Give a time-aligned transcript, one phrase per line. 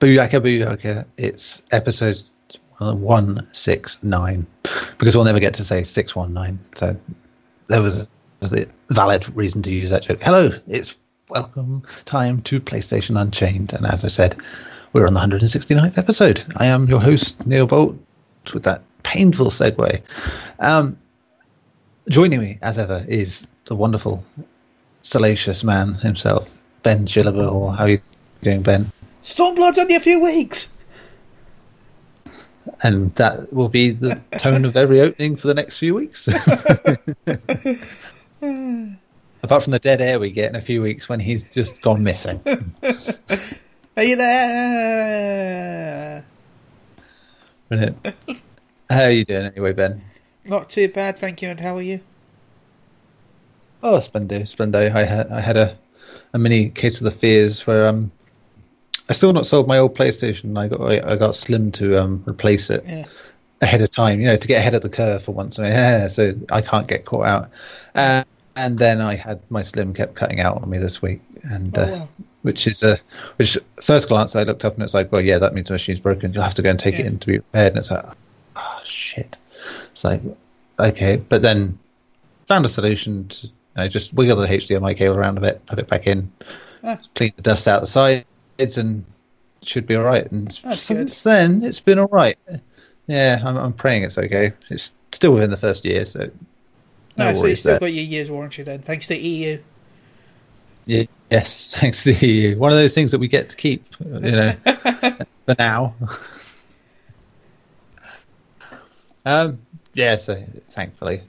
[0.00, 1.04] Booyaka Booyaka.
[1.16, 2.22] It's episode
[2.78, 4.46] 169
[4.98, 6.58] because we'll never get to say 619.
[6.76, 6.96] So
[7.66, 8.06] there was
[8.42, 10.22] a valid reason to use that joke.
[10.22, 10.94] Hello, it's
[11.30, 13.72] welcome time to PlayStation Unchained.
[13.72, 14.36] And as I said,
[14.92, 16.44] we're on the 169th episode.
[16.56, 17.96] I am your host, Neil Bolt,
[18.54, 20.00] with that painful segue.
[20.60, 20.96] Um,
[22.08, 24.24] joining me, as ever, is the wonderful,
[25.02, 26.54] salacious man himself,
[26.84, 27.76] Ben Gillable.
[27.76, 28.00] How are you
[28.42, 28.92] doing, Ben?
[29.28, 30.74] Stormblood's only a few weeks.
[32.82, 36.28] And that will be the tone of every opening for the next few weeks.
[39.42, 42.02] Apart from the dead air we get in a few weeks when he's just gone
[42.02, 42.40] missing.
[43.98, 46.24] Are you there?
[47.68, 48.06] Brilliant.
[48.88, 50.02] How are you doing anyway, Ben?
[50.46, 51.50] Not too bad, thank you.
[51.50, 52.00] And how are you?
[53.82, 54.90] Oh, splendo, splendo.
[54.90, 55.76] I had I had a,
[56.32, 58.10] a mini case of the fears where um
[59.08, 60.56] I still not sold my old PlayStation.
[60.58, 63.04] I got I got Slim to um replace it Yeah.
[63.62, 65.58] ahead of time, you know, to get ahead of the curve for once.
[65.58, 67.50] Yeah, so I can't get caught out.
[67.94, 68.24] Uh,
[68.56, 71.82] and then I had my Slim kept cutting out on me this week, and Oh,
[71.82, 72.08] uh, wow.
[72.42, 72.98] which is a
[73.36, 76.00] which first glance I looked up and it's like, well, yeah, that means the machine's
[76.00, 76.32] broken.
[76.32, 77.68] You'll have to go and take it in to be repaired.
[77.72, 78.04] And it's like,
[78.56, 79.38] oh shit.
[79.90, 80.20] It's like,
[80.78, 81.78] okay, but then
[82.46, 85.78] found a solution to you know, just wiggle the HDMI cable around a bit, put
[85.78, 86.30] it back in,
[86.84, 86.98] Ah.
[87.14, 87.86] clean the dust out the
[88.58, 89.04] sides, and
[89.62, 90.30] should be all right.
[90.30, 92.36] And That's since then, it's been all right.
[93.06, 94.52] Yeah, I'm, I'm praying it's okay.
[94.70, 96.30] It's still within the first year, so
[97.16, 97.80] no, No, so you still there.
[97.80, 99.58] got your year's warranty then, thanks to E EU.
[100.86, 102.58] Yeah, yes, thanks to the EU.
[102.58, 104.52] One of those things that we get to keep, you know,
[105.46, 105.94] for now.
[109.24, 109.58] um,
[109.94, 110.34] yeah, so
[110.70, 111.20] thankfully,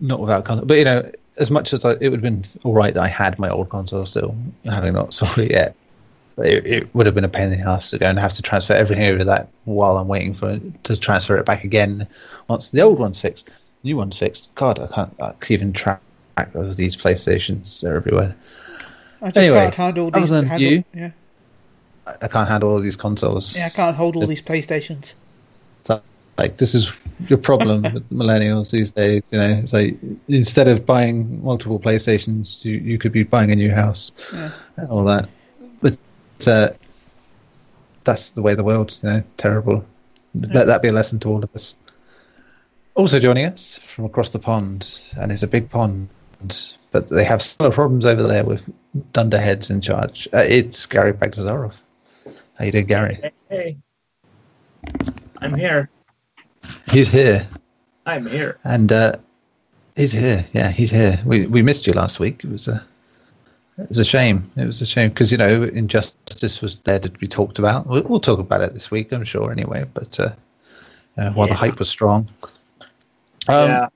[0.00, 0.66] not without console.
[0.66, 3.08] But you know, as much as I, it would have been all right that I
[3.08, 5.76] had my old console still, having not sold it yet.
[6.40, 8.42] It, it would have been a pain in the ass to go and have to
[8.42, 12.06] transfer everything over that while I'm waiting for to transfer it back again
[12.48, 13.48] once the old one's fixed.
[13.82, 14.54] New one's fixed.
[14.54, 16.00] God, I can't, I can't even track
[16.54, 17.80] of these PlayStations.
[17.80, 18.34] They're everywhere.
[19.22, 20.30] I just Anyway, can't handle other these.
[20.30, 20.84] than handle, you?
[20.94, 21.10] Yeah.
[22.06, 23.56] I I can't handle all these consoles.
[23.58, 25.12] yeah, I can't hold all It's- these PlayStations.
[26.38, 26.90] Like this is
[27.28, 29.24] your problem with millennials these days.
[29.30, 29.98] You know, it's like
[30.28, 34.50] instead of buying multiple PlayStations, you you could be buying a new house Yeah.
[34.78, 35.28] and all that.
[36.46, 36.70] Uh,
[38.04, 38.98] that's the way the world.
[39.02, 39.84] You know, terrible.
[40.34, 41.74] Let that be a lesson to all of us.
[42.94, 46.08] Also joining us from across the pond, and it's a big pond,
[46.90, 48.62] but they have similar problems over there with
[49.12, 50.28] dunderheads in charge.
[50.32, 51.80] Uh, it's Gary Bagdazarov.
[52.58, 53.18] How you doing, Gary?
[53.22, 53.76] Hey, hey.
[55.38, 55.88] I'm here.
[56.90, 57.48] He's here.
[58.06, 58.58] I'm here.
[58.64, 59.14] And uh,
[59.96, 60.44] he's here.
[60.52, 61.20] Yeah, he's here.
[61.24, 62.44] We we missed you last week.
[62.44, 62.84] It was a
[63.82, 64.50] it was a shame.
[64.56, 67.86] It was a shame because you know injustice was there to be talked about.
[67.86, 69.50] We'll, we'll talk about it this week, I'm sure.
[69.50, 70.32] Anyway, but uh,
[71.16, 71.58] uh, while the Yeah.
[71.58, 72.28] hype was strong.
[73.48, 73.88] Um, yeah.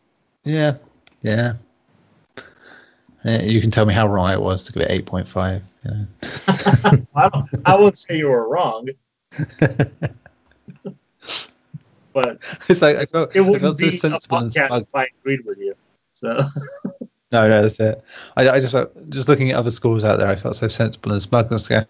[0.45, 0.75] yeah,
[1.23, 1.53] yeah.
[3.25, 5.63] Yeah, You can tell me how wrong it was to give it eight point five.
[5.85, 6.05] Yeah.
[7.15, 7.31] I,
[7.65, 8.89] I won't say you were wrong,
[12.13, 14.67] but it's like I felt it I wouldn't felt so be a sensible and podcast
[14.69, 15.75] smug if I agreed with you.
[16.15, 16.39] So
[17.35, 18.01] No, no, that's it.
[18.37, 21.11] I, I just felt, just looking at other schools out there, I felt so sensible
[21.11, 21.51] and smug.
[21.51, 21.83] Let's go,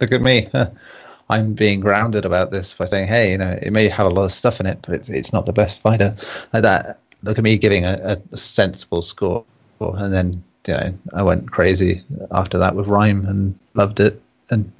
[0.00, 0.48] Look at me.
[1.30, 4.26] I'm being grounded about this by saying, hey, you know, it may have a lot
[4.26, 6.14] of stuff in it, but it's, it's not the best fighter.
[6.52, 7.00] Like that.
[7.24, 9.44] Look at me giving a, a sensible score.
[9.80, 14.22] And then, you know, I went crazy after that with Rime and loved it.
[14.50, 14.70] And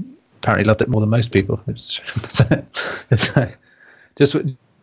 [0.42, 1.60] apparently loved it more than most people.
[1.66, 2.00] It's,
[3.10, 3.58] it's like,
[4.14, 4.36] just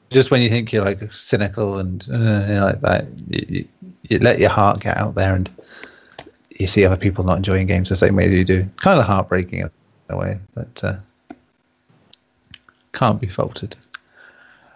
[0.09, 3.65] just when you think you're like cynical and uh, you know, like that, you,
[4.11, 5.49] you, let your heart get out there and
[6.51, 8.67] you see other people not enjoying games the same way you do.
[8.77, 9.69] Kind of heartbreaking in
[10.09, 10.97] a way, but uh,
[12.93, 13.75] can't be faulted.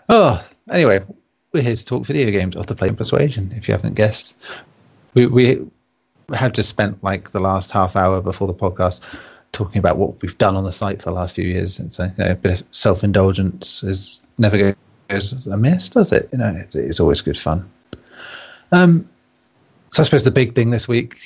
[0.09, 1.03] Oh, anyway,
[1.51, 3.51] we're here to talk video games of the Play and Persuasion.
[3.55, 4.35] If you haven't guessed,
[5.13, 5.65] we we
[6.33, 9.01] have just spent like the last half hour before the podcast
[9.51, 11.79] talking about what we've done on the site for the last few years.
[11.79, 14.75] And so, you know, a bit of self indulgence is never
[15.07, 16.29] goes amiss, does it?
[16.31, 17.69] You know, it's, it's always good fun.
[18.71, 19.07] Um,
[19.95, 21.17] so I suppose the big thing this week,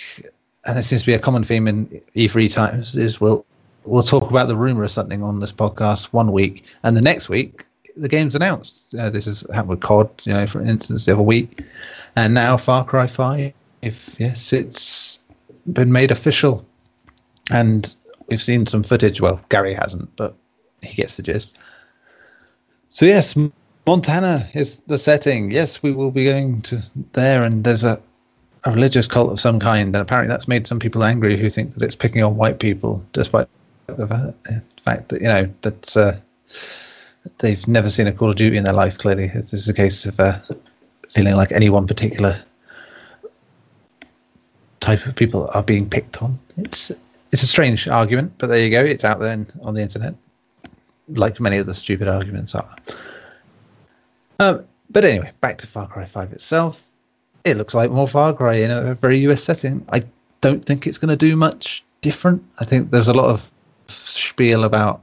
[0.66, 3.44] and it seems to be a common theme in E3 times, is we'll
[3.84, 7.30] we'll talk about the rumor of something on this podcast one week, and the next
[7.30, 7.66] week
[7.98, 8.94] the game's announced.
[8.94, 11.64] Uh, this has happened with COD, you know, for instance, the other week,
[12.16, 13.54] and now Far Cry Five.
[13.82, 15.20] If yes, it's
[15.74, 16.64] been made official,
[17.50, 17.96] and
[18.28, 19.20] we've seen some footage.
[19.20, 20.36] Well, Gary hasn't, but
[20.84, 21.58] he gets the gist.
[22.92, 23.36] So yes,
[23.88, 25.50] Montana is the setting.
[25.50, 26.84] Yes, we will be going to
[27.14, 28.00] there, and there's a,
[28.66, 31.74] a religious cult of some kind, and apparently that's made some people angry who think
[31.74, 33.48] that it's picking on white people, despite
[33.88, 34.34] the
[34.82, 36.14] fact that you know that uh,
[37.40, 38.98] they've never seen a Call of Duty in their life.
[38.98, 40.40] Clearly, this is a case of uh,
[41.08, 42.42] feeling like any one particular
[44.80, 46.40] type of people are being picked on.
[46.58, 46.92] It's
[47.32, 48.84] it's a strange argument, but there you go.
[48.84, 50.16] It's out there in, on the internet,
[51.10, 52.76] like many of the stupid arguments are.
[54.40, 56.89] Um, but anyway, back to Far Cry 5 itself.
[57.46, 59.86] It looks like more Far Cry in a very US setting.
[59.90, 60.04] I
[60.42, 62.44] don't think it's going to do much different.
[62.60, 63.52] I think there's a lot of
[63.88, 65.02] spiel about,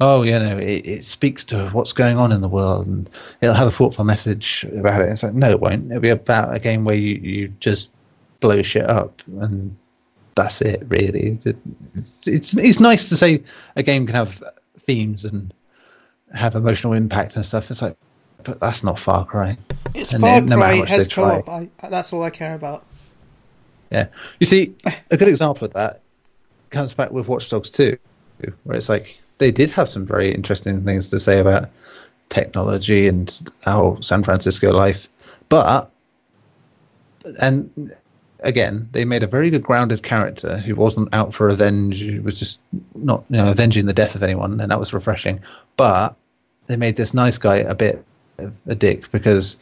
[0.00, 3.08] oh, you know, it, it speaks to what's going on in the world and
[3.40, 5.08] it'll have a thoughtful message about it.
[5.08, 5.90] It's like, no, it won't.
[5.90, 7.90] It'll be about a game where you, you just
[8.40, 9.76] blow shit up and
[10.34, 11.38] that's it, really.
[11.94, 13.42] It's, it's, it's nice to say
[13.76, 14.42] a game can have
[14.78, 15.52] themes and
[16.34, 17.70] have emotional impact and stuff.
[17.70, 17.96] It's like,
[18.46, 19.58] but that's not Far Cry.
[19.94, 21.48] It's And Far no Cry has co-op.
[21.48, 22.84] I, that's all I care about.
[23.90, 24.06] Yeah.
[24.40, 24.74] You see,
[25.10, 26.00] a good example of that
[26.70, 27.96] comes back with Watch Dogs 2,
[28.64, 31.68] where it's like they did have some very interesting things to say about
[32.28, 35.08] technology and our San Francisco life.
[35.48, 35.90] But,
[37.40, 37.94] and
[38.40, 42.38] again, they made a very good grounded character who wasn't out for revenge, who was
[42.38, 42.60] just
[42.94, 45.40] not, you know, avenging the death of anyone, and that was refreshing.
[45.76, 46.16] But
[46.66, 48.04] they made this nice guy a bit
[48.66, 49.56] a dick because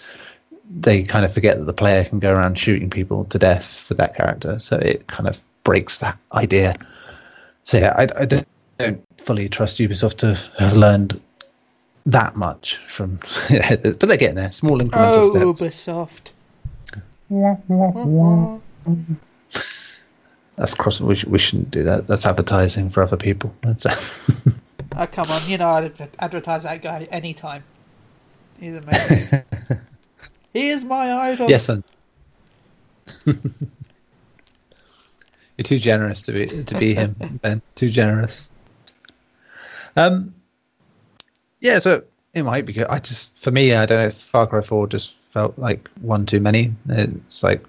[0.80, 3.98] they kind of forget that the player can go around shooting people to death with
[3.98, 4.58] that character.
[4.58, 6.74] So it kind of breaks that idea.
[7.64, 8.48] So yeah, I, I don't,
[8.78, 11.20] don't fully trust Ubisoft to have learned
[12.06, 13.18] that much from,
[13.48, 14.52] but they're getting there.
[14.52, 15.76] Small incremental Oh, steps.
[15.90, 16.30] Ubisoft.
[20.56, 21.00] That's cross.
[21.00, 22.06] We, sh- we shouldn't do that.
[22.06, 23.54] That's advertising for other people.
[23.62, 23.86] That's
[24.96, 25.42] Oh, come on.
[25.48, 27.64] You know I'd advertise that guy anytime.
[28.58, 29.42] He's amazing.
[30.52, 31.48] he is my idol.
[31.50, 31.84] yes, son.
[33.26, 33.36] You're
[35.62, 37.62] too generous to be to be him, Ben.
[37.74, 38.50] Too generous.
[39.96, 40.34] Um.
[41.60, 42.02] Yeah, so
[42.34, 42.86] it might be good.
[42.88, 44.06] I just, for me, I don't know.
[44.06, 46.74] if Far Cry Four just felt like one too many.
[46.88, 47.64] It's like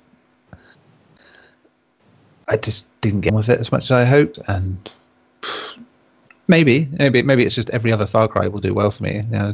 [2.47, 4.91] I just didn't get on with it as much as I hoped, and
[6.47, 9.17] maybe, maybe, maybe it's just every other Far Cry will do well for me.
[9.17, 9.53] You know,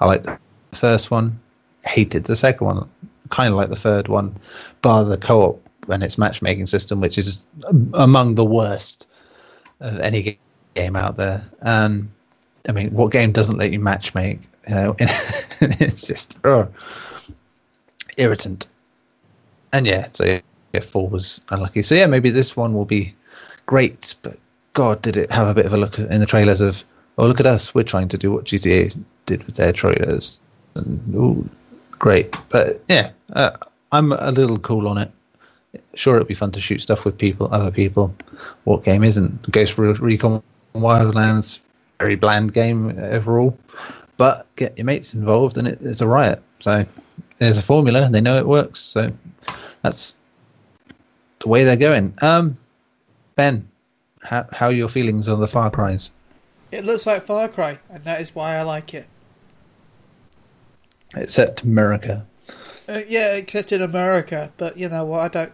[0.00, 0.24] I like
[0.72, 1.38] the first one,
[1.84, 2.88] hated the second one,
[3.28, 4.34] kind of like the third one,
[4.82, 7.42] bar the co-op and its matchmaking system, which is
[7.94, 9.06] among the worst
[9.80, 10.38] of any
[10.74, 11.44] game out there.
[11.60, 12.10] And
[12.68, 14.40] I mean, what game doesn't let you matchmake?
[14.68, 16.68] You know, it's just oh,
[18.16, 18.68] irritant.
[19.72, 20.40] And yeah, so
[20.72, 21.82] yeah, four was unlucky.
[21.82, 23.14] So yeah, maybe this one will be
[23.66, 24.38] great, but
[24.74, 26.84] God, did it have a bit of a look in the trailers of,
[27.18, 30.38] oh, look at us, we're trying to do what GTA did with their trailers.
[30.74, 31.48] And, ooh,
[31.92, 32.36] great.
[32.50, 33.50] But yeah, uh,
[33.92, 35.10] I'm a little cool on it.
[35.94, 38.14] Sure, it'd be fun to shoot stuff with people, other people.
[38.64, 39.50] What game isn't?
[39.50, 40.42] Ghost Recon
[40.74, 41.60] Wildlands,
[41.98, 43.56] very bland game overall.
[44.16, 46.42] But get your mates involved and it, it's a riot.
[46.60, 46.84] So
[47.38, 48.80] there's a formula and they know it works.
[48.80, 49.12] So
[49.82, 50.16] that's
[51.40, 52.14] the way they're going.
[52.22, 52.56] Um,
[53.34, 53.68] Ben,
[54.22, 56.12] how how are your feelings on the Far Cries?
[56.70, 59.06] It looks like Far Cry, and that is why I like it.
[61.16, 62.26] Except America.
[62.88, 64.52] Uh, yeah, except in America.
[64.56, 65.20] But you know what?
[65.22, 65.52] I don't.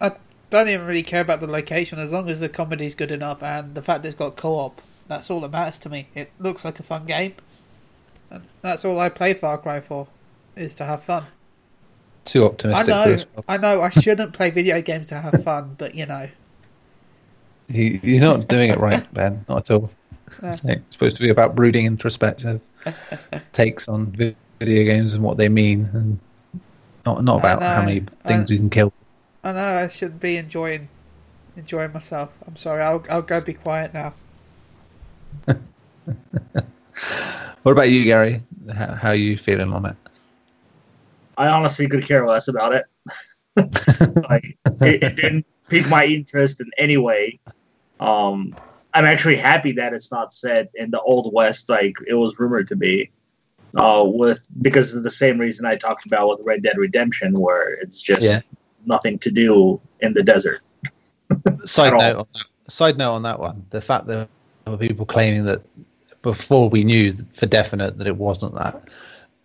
[0.00, 0.16] I
[0.50, 3.74] don't even really care about the location as long as the comedy's good enough and
[3.74, 4.80] the fact that it's got co-op.
[5.08, 6.08] That's all that matters to me.
[6.14, 7.34] It looks like a fun game,
[8.30, 10.08] and that's all I play Far Cry for,
[10.56, 11.26] is to have fun.
[12.24, 13.44] Too I optimistic for know.
[13.46, 16.28] I know, I shouldn't play video games to have fun, but you know,
[17.68, 19.44] You, you're not doing it right, Ben.
[19.48, 19.90] Not at all.
[20.42, 20.50] No.
[20.50, 22.60] It's supposed to be about brooding introspective
[23.52, 26.18] takes on vi- video games and what they mean, and
[27.04, 28.92] not not I about how many things I- you can kill.
[29.44, 30.88] I know I should be enjoying,
[31.56, 32.32] enjoying myself.
[32.46, 32.82] I'm sorry.
[32.82, 34.14] I'll I'll go be quiet now.
[37.62, 38.42] What about you, Gary?
[38.72, 39.96] How, how are you feeling on it?
[41.36, 42.84] I honestly could care less about it.
[44.28, 47.40] like it, it didn't pique my interest in any way.
[48.00, 48.54] Um,
[48.94, 52.68] I'm actually happy that it's not set in the old west like it was rumored
[52.68, 53.10] to be.
[53.76, 57.74] Uh, with because of the same reason I talked about with Red Dead Redemption, where
[57.74, 58.40] it's just Yeah.
[58.86, 60.60] nothing to do in the desert.
[61.64, 64.28] Side note, on that, side note on that one: the fact that
[64.64, 65.62] there were people claiming that
[66.22, 68.88] before we knew for definite that it wasn't that.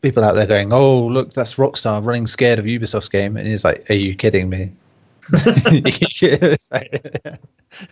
[0.02, 3.64] People out there going, "Oh, look, that's Rockstar running scared of Ubisoft's game," and he's
[3.66, 4.72] like, "Are you kidding me?"
[5.34, 6.92] It's like-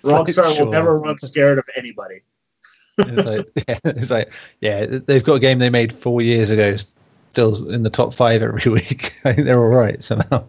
[0.04, 0.66] Rockstar sure.
[0.66, 2.22] will never run scared of anybody.
[3.00, 6.76] It's like, yeah, it's like, yeah, they've got a game they made four years ago,
[7.32, 9.12] still in the top five every week.
[9.26, 10.46] I think they're all right somehow.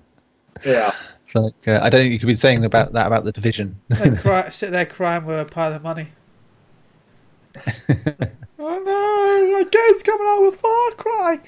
[0.64, 0.92] Yeah.
[1.25, 3.80] It's like, uh, I don't think you could be saying about that about the division.
[3.88, 6.09] They cry, sit there crying with a pile of money.
[7.57, 8.26] oh
[8.59, 11.40] no, my game's coming out with Far Cry.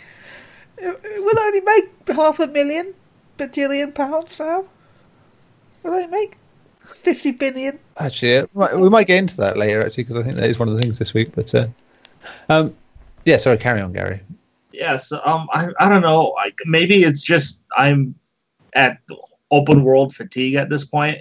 [0.78, 2.94] It, it will only make half a million
[3.38, 4.66] bajillion pounds now.
[5.82, 6.36] Will it make
[6.84, 7.78] 50 billion?
[7.98, 10.48] Actually, yeah, we might- we might get into that later, actually, because I think that
[10.48, 11.32] is one of the things this week.
[11.34, 11.66] But uh,
[12.48, 12.74] um,
[13.24, 14.20] yeah, sorry, carry on, Gary.
[14.72, 16.28] Yes, um, I, I don't know.
[16.36, 18.14] Like maybe it's just I'm
[18.74, 18.98] at
[19.50, 21.18] open world fatigue at this point,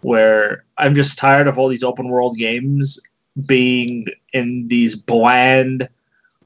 [0.00, 2.98] where I'm just tired of all these open world games
[3.44, 5.88] being in these bland,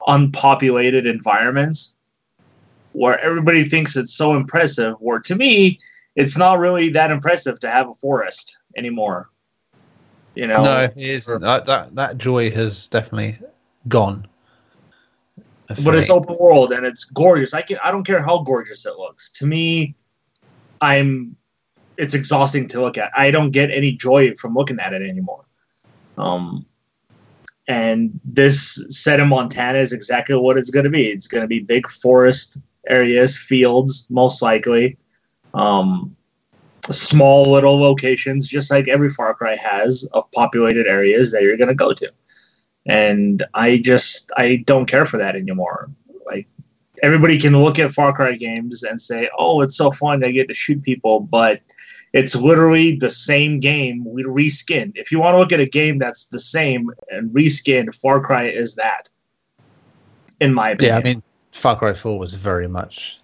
[0.07, 1.95] unpopulated environments,
[2.91, 4.95] where everybody thinks it's so impressive.
[4.99, 5.79] Where to me,
[6.21, 9.29] it's not really that impressive to have a forest anymore.
[10.35, 11.41] You know, No, it isn't.
[11.41, 13.39] That, that that joy has definitely
[13.87, 14.27] gone.
[15.83, 17.53] but it's open world and it's gorgeous.
[17.53, 19.29] I can I don't care how gorgeous it looks.
[19.31, 19.95] To me,
[20.79, 21.35] I'm
[21.97, 23.11] it's exhausting to look at.
[23.15, 25.45] I don't get any joy from looking at it anymore.
[26.17, 26.65] Um
[27.67, 31.05] and this set in Montana is exactly what it's going to be.
[31.07, 32.57] It's going to be big forest
[32.89, 34.97] areas, fields, most likely.
[35.53, 36.15] Um,
[36.89, 41.67] small little locations, just like every Far Cry has, of populated areas that you're going
[41.69, 42.11] to go to
[42.85, 45.89] and I just I don't care for that anymore.
[46.25, 46.47] Like
[47.03, 50.23] everybody can look at Far Cry games and say, "Oh, it's so fun!
[50.23, 51.61] I get to shoot people," but
[52.13, 54.93] it's literally the same game we reskinned.
[54.95, 58.45] If you want to look at a game that's the same and reskinned, Far Cry
[58.45, 59.09] is that.
[60.39, 63.20] In my opinion, Yeah, I mean, Far Cry 4 was very much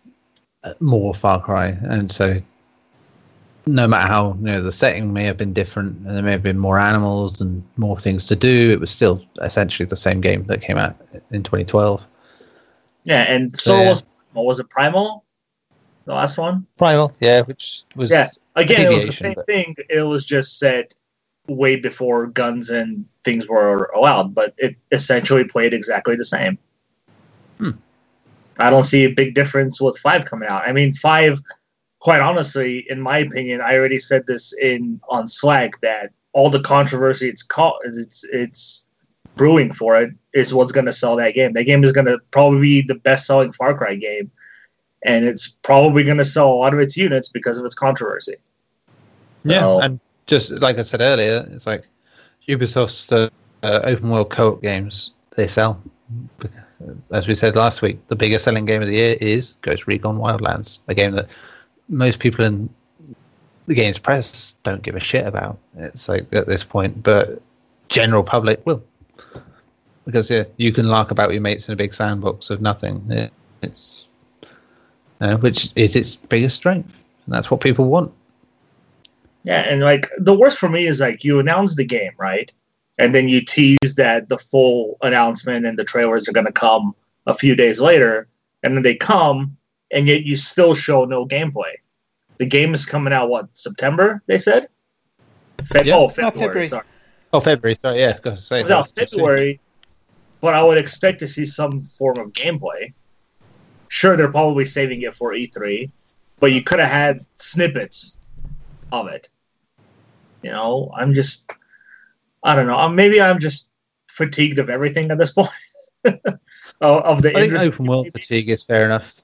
[0.79, 2.41] more Far Cry, and so
[3.65, 6.43] no matter how you know the setting may have been different, and there may have
[6.43, 10.43] been more animals and more things to do, it was still essentially the same game
[10.45, 10.95] that came out
[11.31, 12.05] in 2012.
[13.03, 13.89] yeah, and So, so yeah.
[13.89, 15.23] was what was it Primal,
[16.05, 16.65] the last one?
[16.77, 18.29] Primal, yeah, which was Yeah.
[18.55, 19.75] Again, it was the same but- thing.
[19.89, 20.95] It was just set
[21.47, 26.57] way before guns and things were allowed, but it essentially played exactly the same.
[28.59, 30.67] I don't see a big difference with five coming out.
[30.67, 31.39] I mean, five,
[31.99, 36.61] quite honestly, in my opinion, I already said this in on Slack that all the
[36.61, 38.87] controversy it's caught, it's it's
[39.35, 41.53] brewing for it is what's going to sell that game.
[41.53, 44.31] That game is going to probably be the best selling Far Cry game,
[45.03, 48.35] and it's probably going to sell a lot of its units because of its controversy.
[49.43, 51.85] Yeah, So- and just like I said earlier, it's like
[52.47, 53.29] Ubisoft's uh,
[53.63, 55.81] uh, open world co-op games they sell.
[57.11, 60.17] As we said last week, the biggest selling game of the year is Ghost Recon
[60.17, 61.29] Wildlands, a game that
[61.89, 62.69] most people in
[63.65, 65.57] the games press don't give a shit about.
[65.77, 67.41] It's like at this point, but
[67.89, 68.83] general public will,
[70.05, 73.03] because yeah, you can lark about your mates in a big sandbox of nothing.
[73.07, 73.29] Yeah,
[73.61, 74.07] It's
[75.19, 78.13] uh, which is its biggest strength, and that's what people want.
[79.43, 82.51] Yeah, and like the worst for me is like you announce the game, right?
[82.99, 86.95] And then you tease that the full announcement and the trailers are going to come
[87.27, 88.27] a few days later,
[88.63, 89.55] and then they come,
[89.91, 91.73] and yet you still show no gameplay.
[92.37, 94.21] The game is coming out what September?
[94.27, 94.67] They said.
[95.63, 95.95] Feb- Yeah.
[95.95, 96.31] Oh, No, February.
[96.47, 96.67] February.
[96.67, 96.85] Sorry,
[97.33, 97.75] Oh, February.
[97.75, 99.19] Sorry, yeah, got to say it was out that's soon.
[99.19, 99.59] February,
[100.41, 102.93] but I would expect to see some form of gameplay.
[103.89, 105.89] Sure, they're probably saving it for E3,
[106.39, 108.17] but you could have had snippets
[108.91, 109.29] of it.
[110.43, 111.51] You know, I'm just,
[112.47, 112.77] I don't know.
[112.77, 113.71] Um, Maybe I'm just
[114.09, 115.49] fatigued of everything at this point.
[116.05, 116.39] of,
[116.81, 119.19] of the I think open world fatigue is fair enough.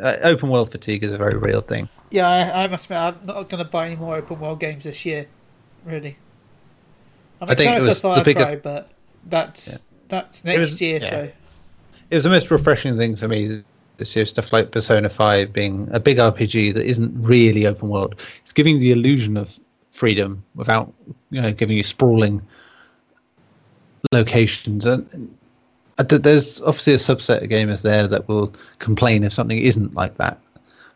[0.00, 1.88] Uh, open world fatigue is a very real thing.
[2.10, 4.84] Yeah, I, I must admit, I'm not going to buy any more open world games
[4.84, 5.26] this year.
[5.84, 6.16] Really.
[7.40, 8.90] I'm I think it was for the biggest- Cry, but
[9.26, 9.76] that's Yeah.
[10.08, 10.98] that's next was- year.
[11.00, 11.10] yeah.
[11.10, 11.30] So
[12.10, 13.62] It was the most refreshing thing for me
[13.98, 14.26] this year.
[14.26, 18.20] Stuff like Persona Five being a big RPG that isn't really open world.
[18.42, 19.58] It's giving the illusion of
[19.94, 20.92] freedom without,
[21.30, 22.42] you know, giving you sprawling
[24.12, 24.84] locations.
[24.86, 25.32] And
[25.96, 30.38] there's obviously a subset of gamers there that will complain if something isn't like that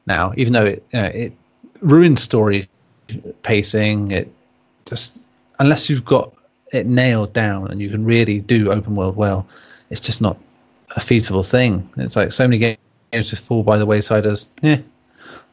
[0.07, 1.33] now, even though it you know, it
[1.81, 2.69] ruins story
[3.45, 4.11] pacing.
[4.11, 4.33] It
[4.85, 5.21] just
[5.61, 6.33] unless you've got
[6.73, 9.47] it nailed down and you can really do open world well,
[9.90, 10.37] it's just not
[10.97, 11.88] a feasible thing.
[11.99, 14.78] It's like so many games just fall by the wayside as yeah,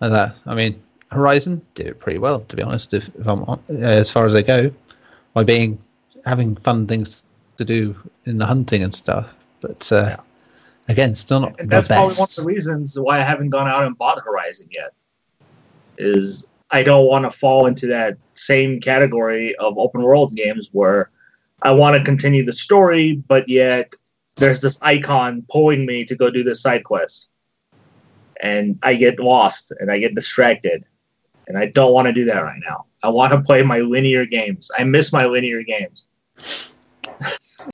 [0.02, 0.36] like that.
[0.48, 0.82] I mean,
[1.12, 2.94] Horizon did it pretty well, to be honest.
[2.94, 4.72] If, if I'm uh, as far as they go,
[5.34, 5.78] by being
[6.26, 7.26] having fun things
[7.58, 7.96] to do
[8.26, 9.34] in the hunting and stuff.
[9.62, 10.18] But uh,
[10.88, 13.84] again, still not and that's probably one of the reasons why I haven't gone out
[13.84, 14.94] and bought Horizon yet.
[15.98, 21.10] Is I don't want to fall into that same category of open world games where
[21.62, 23.94] I want to continue the story, but yet
[24.36, 27.30] there's this icon pulling me to go do this side quest,
[28.42, 30.86] and I get lost and I get distracted,
[31.48, 32.86] and I don't want to do that right now.
[33.04, 34.72] I want to play my linear games.
[34.78, 36.08] I miss my linear games.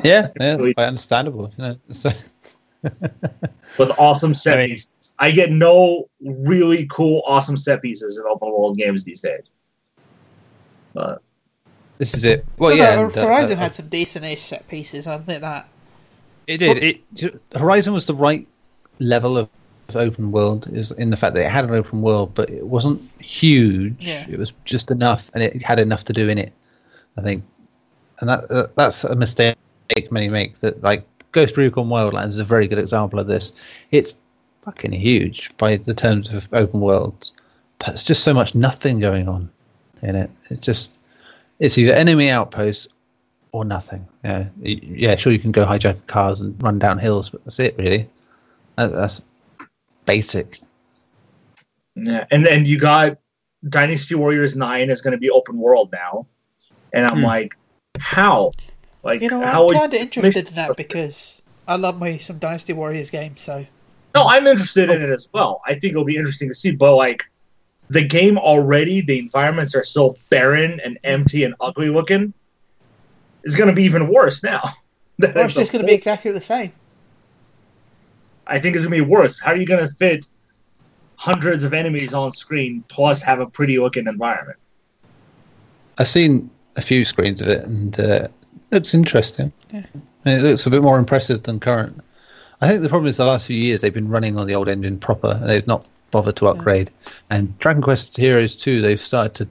[0.03, 1.51] Yeah, yeah, it's quite understandable.
[1.57, 2.11] You know, so.
[3.77, 5.13] with awesome set pieces.
[5.19, 9.51] I get no really cool, awesome set pieces in open world games these days.
[10.93, 11.21] But
[11.97, 12.45] this is it.
[12.57, 15.07] Well, No, no, yeah, uh, Horizon uh, had some decent-ish set pieces.
[15.07, 15.67] I'll admit that.
[16.47, 17.01] It did.
[17.17, 18.47] It Horizon was the right
[18.99, 19.60] level of, of
[19.95, 23.01] open world, is in the fact that it had an open world, but it wasn't
[23.21, 24.05] huge.
[24.05, 24.25] Yeah.
[24.29, 26.53] It was just enough, and it had enough to do in it.
[27.17, 27.43] I think,
[28.19, 29.57] and that uh, that's a mistake
[30.11, 30.59] many make.
[30.59, 33.53] That like Ghost Recon Wildlands is a very good example of this.
[33.91, 34.15] It's
[34.63, 37.33] fucking huge by the terms of open worlds,
[37.79, 39.49] but it's just so much nothing going on
[40.01, 40.29] in it.
[40.49, 40.99] It's just
[41.59, 42.87] it's either enemy outposts
[43.51, 44.07] or nothing.
[44.23, 45.15] Yeah, yeah.
[45.15, 48.07] Sure, you can go hijack cars and run down hills, but that's it, really.
[48.77, 49.21] That's
[50.11, 50.59] basic.
[51.95, 53.17] yeah, and then you got
[53.67, 56.27] Dynasty Warriors Nine is going to be open world now,
[56.93, 57.23] and I'm Hmm.
[57.25, 57.55] like,
[57.99, 58.51] how?
[59.03, 62.39] Like, You know, how I'm kind of interested in that because I love my some
[62.39, 63.41] Dynasty Warriors games.
[63.41, 63.65] So
[64.13, 65.61] No, I'm interested in it as well.
[65.65, 67.23] I think it'll be interesting to see, but like
[67.89, 72.33] the game already, the environments are so barren and empty and ugly looking.
[73.43, 74.61] It's going to be even worse now.
[75.19, 76.71] That or it's it's just going to be exactly the same.
[78.51, 79.39] I think it's going to be worse.
[79.39, 80.27] How are you going to fit
[81.15, 84.59] hundreds of enemies on screen plus have a pretty looking environment?
[85.97, 88.31] I've seen a few screens of it, and uh, it
[88.71, 89.51] looks interesting.
[89.71, 89.85] Yeah.
[90.25, 91.99] And it looks a bit more impressive than current.
[92.59, 94.67] I think the problem is the last few years they've been running on the old
[94.67, 96.91] engine proper, and they've not bothered to upgrade.
[97.29, 99.49] And Dragon Quest Heroes 2, they've started to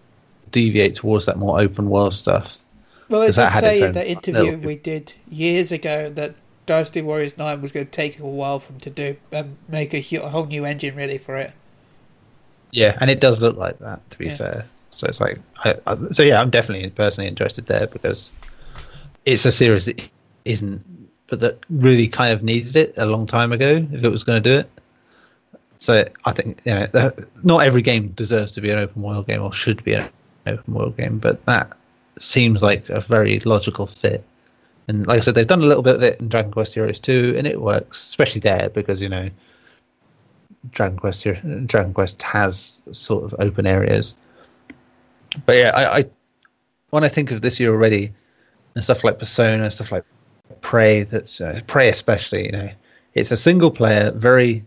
[0.51, 2.59] deviate towards that more open world stuff.
[3.09, 6.11] Well, it 'Cause that did say in own the interview little- we did years ago
[6.11, 6.35] that
[6.67, 9.93] Dynasty Warriors 9 was going to take a while for them to do and make
[9.95, 11.53] a, a whole new engine ready for it.
[12.73, 14.09] Yeah, and it does look like that.
[14.11, 14.37] To be Yeah.
[14.37, 18.33] fair, so it's like, I, I, so yeah, I'm definitely personally interested there because
[19.25, 20.09] it's a series that
[20.45, 20.85] isn't,
[21.29, 24.43] but that really kind of needed it a long time ago if it was going
[24.43, 24.71] to do it.
[25.79, 29.27] So I think you know, the, not every game deserves to be an open world
[29.27, 30.09] game or should be an
[30.47, 31.73] open world game, but that
[32.19, 34.23] seems like a very logical fit.
[34.91, 36.99] And like I said, they've done a little bit of it in Dragon Quest Heroes
[36.99, 39.31] 2, and it works, especially there because you know
[40.73, 41.23] Dragon Quest
[41.67, 44.17] Dragon Quest has sort of open areas.
[45.47, 46.05] But yeah, I, I
[46.91, 48.13] when I think of this year already,
[48.75, 50.03] and stuff like Persona, stuff like
[50.61, 52.69] Prey, that's uh, Prey especially, you know,
[53.15, 54.65] it's a single player, very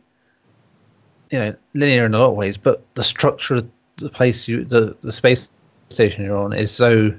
[1.32, 4.64] you know linear in a lot of ways, but the structure of the place you,
[4.64, 5.52] the the space
[5.90, 7.14] station you're on is so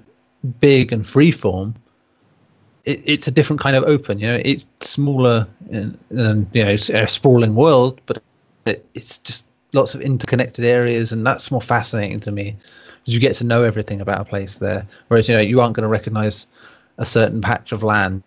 [0.58, 1.74] big and freeform.
[2.84, 4.40] It, it's a different kind of open, you know.
[4.44, 8.22] It's smaller and, and you know, it's a sprawling world, but
[8.66, 12.56] it, it's just lots of interconnected areas, and that's more fascinating to me
[13.00, 14.86] because you get to know everything about a place there.
[15.08, 16.46] Whereas you know you aren't going to recognize
[16.98, 18.22] a certain patch of land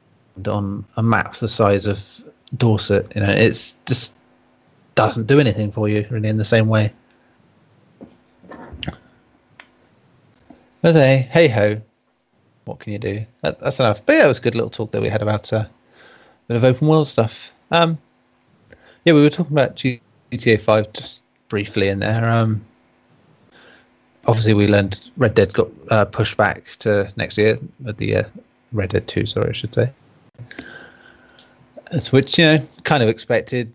[0.47, 2.23] on a map the size of
[2.57, 3.11] Dorset.
[3.15, 4.15] You know, it's just
[4.95, 6.91] doesn't do anything for you really in the same way.
[10.81, 11.81] But hey, hey ho,
[12.67, 13.25] what can you do?
[13.41, 14.05] That, that's enough.
[14.05, 15.67] But yeah, it was a good little talk that we had about uh, a
[16.47, 17.51] bit of open world stuff.
[17.71, 17.97] Um,
[19.05, 22.29] yeah, we were talking about GTA Five just briefly in there.
[22.29, 22.63] Um,
[24.25, 28.23] obviously, we learned Red Dead got uh, pushed back to next year with the uh,
[28.73, 29.25] Red Dead Two.
[29.25, 29.91] Sorry, I should say.
[31.91, 33.73] As which you know, kind of expected,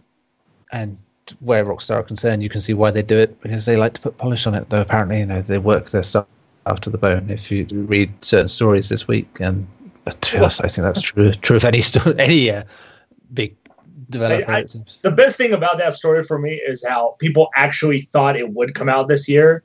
[0.71, 0.99] and
[1.41, 4.01] where Rockstar are concerned, you can see why they do it because they like to
[4.03, 4.69] put polish on it.
[4.69, 6.27] Though apparently, you know, they work their stuff
[6.67, 7.31] after the bone.
[7.31, 9.67] If you read certain stories this week, and
[10.21, 11.33] to be honest, I think that's true.
[11.33, 12.65] True of any story, any uh,
[13.33, 13.57] big
[14.11, 14.51] developer.
[14.51, 14.99] I- it seems.
[15.03, 18.75] The best thing about that story for me is how people actually thought it would
[18.75, 19.65] come out this year.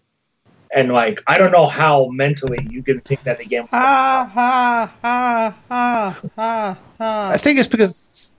[0.75, 3.67] And like, I don't know how mentally you can think that the game.
[3.71, 7.29] Ah, ah, ah, ah, ah, ah.
[7.29, 8.29] I think it's because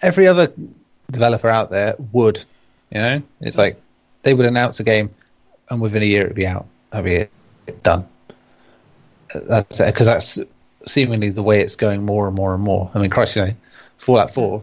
[0.00, 0.50] every other
[1.10, 2.42] developer out there would,
[2.90, 3.80] you know, it's like
[4.22, 5.14] they would announce a game,
[5.68, 6.66] and within a year it'd be out.
[6.90, 7.30] That'd be it,
[7.82, 8.06] done.
[9.34, 10.38] That's because that's
[10.86, 12.90] seemingly the way it's going more and more and more.
[12.94, 13.52] I mean, Christ, you know,
[13.98, 14.62] Fallout Four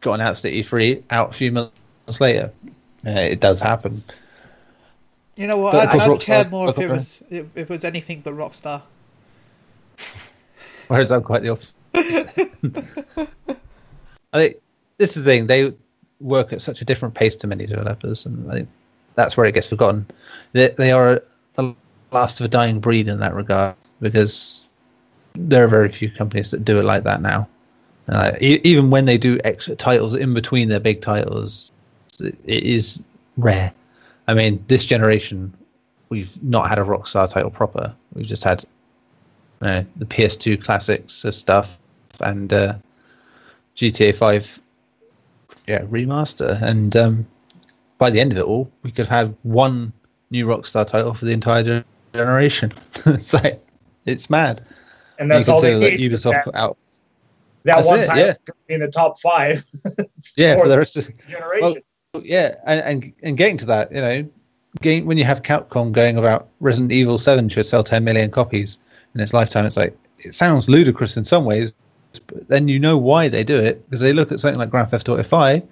[0.00, 2.52] got announced at E3 out a few months later.
[3.06, 4.02] Uh, it does happen.
[5.36, 5.72] You know what?
[5.72, 8.34] But I'd, I'd Rockstar- care more if it was if, if it was anything but
[8.34, 8.82] Rockstar.
[10.88, 11.74] Whereas I'm quite the opposite.
[14.32, 14.56] I think
[14.98, 15.72] this is the thing; they
[16.20, 18.68] work at such a different pace to many developers, and I think
[19.14, 20.06] that's where it gets forgotten.
[20.52, 21.22] They, they are
[22.14, 24.66] last of a dying breed in that regard because
[25.34, 27.48] there are very few companies that do it like that now.
[28.08, 31.72] Uh, e- even when they do extra titles in between their big titles,
[32.20, 33.02] it is
[33.36, 33.72] rare.
[34.28, 35.52] I mean, this generation,
[36.08, 37.94] we've not had a Rockstar title proper.
[38.14, 38.64] We've just had
[39.60, 41.78] uh, the PS2 classics stuff
[42.20, 42.74] and uh,
[43.76, 44.60] GTA 5
[45.66, 47.26] yeah remaster and um,
[47.98, 49.92] by the end of it all we could have one
[50.30, 52.72] new Rockstar title for the entire generation
[53.06, 53.60] it's like
[54.06, 54.62] it's mad
[55.18, 56.10] And that's you all they that need.
[56.12, 56.76] Ubisoft That, put out
[57.64, 58.34] that That's one it, time yeah.
[58.68, 59.64] in the top five
[60.36, 61.82] yeah for the rest of the generation.
[62.22, 64.28] yeah, and, and and getting to that, you know,
[64.82, 68.78] game, when you have Capcom going about Resident Evil Seven should sell 10 million copies
[69.14, 71.72] in its lifetime, it's like it sounds ludicrous in some ways,
[72.26, 74.90] but then you know why they do it because they look at something like Grand
[74.90, 75.62] Theft Auto 5,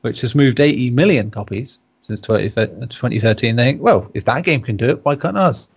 [0.00, 3.56] which has moved 80 million copies since 20, 2013.
[3.56, 5.70] They think, well, if that game can do it, why can't us?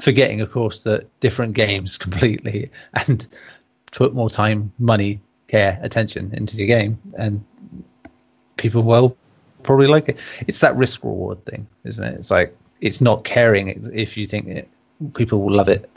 [0.00, 2.70] Forgetting, of course, that different games completely
[3.06, 3.26] and
[3.92, 7.44] put more time, money, care, attention into your game, and
[8.56, 9.16] people will
[9.62, 10.18] probably like it.
[10.46, 12.14] It's that risk reward thing, isn't it?
[12.14, 14.68] It's like it's not caring if you think it,
[15.14, 15.90] people will love it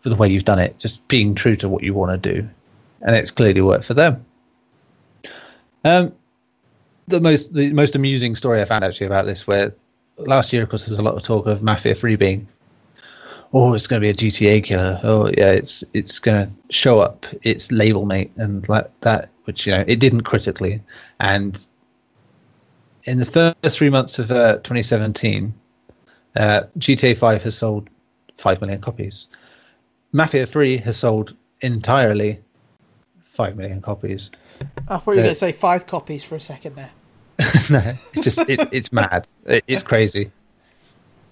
[0.00, 2.48] for the way you've done it, just being true to what you want to do,
[3.02, 4.24] and it's clearly worked for them.
[5.84, 6.12] Um,
[7.06, 9.74] the most the most amusing story I found actually about this, where
[10.18, 12.46] last year, of course, there was a lot of talk of Mafia Three being,
[13.52, 15.00] oh, it's going to be a GTA killer.
[15.02, 19.66] Oh, yeah, it's it's going to show up its label mate and like that, which
[19.66, 20.82] you know it didn't critically,
[21.20, 21.66] and
[23.04, 25.54] in the first three months of uh, 2017,
[26.36, 27.88] uh, GTA 5 has sold
[28.36, 29.28] 5 million copies.
[30.12, 32.38] Mafia 3 has sold entirely
[33.22, 34.30] 5 million copies.
[34.88, 36.90] I thought you were going to say five copies for a second there.
[37.70, 39.26] no, it's just, it's, it's mad.
[39.46, 40.30] It, it's crazy.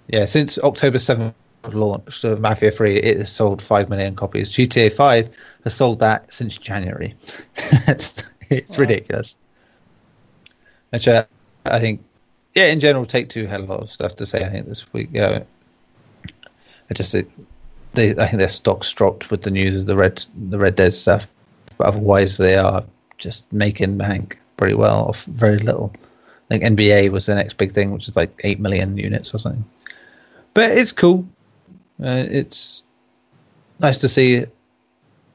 [0.09, 1.35] Yeah, since October 7th
[1.66, 4.50] of launch of Mafia 3, it has sold 5 million copies.
[4.50, 5.29] GTA 5
[5.64, 7.14] has sold that since January.
[7.88, 8.79] it's it's Wow.
[8.79, 9.37] ridiculous.
[10.90, 11.24] Which uh,
[11.64, 12.02] I think,
[12.55, 14.44] yeah, in general, Take Two had a lot of stuff to say.
[14.44, 15.42] I think this week, yeah,
[16.90, 17.31] I just think
[17.94, 20.94] they, I think their stocks dropped with the news of the Red the Red Dead
[20.94, 21.26] stuff,
[21.76, 22.85] but otherwise they are
[23.18, 25.92] just making bank pretty well off very little.
[26.50, 29.38] I think NBA was the next big thing, which is like eight million units or
[29.38, 29.64] something.
[30.55, 31.26] But it's cool.
[32.02, 32.82] Uh, it's
[33.80, 34.44] nice to see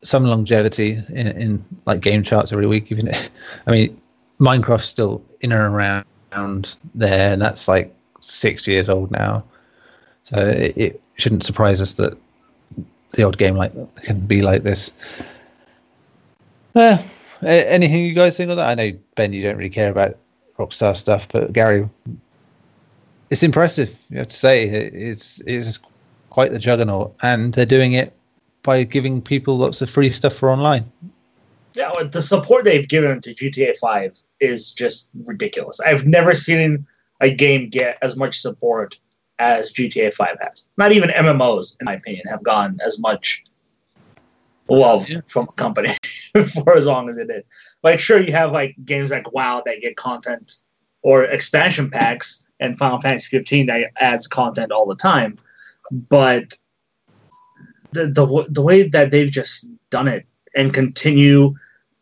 [0.04, 2.92] some longevity in, in like game charts every week.
[2.92, 3.10] Even
[3.68, 4.02] I mean,
[4.40, 6.06] Minecraft's still in and around
[6.96, 9.44] there, and that's like six years old now.
[10.24, 12.18] So it, it shouldn't surprise us that
[13.12, 14.92] the old game like can be like this.
[16.76, 16.98] Uh,
[17.44, 18.70] anything you guys think of that?
[18.70, 20.16] I know Ben, you don't really care about
[20.58, 21.90] Rockstar stuff, but Gary,
[23.30, 23.98] it's impressive.
[24.10, 25.80] You have to say It- it's it's
[26.32, 28.14] quite the juggernaut, and they're doing it
[28.64, 30.92] by giving people lots of free stuff for online.
[31.76, 35.80] Yeah, the support they've given to GTA 5 is just ridiculous.
[35.80, 36.86] I've never seen
[37.22, 38.98] a game get as much support
[39.40, 40.70] as GTA 5 has.
[40.78, 43.44] Not even MMOs, in my opinion, have gotten as much
[44.70, 45.22] love Yeah.
[45.28, 45.90] from a company
[46.64, 47.44] for as long as it did.
[47.84, 50.58] Like, sure, you have like games like WoW that get content
[51.02, 55.36] or expansion packs, and Final Fantasy 15 that adds content all the time,
[55.92, 56.54] but
[57.92, 60.26] the the the way that they've just done it
[60.56, 61.54] and continue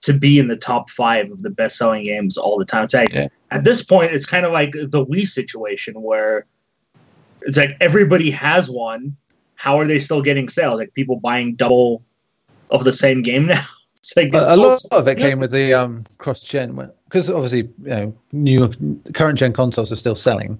[0.01, 2.85] to be in the top five of the best selling games all the time.
[2.85, 3.27] It's like Yeah.
[3.51, 6.45] at this point, it's kind of like the Wii situation where
[7.41, 9.15] it's like everybody has one.
[9.55, 10.79] How are they still getting sales?
[10.79, 12.01] Like people buying double
[12.69, 13.61] of the same game now.
[13.99, 16.73] It's like a it's a so- lot of it came with the um, cross gen
[17.03, 18.69] because obviously you know new
[19.13, 20.57] current gen consoles are still selling,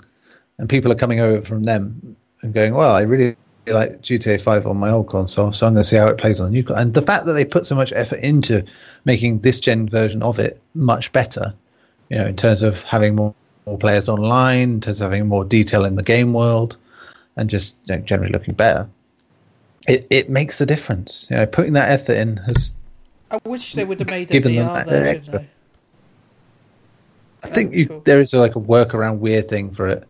[0.58, 3.36] and people are coming over from them and going, "Well, I really
[3.68, 6.40] like GTA 5 on my old console, so I'm going to see how it plays
[6.40, 8.64] on the new." con-" And the fact that they put so much effort into
[9.06, 11.54] making this gen version of it much better,
[12.10, 13.34] you know, in terms of having more,
[13.66, 16.78] more players online, in terms of having more detail in the game world,
[17.38, 18.90] and just you know, generally looking better.
[19.88, 21.28] It, it makes a difference.
[21.32, 22.74] You know, putting that effort in has
[23.32, 25.40] I wish they would have made a Given them that version extra.
[25.40, 25.46] though.
[27.44, 28.02] I think you, cool.
[28.02, 30.08] there is like a workaround weird thing for it.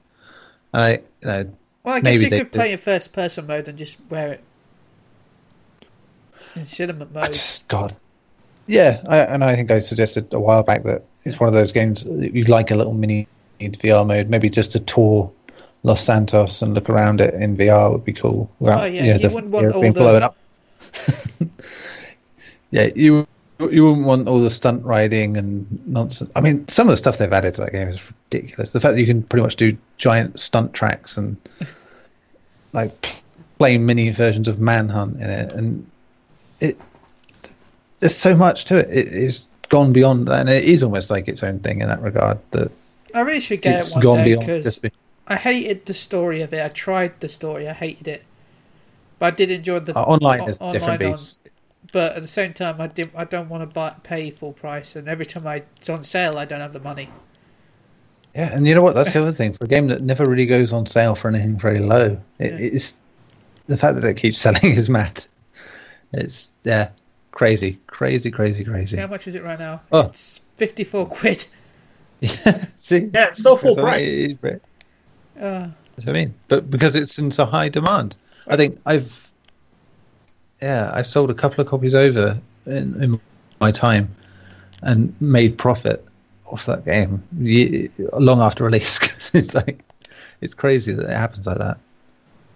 [0.74, 1.58] I, you know,
[1.90, 4.34] Well, I guess Maybe you they could play in first person mode and just wear
[4.34, 4.44] it
[6.56, 7.34] in cinema I mode.
[7.34, 7.96] just God,
[8.68, 11.72] yeah, I, and I think I suggested a while back that it's one of those
[11.72, 13.28] games that you'd like a little mini
[13.60, 15.32] VR mode, maybe just to tour
[15.82, 18.52] Los Santos and look around it in VR would be cool.
[18.62, 20.38] Oh, yeah, you know, you wouldn't want all the- blown up.
[22.70, 23.28] yeah, you
[23.60, 26.30] you wouldn't want all the stunt riding and nonsense.
[26.36, 28.70] I mean, some of the stuff they've added to that game is ridiculous.
[28.70, 31.36] The fact that you can pretty much do giant stunt tracks and
[32.74, 33.22] like
[33.58, 35.90] play mini versions of Manhunt in it, and
[36.60, 36.78] it
[38.00, 38.90] there's so much to it.
[38.90, 42.02] It is gone beyond, that, and it is almost like its own thing in that
[42.02, 42.40] regard.
[42.52, 42.72] That
[43.14, 44.80] I really should get it's it one gone day beyond because.
[44.80, 44.92] Be-
[45.32, 46.66] I hated the story of it.
[46.66, 47.70] I tried the story.
[47.70, 48.24] I hated it.
[49.20, 51.18] But I did enjoy the Uh, online o- is online different on-
[51.92, 53.14] But at the same time, I didn't.
[53.16, 56.38] I don't want to buy pay full price, and every time I, it's on sale,
[56.40, 57.10] I don't have the money.
[58.36, 58.94] Yeah, and you know what?
[58.96, 61.58] That's the other thing for a game that never really goes on sale for anything
[61.58, 62.20] very low.
[62.38, 62.58] It, Yeah.
[62.60, 62.98] It's
[63.68, 65.26] the fact that it keeps selling is mad.
[66.14, 66.90] It's yeah,
[67.32, 68.98] crazy, crazy, crazy, crazy.
[68.98, 69.82] How much is it right now?
[69.92, 70.02] Oh.
[70.08, 71.46] It's fifty-four quid.
[72.22, 74.14] Yeah, see, Yeah, it's still full That's what I price.
[74.14, 74.40] mean.
[74.42, 74.62] That's
[75.40, 76.34] Uh, what I mean.
[76.50, 78.16] But because it's in so high demand,
[78.48, 79.32] I think I've
[80.62, 83.22] yeah, I've sold a couple of copies over in, in
[83.62, 84.14] my time
[84.82, 86.06] and made profit
[86.52, 88.98] off that game ye- long after release.
[89.00, 89.80] 'cause it's like
[90.42, 91.78] it's crazy that it happens like that.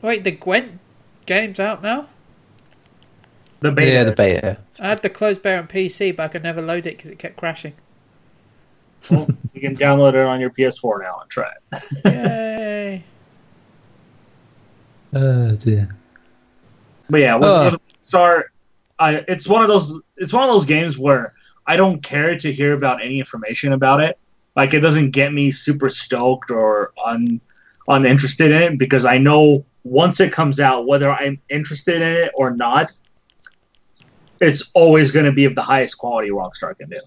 [0.02, 0.80] wait, the Gwent
[1.26, 2.08] game's out now.
[3.62, 3.92] The beta.
[3.92, 4.58] Yeah, the beta.
[4.80, 7.20] I had the closed beta on PC, but I could never load it because it
[7.20, 7.74] kept crashing.
[9.10, 11.84] Well, you can download it on your PS4 now and try it.
[12.06, 13.04] Yay!
[15.16, 15.96] Oh dear.
[17.10, 17.54] But yeah, with, oh.
[17.68, 17.72] Ugh.
[17.74, 18.46] with Star,
[19.00, 21.34] I it's one of those it's one of those games where
[21.66, 24.18] I don't care to hear about any information about it.
[24.56, 27.42] Like it doesn't get me super stoked or un
[27.88, 32.32] uninterested in it because I know once it comes out, whether I'm interested in it
[32.36, 32.94] or not,
[34.40, 37.00] it's always going to be of the highest quality Rockstar can do.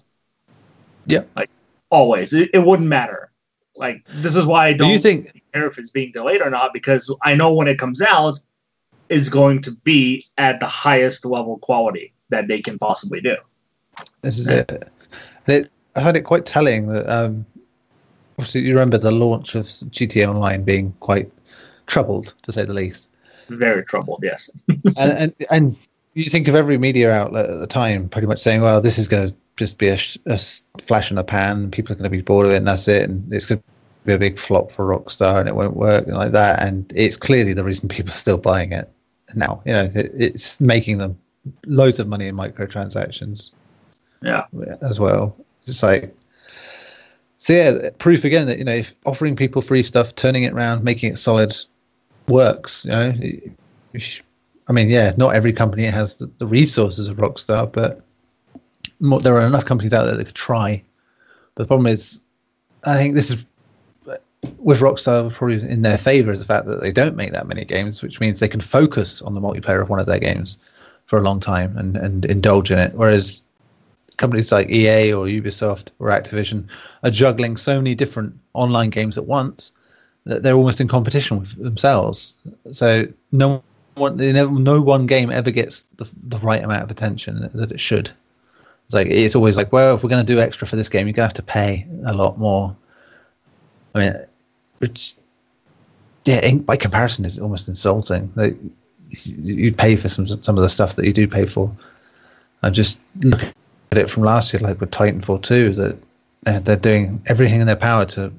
[1.05, 1.23] Yeah.
[1.35, 1.49] like
[1.89, 3.31] always, it, it wouldn't matter.
[3.75, 6.49] Like this is why I don't don't you think care if it's being delayed or
[6.49, 8.39] not because I know when it comes out,
[9.09, 13.37] it's going to be at the highest level quality that they can possibly do.
[14.21, 14.71] This is it?
[15.47, 17.45] And it I find it quite telling that um,
[18.37, 21.31] obviously you remember the launch of GTA Online being quite
[21.87, 23.09] troubled to say the least.
[23.49, 24.51] Very troubled, yes.
[24.69, 25.77] and, and and
[26.13, 29.07] you think of every media outlet at the time pretty much saying, well, this is
[29.07, 30.39] going to just be a, sh- a
[30.81, 31.71] flash in the pan.
[31.71, 33.09] People are going to be bored of it, and that's it.
[33.09, 33.63] And it's going to
[34.05, 36.61] be a big flop for Rockstar, and it won't work and like that.
[36.61, 38.89] And it's clearly the reason people are still buying it
[39.35, 39.61] now.
[39.65, 41.17] You know, it, it's making them
[41.65, 43.53] loads of money in microtransactions
[44.21, 44.45] Yeah.
[44.81, 45.35] as well.
[45.65, 46.13] It's like.
[47.39, 50.83] So yeah, proof again that you know if offering people free stuff, turning it around,
[50.83, 51.55] making it solid,
[52.27, 52.85] works.
[52.85, 53.13] You know,
[54.67, 58.01] I mean, yeah, not every company has the, the resources of Rockstar, but
[58.99, 60.81] more, there are enough companies out there that could try.
[61.55, 62.21] But the problem is,
[62.83, 63.45] I think this is
[64.59, 67.65] with Rockstar probably in their favor is the fact that they don't make that many
[67.65, 70.57] games, which means they can focus on the multiplayer of one of their games
[71.05, 72.93] for a long time and, and indulge in it.
[72.93, 73.41] Whereas
[74.17, 76.67] companies like EA or Ubisoft or Activision
[77.03, 79.71] are juggling so many different online games at once
[80.25, 82.35] that they're almost in competition with themselves.
[82.71, 83.63] So no
[83.95, 88.11] one, no one game ever gets the, the right amount of attention that it should.
[88.85, 91.07] It's like it's always like, well, if we're going to do extra for this game,
[91.07, 92.75] you're going to have to pay a lot more.
[93.93, 94.13] I mean,
[94.79, 95.15] which
[96.25, 98.31] yeah, by comparison, is almost insulting.
[98.35, 98.55] Like,
[99.23, 101.73] you- you'd pay for some some of the stuff that you do pay for.
[102.63, 103.53] I'm just look at
[103.95, 105.97] it from last year, like with Titanfall 2, that
[106.43, 108.33] they're, they're doing everything in their power to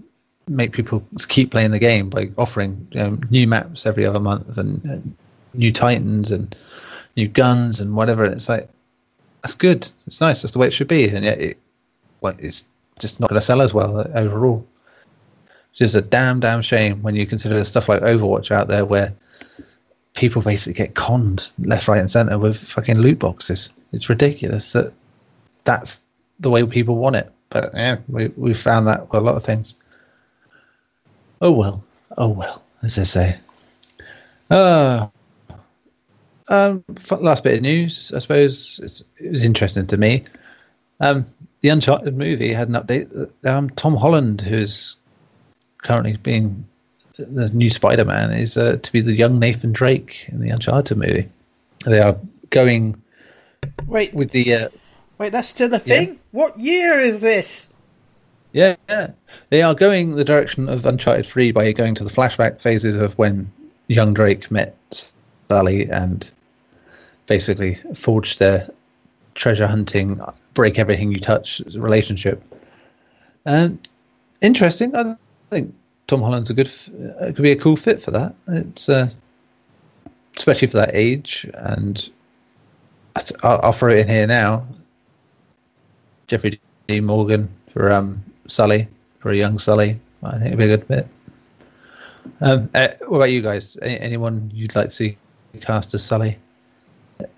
[0.47, 4.83] make people keep playing the game by offering know, new maps every other month and,
[4.85, 5.15] and
[5.55, 6.57] new Titans and
[7.17, 8.25] new guns and whatever.
[8.25, 8.69] And it's like
[9.43, 9.91] that's good.
[10.07, 10.43] It's nice.
[10.43, 11.09] That's the way it should be.
[11.09, 11.59] And yet, it,
[12.21, 14.67] well, it's just not going to sell as well uh, overall.
[15.71, 19.15] It's just a damn, damn shame when you consider stuff like Overwatch out there where
[20.15, 23.73] people basically get conned left, right, and center with fucking loot boxes.
[23.93, 24.93] It's ridiculous that
[25.65, 26.03] that's
[26.41, 27.31] the way people want it.
[27.51, 29.75] But yeah, we we found that with a lot of things.
[31.41, 31.85] Oh well,
[32.17, 33.39] oh well, as they say.
[34.51, 35.09] Uh,
[36.49, 36.83] um,
[37.21, 40.25] last bit of news, I suppose it's, it was interesting to me.
[41.01, 41.27] Um,
[41.61, 43.31] the Uncharted movie had an update.
[43.45, 44.97] Um, Tom Holland, who's
[45.79, 46.67] currently being
[47.19, 51.29] the new Spider-Man, is uh, to be the young Nathan Drake in the Uncharted movie.
[51.85, 52.17] They are
[52.51, 53.01] going
[53.87, 54.69] Wait, with the uh,
[55.19, 56.19] wait, that's still a thing.
[56.31, 57.69] What year is this?
[58.53, 59.11] Yeah, yeah.
[59.51, 63.17] They are going the direction of Uncharted 3 by going to the flashback phases of
[63.19, 63.51] when
[63.89, 64.75] young Drake met
[65.49, 66.31] Sally and
[67.27, 68.69] basically forged their
[69.35, 70.21] treasure hunting,
[70.55, 72.43] break everything you touch relationship.
[73.45, 73.87] And
[74.41, 74.95] interesting.
[74.97, 75.17] I
[75.51, 75.75] think
[76.07, 76.89] Tom Holland's a good, f-
[77.21, 78.35] uh, could be a cool fit for that.
[78.49, 79.11] It's uh,
[80.37, 81.49] especially for that age.
[81.55, 82.09] And
[83.43, 84.67] I'll, I'll throw it in here now.
[86.29, 88.87] Jeffrey Dean Morgan for um, Sully,
[89.19, 89.99] for a young Sully.
[90.23, 91.09] I think it'd be a good bit.
[92.41, 93.77] Um, uh, what about you guys?
[93.83, 95.17] Any, anyone you'd like to see
[95.61, 96.39] cast as Sully?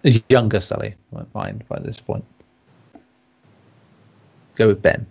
[0.04, 2.24] A younger Sully, I won't mind by this point.
[4.56, 5.06] Go with Ben.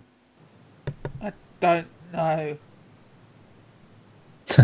[1.22, 2.56] I don't know.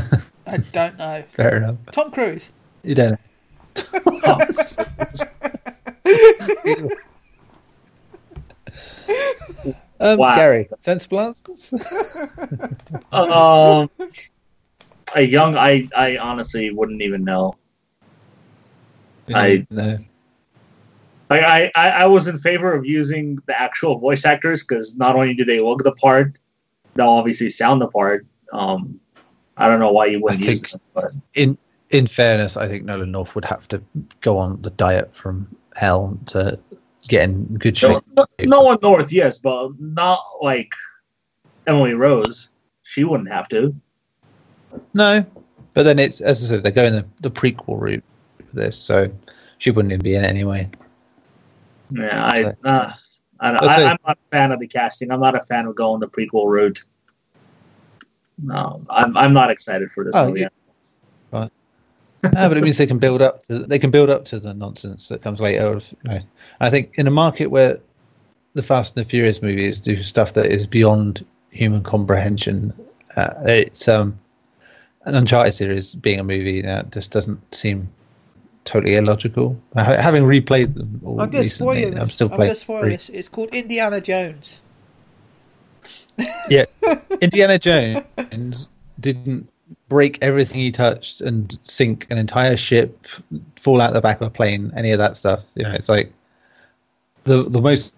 [0.47, 1.25] I don't know.
[1.33, 1.77] Fair enough.
[1.91, 2.51] Tom Cruise.
[2.85, 3.19] You don't.
[9.99, 10.35] Um, Wow.
[10.35, 11.73] Gary, sensible answers?
[13.13, 13.89] um,
[15.15, 17.57] a young, I, I honestly wouldn't even know.
[19.35, 19.97] I- no.
[21.29, 25.17] Like I, I, I was in favor of using the actual voice actors because not
[25.17, 26.39] only do they look the part,
[26.95, 28.25] they'll obviously sound the part.
[28.53, 29.01] Um,
[29.57, 31.59] I don't know why you wouldn't I use them, but In
[31.91, 33.83] in fairness, I think Nolan North would have to
[34.21, 36.59] go on the diet from hell to
[37.09, 38.03] get in good shape.
[38.17, 40.73] no, Nolan North, yes, but not like
[41.67, 42.51] Emily Rose.
[42.83, 43.75] She wouldn't have to.
[44.95, 45.25] No,
[45.75, 48.05] but then it's as I said, they're going the, the prequel route
[48.39, 49.11] for this, so
[49.59, 50.69] she wouldn't even be in it anyway.
[51.91, 52.57] Yeah, I, Okay.
[52.65, 52.93] uh,
[53.41, 55.11] I, I, I'm not a fan of the casting.
[55.11, 56.83] I'm not a fan of going the prequel route.
[58.43, 60.41] No, I'm, I'm not excited for this Oh, movie.
[60.41, 60.49] you-
[62.33, 64.55] no, but it means they can build up to they can build up to the
[64.55, 65.81] nonsense that comes later.
[66.05, 66.21] You know,
[66.61, 67.79] I think in a market where
[68.55, 72.73] the Fast and the Furious movies do stuff that is beyond human comprehension,
[73.17, 74.19] uh, it's um,
[75.05, 77.89] an Uncharted series being a movie that just doesn't seem
[78.65, 79.59] totally illogical.
[79.77, 82.01] Having replayed them all I'm spoil recently, this.
[82.01, 82.55] I'm still I'm playing.
[82.55, 83.09] spoil this.
[83.09, 84.61] It's called Indiana Jones.
[86.49, 86.65] Yeah,
[87.21, 89.49] Indiana Jones didn't
[89.89, 93.07] break everything he touched and sink an entire ship,
[93.57, 95.45] fall out the back of a plane, any of that stuff.
[95.55, 96.13] You know, it's like
[97.25, 97.93] the the most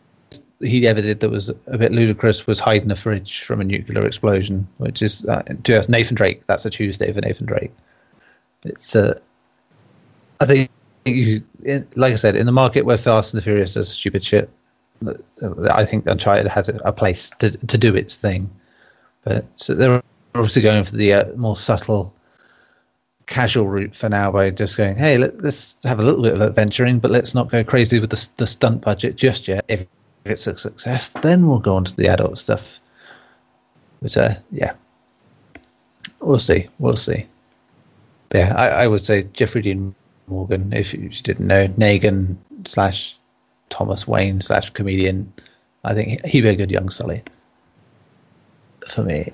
[0.61, 4.05] he ever did that was a bit ludicrous was hiding a fridge from a nuclear
[4.05, 5.43] explosion, which is uh,
[5.89, 6.47] Nathan Drake.
[6.47, 7.73] That's a Tuesday for Nathan Drake.
[8.65, 9.19] It's uh,
[10.41, 10.71] I think
[11.05, 11.43] you,
[11.95, 14.51] like I said, in the market where Fast and the Furious does stupid shit,
[15.73, 18.51] I think Uncharted has a, a place to to do its thing.
[19.25, 20.03] But so they're
[20.39, 22.15] obviously going for the uh, more subtle,
[23.27, 26.41] casual route for now by just going, hey, let, let's have a little bit of
[26.41, 29.65] adventuring, but let's not go crazy with the, the stunt budget just yet.
[29.69, 29.83] If,
[30.25, 32.81] if it's a success, then we'll go on to the adult stuff.
[34.01, 34.75] But uh, yeah,
[36.21, 36.69] we'll see.
[36.79, 37.27] We'll see.
[38.29, 39.95] But yeah, I, I would say Jeffrey Dean
[40.27, 43.17] Morgan, if you, didn't know, Negan slash
[43.71, 45.33] Thomas Wayne slash comedian.
[45.85, 47.23] I think he'd be a good young Sully
[48.89, 49.33] for me.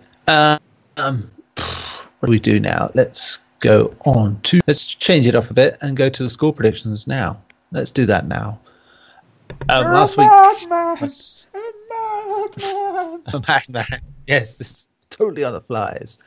[0.97, 2.91] Um, what do we do now?
[2.95, 6.53] Let's go on to let's change it up a bit and go to the score
[6.53, 7.41] predictions now.
[7.73, 8.59] Let's do that now.
[9.69, 13.23] Um, last week Madman, was madman.
[13.27, 14.01] a madman.
[14.27, 16.19] Yes, it's totally on the flies.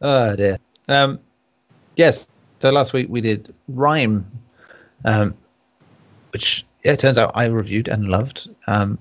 [0.00, 0.58] Oh dear.
[0.88, 1.20] Um,
[1.96, 2.26] yes.
[2.58, 4.26] So last week we did Rime,
[5.04, 5.34] um,
[6.32, 8.48] which yeah, it turns out I reviewed and loved.
[8.66, 8.98] Um,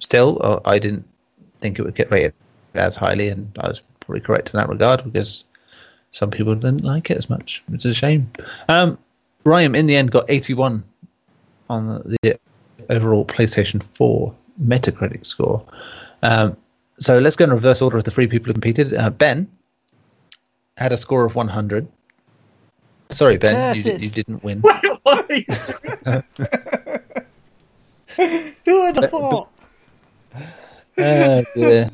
[0.00, 1.06] still, uh, I didn't
[1.60, 2.34] think it would get rated
[2.74, 5.44] as highly, and I was probably correct in that regard because
[6.12, 7.62] some people didn't like it as much.
[7.72, 8.30] It's a shame.
[8.68, 8.96] Um,
[9.44, 10.82] Rime in the end got 81
[11.68, 12.38] on the, the
[12.88, 15.64] overall PlayStation 4 Metacritic score.
[16.22, 16.56] Um,
[16.98, 18.94] so let's go in reverse order of the three people who competed.
[18.94, 19.48] Uh, ben
[20.76, 21.86] had a score of 100.
[23.10, 24.02] Sorry, Ben, you, Curses.
[24.02, 24.60] you didn't win.
[24.60, 26.22] What are you doing?
[28.64, 29.48] Who would have thought?
[30.98, 31.90] Oh, dear.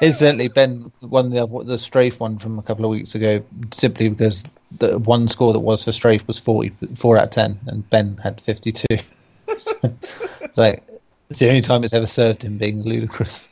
[0.00, 3.42] Incidentally, Ben won the other- the strafe one from a couple of weeks ago
[3.72, 4.44] simply because
[4.78, 8.40] the one score that was for strafe was 44 out of 10, and Ben had
[8.40, 8.86] 52.
[9.58, 10.82] so, it's like
[11.30, 13.48] it's the only time it's ever served him being ludicrous.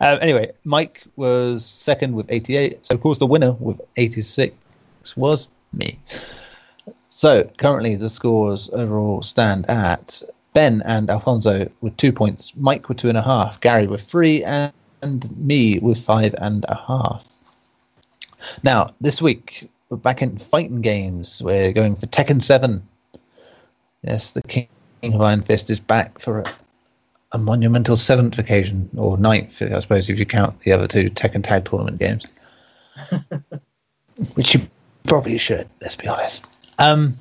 [0.00, 2.86] Um, anyway, Mike was second with 88.
[2.86, 4.56] So, of course, the winner with 86
[5.16, 5.98] was me.
[7.08, 12.98] So, currently, the scores overall stand at Ben and Alfonso with two points, Mike with
[12.98, 14.72] two and a half, Gary with three, and,
[15.04, 17.28] and me with five and a half.
[18.62, 21.42] Now, this week, we're back in fighting games.
[21.42, 22.82] We're going for Tekken 7.
[24.02, 24.68] Yes, the King
[25.02, 26.44] of Iron Fist is back for a,
[27.32, 31.44] a monumental seventh occasion, or ninth, I suppose, if you count the other two Tekken
[31.44, 32.26] Tag Tournament games.
[34.34, 34.66] Which you
[35.06, 36.48] probably should, let's be honest.
[36.78, 37.14] Um,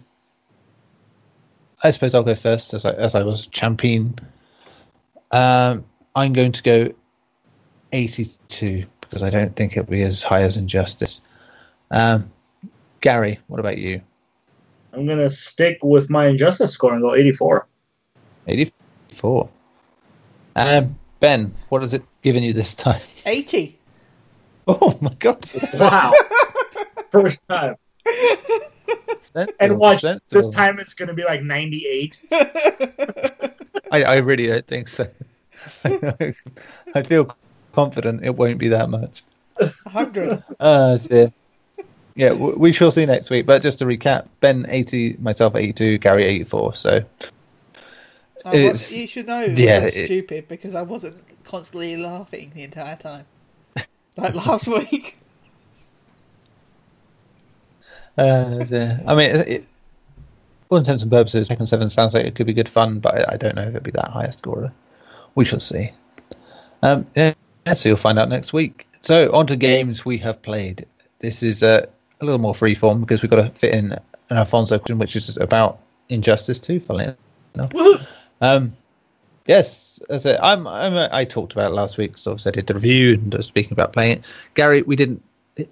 [1.83, 4.15] I suppose I'll go first, as I, as I was champion.
[5.31, 6.93] Um, I'm going to go
[7.93, 11.21] 82 because I don't think it'll be as high as Injustice.
[11.91, 12.31] Um,
[13.01, 14.01] Gary, what about you?
[14.91, 17.67] I'm gonna stick with my injustice score and go 84.
[18.47, 19.49] 84.
[20.55, 23.01] Um, Ben, what has it given you this time?
[23.25, 23.79] 80.
[24.67, 25.43] Oh my god!
[25.79, 26.13] Wow,
[27.11, 27.75] first time.
[29.59, 32.23] And watch this time it's gonna be like 98.
[33.91, 35.07] I, I really don't think so.
[35.83, 37.35] I feel
[37.73, 39.23] confident it won't be that much.
[39.57, 40.43] 100.
[40.59, 41.31] Oh dear.
[42.15, 43.45] yeah, w- we shall see next week.
[43.45, 46.75] But just to recap, Ben eighty, myself eighty two, Gary eighty four.
[46.75, 47.03] So
[48.45, 52.95] I was, you should know yeah, it- stupid because I wasn't constantly laughing the entire
[52.95, 53.25] time.
[54.17, 55.17] Like last week.
[58.17, 59.65] Uh, the- I mean, it, it,
[60.69, 63.33] all intents and purposes, Tekken 7 sounds like it could be good fun, but I,
[63.33, 64.71] I don't know if it'd be that high a scorer.
[65.35, 65.91] We shall see.
[66.83, 67.33] Um, yeah,
[67.65, 68.87] yeah, so you'll find out next week.
[69.01, 70.85] So, on to games we have played.
[71.19, 71.85] This is uh,
[72.21, 75.37] a little more freeform because we've got to fit in an Alfonso question, which is
[75.37, 77.13] about Injustice 2, funnily
[77.55, 77.71] enough.
[78.41, 78.73] Um,
[79.45, 82.67] yes, as I, I'm, I'm, a, I talked about it last week, so I did
[82.67, 84.25] the review and I was speaking about playing it.
[84.53, 85.23] Gary, we didn't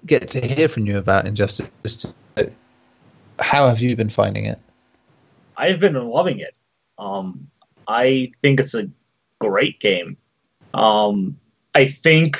[0.06, 1.70] get to hear from you about Injustice
[2.38, 2.52] 2.
[3.39, 4.60] How have you been finding it?
[5.58, 6.58] I've been loving it.
[6.98, 7.48] Um,
[7.88, 8.89] I think it's a
[9.39, 10.16] great game.
[10.74, 11.38] Um,
[11.74, 12.38] I think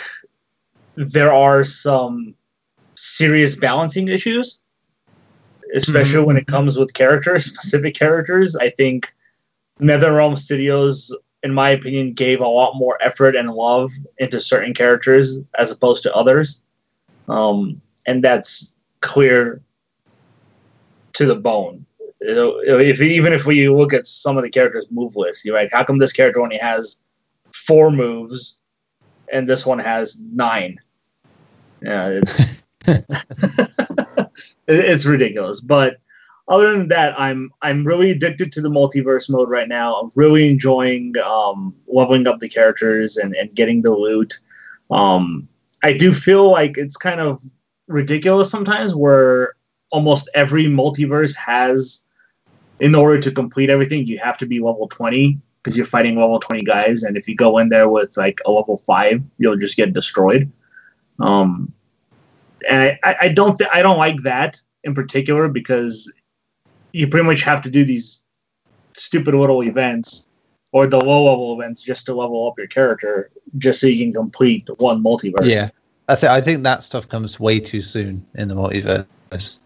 [0.95, 2.36] there are some
[2.95, 4.59] serious balancing issues,
[5.73, 8.55] especially when it comes with characters, specific characters.
[8.55, 9.13] I think
[9.79, 15.39] NetherRealm Studios, in my opinion, gave a lot more effort and love into certain characters
[15.57, 16.63] as opposed to others,
[17.29, 19.61] um, and that's clear
[21.13, 21.86] to the bone.
[22.19, 25.84] If even if we look at some of the characters' move lists, you're like, how
[25.84, 26.99] come this character only has
[27.51, 28.61] four moves
[29.32, 30.77] and this one has nine?
[31.82, 32.63] Yeah, it's
[34.67, 35.59] it's ridiculous.
[35.59, 35.97] But
[36.47, 39.95] other than that, I'm I'm really addicted to the multiverse mode right now.
[39.95, 44.34] I'm really enjoying um, leveling up the characters and, and getting the loot.
[44.89, 45.47] Um,
[45.84, 47.41] I do feel like it's kind of
[47.88, 49.55] ridiculous sometimes where
[49.91, 52.05] almost every multiverse has
[52.79, 56.39] in order to complete everything you have to be level 20 because you're fighting level
[56.39, 59.78] 20 guys and if you go in there with like a level 5 you'll just
[59.78, 60.51] get destroyed
[61.20, 61.72] um
[62.70, 66.12] and i i don't th- i don't like that in particular because
[66.93, 68.26] you pretty much have to do these
[68.93, 70.30] stupid little events
[70.74, 74.14] or the low level events just to level up your character just so you can
[74.14, 75.70] complete one multiverse Yeah,
[76.07, 76.30] that's it.
[76.30, 79.59] I think that stuff comes way too soon in the multiverse.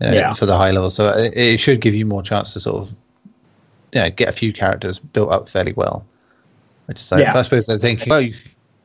[0.00, 0.32] uh, Yeah.
[0.32, 2.96] For the high level, so it, it should give you more chance to sort of,
[3.92, 6.04] yeah, get a few characters built up fairly well.
[6.86, 7.36] Which like, Yeah.
[7.36, 8.34] I suppose they're thinking, oh, you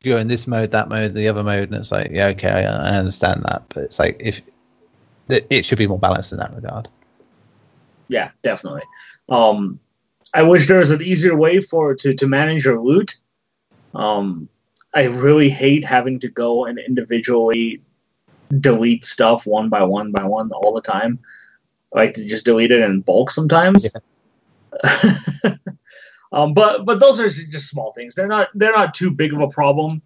[0.04, 2.62] go in this mode, that mode, the other mode, and it's like, yeah, okay, I,
[2.64, 4.42] I understand that, but it's like if
[5.30, 6.90] it, should be more balanced in that regard.
[8.10, 8.84] yeah, definitely.
[9.30, 9.80] Um,
[10.34, 13.16] I wish there was an easier way for to to manage your loot.
[13.94, 14.50] Um,
[14.94, 17.82] I really hate having to go and individually
[18.60, 21.20] delete stuff one by one by one all the time.
[21.96, 23.88] I like to just delete it in bulk sometimes.
[26.32, 28.16] um, but but those are just small things.
[28.16, 30.02] They're not they're not too big of a problem.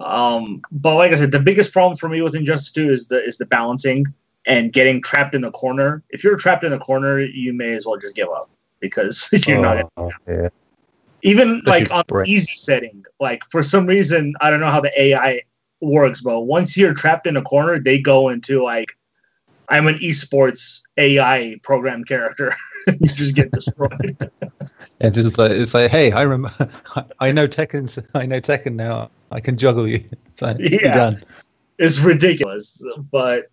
[0.00, 3.24] Um, but like I said, the biggest problem for me with Injustice 2 is the
[3.24, 4.06] is the balancing
[4.46, 6.02] and getting trapped in a corner.
[6.10, 8.50] If you're trapped in a corner, you may as well just give up
[8.80, 10.48] because you're not Oh, yeah.
[11.22, 12.28] even like on brick.
[12.28, 13.04] easy setting.
[13.20, 15.42] Like for some reason, I don't know how the AI
[15.80, 18.96] works, but once you're trapped in a corner, they go into like
[19.68, 22.52] I'm an esports AI program character.
[22.86, 24.16] you just get destroyed.
[25.00, 26.68] And just like it's like, hey, I remember,
[27.20, 29.10] I know Tekken, I know Tekken now.
[29.32, 30.04] I can juggle you.
[30.26, 30.94] It's like, you're Yeah.
[30.94, 31.22] done.
[31.78, 32.84] it's ridiculous.
[33.10, 33.50] But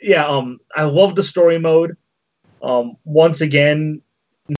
[0.00, 1.96] yeah, um, I love the story mode.
[2.62, 4.00] Um, once again,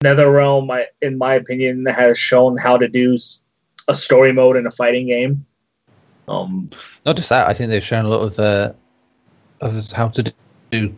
[0.03, 3.17] NetherRealm, I, in my opinion, has shown how to do
[3.89, 5.45] a story mode in a fighting game.
[6.29, 6.71] Um,
[7.07, 8.73] Not just that, I think they've shown a lot of uh,
[9.61, 10.33] of how to
[10.73, 10.95] do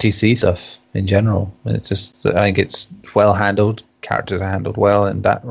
[0.00, 1.54] DC stuff in general.
[1.66, 3.84] It's just, I think it's well handled.
[4.00, 5.44] Characters are handled well, and that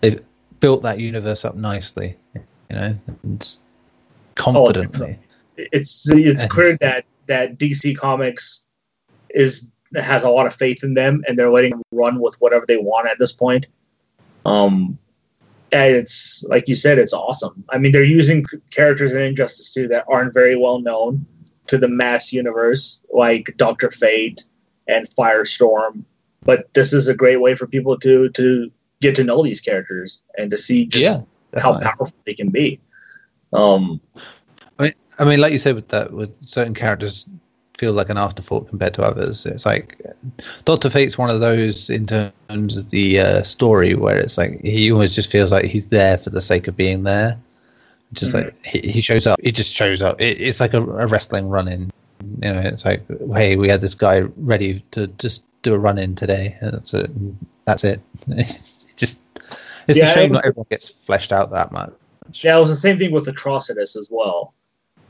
[0.00, 0.20] they've
[0.58, 3.56] built that universe up nicely, you know, and
[4.34, 5.16] confidently.
[5.56, 8.66] it's it's And- clear that that DC Comics
[9.34, 12.64] is has a lot of faith in them, and they're letting them run with whatever
[12.66, 13.68] they want at this point.
[14.44, 14.98] Um,
[15.70, 17.62] and it's like you said, it's awesome.
[17.68, 21.24] I mean, they're using characters in Injustice 2 that aren't very well known
[21.70, 24.42] to the mass universe, like Doctor Fate
[24.88, 26.02] and Firestorm.
[26.42, 30.22] But this is a great way for people to to get to know these characters
[30.36, 32.80] and to see just Yeah, how powerful they can be.
[33.52, 34.00] Um,
[34.78, 37.26] I mean, like you said, with that, with certain characters
[37.78, 39.46] feel like an afterthought compared to others.
[39.46, 40.00] It's like
[40.64, 44.90] Doctor Fate's one of those in terms of the uh, story where it's like he
[44.90, 47.38] almost just feels like he's there for the sake of being there.
[48.12, 48.44] Just Mhm.
[48.44, 50.20] like he, he shows up, he just shows up.
[50.20, 51.90] It, it's like a, a wrestling run-in.
[52.42, 53.02] You know, it's like,
[53.34, 56.56] hey, we had this guy ready to just do a run-in today.
[56.60, 57.08] And that's it.
[57.10, 57.36] and
[57.66, 58.00] That's it.
[58.28, 59.20] It's just
[59.88, 61.92] it's Yeah, a shame it was- not everyone gets fleshed out that much.
[62.44, 64.54] Yeah, it was the same thing with Atrocitus as well.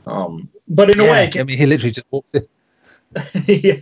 [0.07, 2.45] Um, but in a way, I mean, he literally just walks in.
[3.45, 3.75] yeah.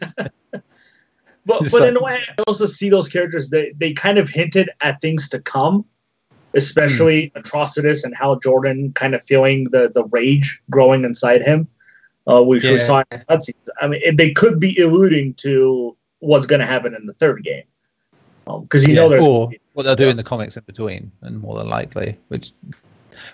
[1.46, 3.50] But It's but in a way, I also see those characters.
[3.50, 5.86] They they kind of hinted at things to come,
[6.54, 11.68] especially Atrocitus and Hal Jordan kind of feeling the the rage growing inside him,
[12.28, 13.68] uh, which we saw in cutscenes.
[13.82, 17.44] I mean, it- they could be alluding to what's going to happen in the third
[17.44, 17.64] game,
[18.64, 21.56] because you know there's or what they'll do in the comics in between, and more
[21.56, 22.52] than likely, which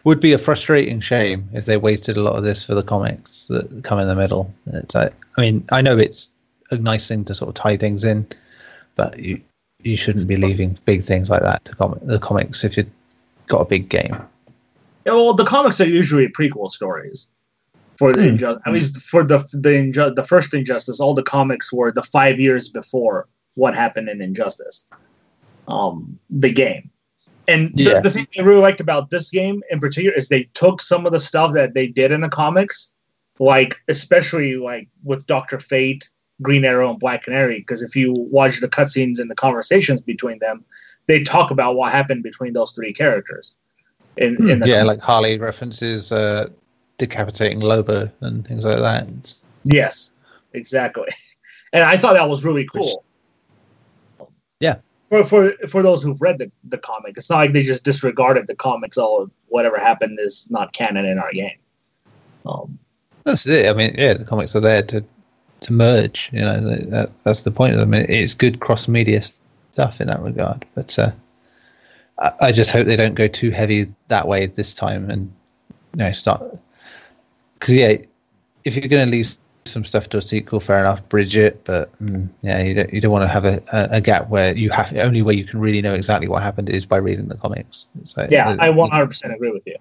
[0.04, 3.48] would be a frustrating shame if they wasted a lot of this for the comics
[3.48, 4.52] that come in the middle.
[4.68, 6.32] It's like, I mean, I know it's
[6.72, 8.28] a nice thing to sort of tie things in,
[8.96, 9.42] but you
[9.84, 12.90] you shouldn't be leaving big things like that to the comics if you've
[13.48, 14.16] got a big game.
[15.06, 17.30] Yeah, well, the comics are usually prequel stories.
[17.98, 18.36] For the Hmm.
[18.36, 22.04] Inju- at least for the the Inju- the first Injustice, all the comics were the
[22.04, 24.84] five years before what happened in Injustice,
[25.68, 26.90] um, the game.
[27.48, 28.00] And the, Yeah.
[28.02, 31.12] the thing I really liked about this game in particular is they took some of
[31.14, 32.94] the stuff that they did in the comics,
[33.40, 36.10] like especially like with Doctor Fate,
[36.42, 37.60] Green Arrow, and Black Canary.
[37.60, 40.66] Because if you watch the cutscenes and the conversations between them,
[41.08, 43.58] they talk about what happened between those three characters.
[44.18, 44.88] In, in the yeah, comic.
[44.88, 46.50] like Harley references uh,
[46.98, 49.04] decapitating Lobo and things like that.
[49.04, 50.12] It's- Yes,
[50.54, 51.08] exactly.
[51.74, 53.04] And I thought that was really cool.
[54.62, 54.76] Yeah.
[55.10, 58.48] For for for those who've read the, the comic, it's not like they just disregarded
[58.48, 58.98] the comics.
[58.98, 61.58] Oh, whatever happened is not canon in our game.
[62.46, 62.80] Um,
[63.26, 63.68] That's it.
[63.68, 65.04] I mean, yeah, the comics are there to
[65.62, 66.30] to merge.
[66.32, 67.94] You know, that, that's the point of them.
[67.94, 69.22] It's good cross media
[69.76, 70.66] stuff in that regard.
[70.74, 71.12] But uh,
[72.18, 75.32] I, I just hope they don't go too heavy that way this time, and
[75.94, 76.42] you know, start
[77.60, 77.98] because yeah,
[78.64, 81.66] if you're going to leave some stuff to a sequel, fair enough, bridge it.
[81.66, 84.56] But mm, yeah, you don't you don't want to have a, a, a gap where
[84.56, 87.28] you have the only way you can really know exactly what happened is by reading
[87.28, 87.88] the comics.
[88.16, 89.76] Like, yeah, the- I 100% agree with you.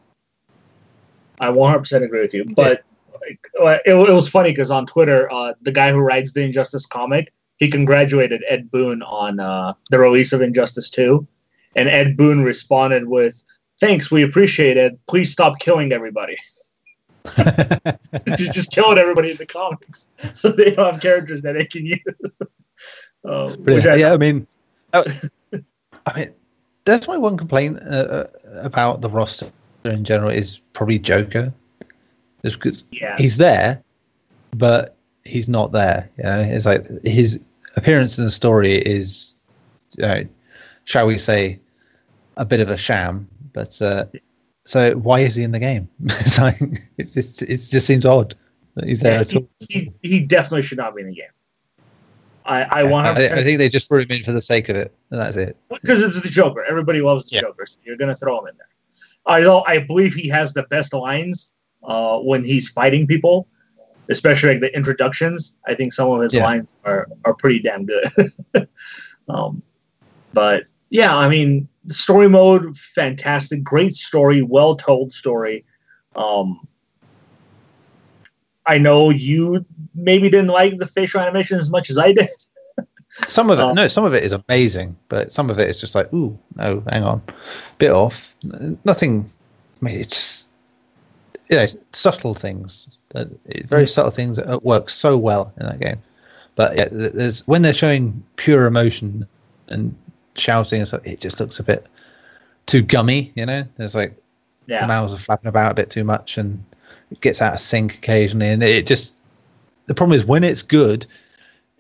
[1.41, 2.45] I 100% agree with you.
[2.57, 2.83] But
[3.21, 6.43] like, uh, it, it was funny because on Twitter, uh, the guy who writes the
[6.43, 11.27] Injustice comic, he congratulated Ed Boon on uh, the release of Injustice 2.
[11.77, 13.43] And Ed Boon responded with,
[13.81, 14.99] Thanks, we appreciate it.
[15.09, 16.37] Please stop killing everybody.
[18.37, 20.09] Just killing everybody in the comics.
[20.35, 22.01] So they don't have characters that they can use.
[23.25, 23.89] um, which Brilliant.
[23.89, 24.47] I, yeah, I mean,
[24.93, 25.31] that-
[26.07, 26.35] I mean,
[26.85, 28.27] that's my one complaint uh, uh,
[28.63, 29.51] about the roster
[29.85, 31.53] in general is probably Joker,
[32.45, 32.85] just because
[33.17, 33.83] he's there,
[34.53, 34.95] but
[35.25, 36.11] he's not there.
[36.19, 37.39] You know, it's like his
[37.77, 39.35] appearance in the story is,
[39.97, 40.25] you know,
[40.85, 41.59] shall we say,
[42.37, 43.29] a bit of a sham.
[43.53, 44.07] But uh,
[44.65, 45.89] so why is he in the game?
[46.05, 46.61] it's like
[46.99, 48.35] it's just, it just seems odd
[48.75, 49.49] that he's there Yeah, at all.
[49.69, 51.27] he, he, definitely should not be in the game.
[52.45, 54.77] I, I I, 100% I think they just threw him in for the sake of
[54.77, 55.57] it, and that's it.
[55.71, 56.63] because it's the Joker.
[56.65, 57.43] Everybody loves the Yeah.
[57.43, 58.69] Joker, so you're gonna throw him in there.
[59.25, 63.49] Although I believe he has the best lines uh, when he's fighting people,
[64.11, 65.57] especially like the introductions.
[65.67, 66.45] I think some of his Yeah.
[66.45, 68.05] lines are are pretty damn good.
[69.29, 69.63] um,
[70.33, 75.65] but yeah, I mean, story mode, fantastic, great story, well told story.
[76.17, 76.67] Um,
[78.67, 82.29] I know you maybe didn't like the facial animation as much as I did.
[83.29, 85.81] Some of it, Uh, no, some of it is amazing, but some of it is
[85.81, 87.23] just like, ooh, no, hang on,
[87.79, 88.35] bit off.
[88.85, 89.31] Nothing.
[89.81, 90.44] I mean, it's just,
[91.49, 93.89] you know, subtle things, it- very mm.
[93.89, 96.03] subtle things that work so well in that game.
[96.57, 99.27] But yeah, there's when they're showing pure emotion
[99.69, 99.95] and
[100.37, 101.87] shouting and stuff, it just looks a bit
[102.67, 103.33] too gummy.
[103.35, 104.17] You know, there's like
[104.67, 106.63] the mouths are flapping about a bit too much and
[107.11, 109.15] it gets out of sync occasionally and it just
[109.87, 111.07] the problem is when it's good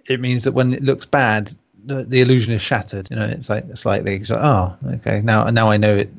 [0.06, 1.52] it means that when it looks bad
[1.86, 5.44] the, the illusion is shattered you know it's like slightly it's like, oh okay now
[5.44, 6.10] now i know it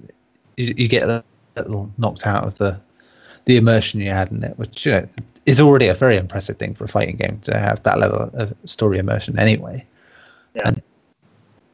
[0.57, 1.23] you, you get a
[1.55, 2.79] little knocked out of the
[3.45, 5.07] the immersion you had in it which you know
[5.45, 8.53] is already a very impressive thing for a fighting game to have that level of
[8.65, 9.85] story immersion anyway
[10.55, 10.71] Yeah.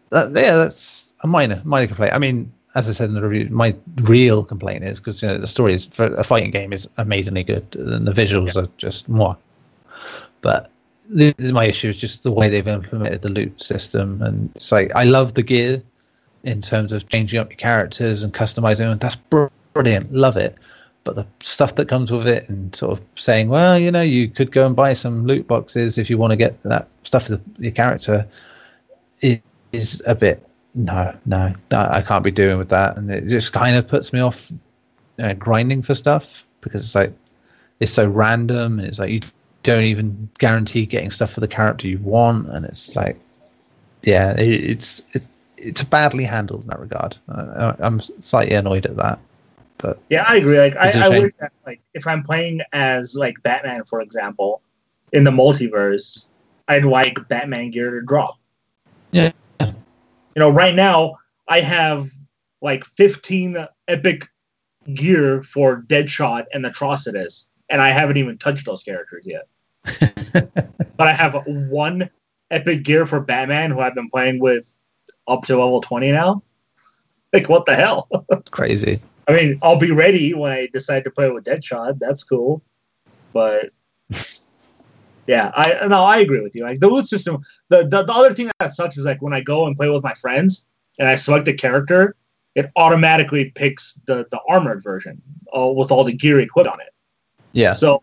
[0.09, 3.49] that, yeah that's a minor minor complaint i mean as I said in the review,
[3.49, 6.87] my real complaint is because you know the story is for a fighting game is
[6.97, 9.37] amazingly good, and the visuals are just more.
[10.41, 10.71] But
[11.09, 14.93] the, my issue is just the way they've implemented the loot system, and it's like
[14.95, 15.81] I love the gear
[16.43, 18.97] in terms of changing up your characters and customizing them.
[18.97, 19.17] That's
[19.73, 20.55] brilliant, love it.
[21.03, 24.29] But the stuff that comes with it, and sort of saying, well, you know, you
[24.29, 27.41] could go and buy some loot boxes if you want to get that stuff for
[27.57, 28.27] your character,
[29.21, 33.75] is, a bit no, no, I can't be doing with that, and it just kind
[33.75, 34.51] of puts me off
[35.19, 37.13] uh, grinding for stuff because it's like
[37.79, 39.21] it's so random, and it's like you
[39.63, 43.19] don't even guarantee getting stuff for the character you want, and it's like,
[44.03, 45.27] yeah, it, it's it's
[45.57, 47.17] it's badly handled in that regard.
[47.27, 49.19] Uh, I'm slightly annoyed at that,
[49.81, 50.59] But Yeah, I agree.
[50.59, 54.61] Like I, I, wish that like if I'm playing as like Batman, for example,
[55.11, 56.27] in the multiverse,
[56.67, 58.37] I'd like Batman gear to drop.
[59.11, 59.31] Yeah.
[59.59, 61.17] You know, right now
[61.47, 62.09] I have
[62.61, 64.25] like 15 epic
[64.93, 69.47] gear for Deadshot and Atrocitus, and I haven't even touched those characters yet.
[70.95, 72.09] but I have one
[72.51, 74.77] epic gear for Batman who I've been playing with
[75.27, 76.43] up to level 20 now.
[77.33, 78.07] Like what the hell?
[78.51, 78.99] crazy.
[79.27, 81.99] I mean, I'll be ready when I decide to play with Deadshot.
[81.99, 82.61] That's cool,
[83.33, 83.71] but
[85.27, 86.63] yeah, I no, I agree with you.
[86.63, 87.41] Like the loot system.
[87.69, 90.03] The, the the other thing that sucks is like when I go and play with
[90.03, 90.67] my friends
[90.99, 92.15] and I select a character,
[92.55, 95.21] it automatically picks the the armored version
[95.55, 96.93] uh, with all the gear equipped on it.
[97.53, 97.73] Yeah.
[97.73, 98.01] So,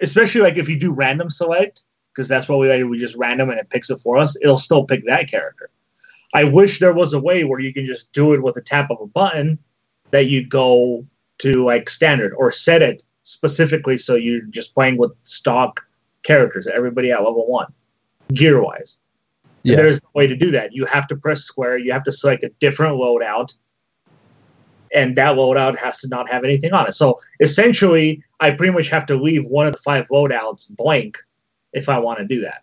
[0.00, 1.82] especially like if you do random select,
[2.14, 4.58] because that's what we like, we just random and it picks it for us, it'll
[4.58, 5.70] still pick that character.
[6.32, 8.90] I wish there was a way where you can just do it with a tap
[8.90, 9.58] of a button
[10.10, 11.04] that you go
[11.38, 15.80] to like standard or set it specifically so you're just playing with stock
[16.22, 17.66] characters, everybody at level one,
[18.34, 18.98] gear wise.
[19.62, 19.76] Yeah.
[19.76, 20.72] There's no way to do that.
[20.74, 23.54] You have to press square, you have to select a different loadout,
[24.94, 26.92] and that loadout has to not have anything on it.
[26.94, 31.18] So essentially, I pretty much have to leave one of the five loadouts blank
[31.72, 32.62] if I want to do that,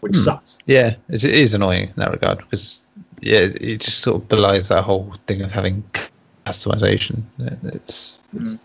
[0.00, 0.22] which Hmm.
[0.22, 0.58] sucks.
[0.66, 2.82] Yeah, it is annoying in that regard because
[3.22, 5.82] yeah, it just sort of belies that whole thing of having
[6.44, 7.22] customization.
[7.38, 8.58] It's, it's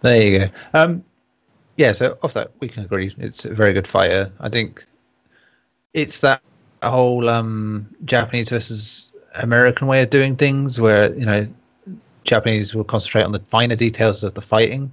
[0.00, 0.48] there you go.
[0.72, 1.04] Um,
[1.76, 4.30] yeah, so off that we can agree it's a very good fighter.
[4.40, 4.86] I think
[5.94, 6.40] it's that
[6.82, 11.46] whole um, Japanese versus American way of doing things, where you know
[12.24, 14.92] Japanese will concentrate on the finer details of the fighting,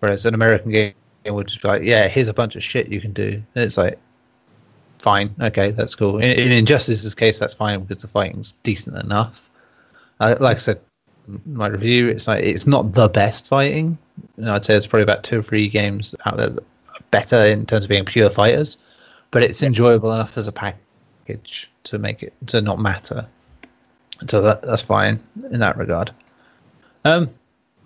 [0.00, 0.94] whereas an American game
[1.26, 3.78] would just be like, "Yeah, here's a bunch of shit you can do," and it's
[3.78, 3.98] like,
[5.02, 6.18] fine, okay, that's cool.
[6.18, 9.50] In, in Injustice's case, that's fine because the fighting's decent enough.
[10.20, 10.80] Uh, like I said,
[11.46, 13.98] my review, it's like it's not the best fighting.
[14.36, 17.00] You know, I'd say it's probably about two or three games out there that are
[17.10, 18.78] better in terms of being pure fighters,
[19.30, 23.26] but it's enjoyable enough as a package to make it to not matter.
[24.28, 25.18] So that that's fine
[25.50, 26.12] in that regard.
[27.04, 27.28] Um,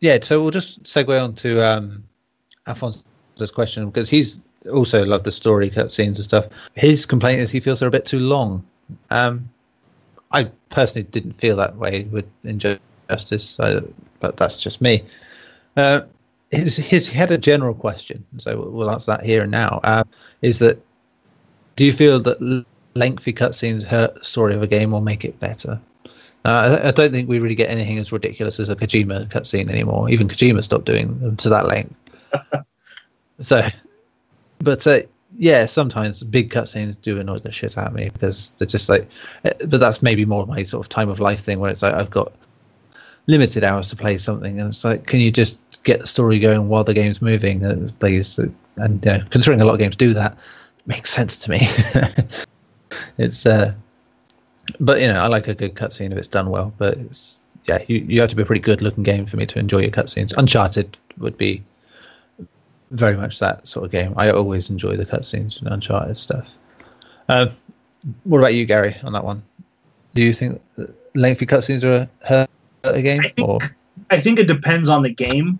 [0.00, 2.04] yeah, so we'll just segue on to um,
[2.66, 4.38] Alfonso's question because he's
[4.72, 6.46] also love the story cutscenes and stuff.
[6.74, 8.64] His complaint is he feels they're a bit too long.
[9.10, 9.48] Um,
[10.32, 13.86] I personally didn't feel that way with Injustice, so,
[14.20, 15.04] but that's just me.
[15.76, 16.02] Uh,
[16.50, 19.80] his, his, he had a general question, so we'll- we'll answer that here and now.
[19.84, 20.04] Uh,
[20.42, 20.80] is that
[21.76, 22.64] do you feel that
[22.94, 25.78] lengthy cutscenes hurt the story of a game or make it better?
[26.44, 29.68] Uh, I, I don't think we really get anything as ridiculous as a Kojima cutscene
[29.68, 30.08] anymore.
[30.08, 31.94] Even Kojima stopped doing them to that length.
[33.40, 33.60] so,
[34.60, 35.00] but uh,
[35.38, 39.08] yeah, sometimes big cutscenes do annoy the shit out of me because they're just like.
[39.44, 41.94] uh, But that's maybe more my sort of time of life thing where it's like
[41.94, 42.32] I've got
[43.26, 46.68] limited hours to play something, and it's like, can you just get the story going
[46.68, 47.74] while the game's moving, uh?
[48.78, 50.38] And you know, considering a lot of games do that,
[50.86, 51.60] makes sense to me.
[53.18, 53.74] it's uh,
[54.80, 56.72] but you know, I like a good cutscene if it's done well.
[56.78, 56.98] But
[57.66, 59.80] yeah, you you have to be a pretty good looking game for me to enjoy
[59.80, 60.34] your cutscenes.
[60.36, 61.62] Uncharted would be
[62.90, 64.14] very much that sort of game.
[64.16, 66.50] I always enjoy the cutscenes and Uncharted stuff.
[67.28, 67.50] Um,
[68.24, 69.42] what about you, Gary, on that one?
[70.14, 70.60] Do you think
[71.14, 72.50] lengthy cutscenes are a, hurt
[72.84, 73.58] a game, I think- or
[74.10, 75.58] I think it depends on the game.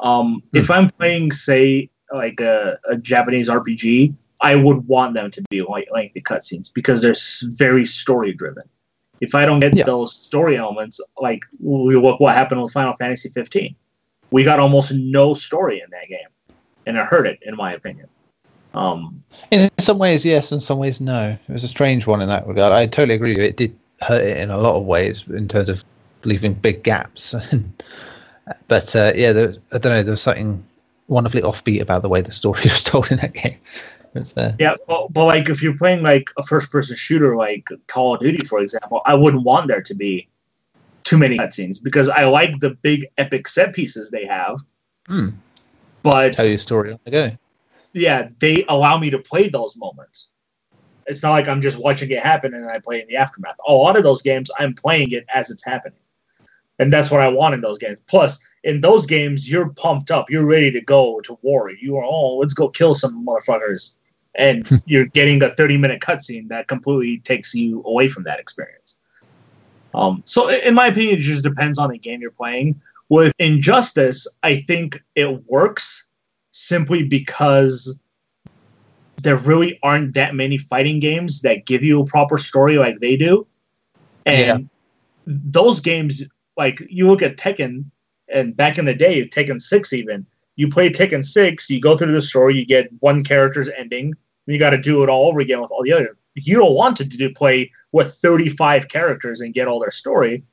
[0.00, 0.56] Um, Hmm.
[0.56, 5.62] If I'm playing, say, like a, a Japanese RPG, I would want them to be
[5.62, 7.14] like lengthy cutscenes because they're
[7.54, 8.64] very story driven.
[9.20, 9.84] If I don't get Yeah.
[9.84, 13.76] those story elements, like we look what happened with Final Fantasy 15,
[14.32, 16.26] we got almost no story in that game,
[16.86, 18.08] and it hurt it, in my opinion.
[18.74, 21.36] Um, in some ways yes, in some ways no.
[21.48, 22.72] It was a strange one in that regard.
[22.72, 23.44] I totally agree with you.
[23.44, 25.84] It did hurt it in a lot of ways in terms of
[26.24, 27.34] leaving big gaps.
[28.68, 30.02] but uh, yeah, there, I don't know.
[30.02, 30.64] There was something
[31.08, 33.58] wonderfully offbeat about the way the story was told in that game.
[34.36, 38.14] Uh, Yeah, but, but like if you're playing like a first person shooter like Call
[38.14, 40.28] of Duty, for example, I wouldn't want there to be
[41.04, 44.60] too many cutscenes because I like the big epic set pieces they have.
[45.06, 45.30] Hmm.
[46.02, 47.30] But tell you a story on the go.
[47.92, 50.30] yeah, they allow me to play those moments.
[51.06, 53.56] It's not like I'm just watching it happen and I play in the aftermath.
[53.66, 55.98] A lot of those games, I'm playing it as it's happening.
[56.78, 57.98] And that's what I want in those games.
[58.08, 60.30] Plus, in those games, you're pumped up.
[60.30, 61.70] You're ready to go to war.
[61.70, 63.96] You are, oh, let's go kill some motherfuckers.
[64.34, 68.98] And you're getting a 30 minute cutscene that completely takes you away from that experience.
[69.94, 72.80] Um, so, in my opinion, it just depends on the game you're playing.
[73.12, 76.08] With Injustice, I think it works
[76.50, 78.00] simply because
[79.22, 83.18] there really aren't that many fighting games that give you a proper story like they
[83.18, 83.46] do.
[84.24, 84.70] And
[85.26, 86.24] those games
[86.56, 87.84] like you look at Tekken,
[88.32, 90.24] and back in the day, Tekken Six even
[90.56, 94.14] you play Tekken Six, you go through the story, you get one character's ending,
[94.46, 96.16] you got to do it all over again with all the other.
[96.34, 100.44] You don't want to do play with thirty five characters and get all their story.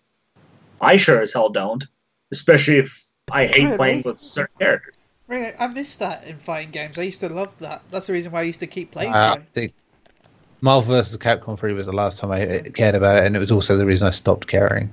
[0.81, 1.87] I sure as hell don't,
[2.31, 3.77] especially if I hate Really?
[3.77, 4.95] playing with certain characters.
[5.27, 6.97] Really, I miss that in fighting games.
[6.97, 7.83] I used to love that.
[7.91, 9.13] That's the reason why I used to keep playing.
[9.13, 9.73] Uh, I think
[10.61, 11.17] Marvel vs.
[11.17, 13.85] Capcom 3 was the last time I cared about it, and it was also the
[13.85, 14.89] reason I stopped caring.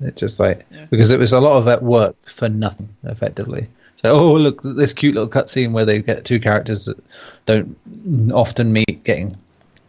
[0.00, 0.86] It's just like Yeah.
[0.90, 3.68] because it was a lot of that work for nothing, effectively.
[3.94, 6.98] So, oh look, this cute little cutscene where they get two characters that
[7.46, 7.76] don't
[8.32, 9.36] often meet getting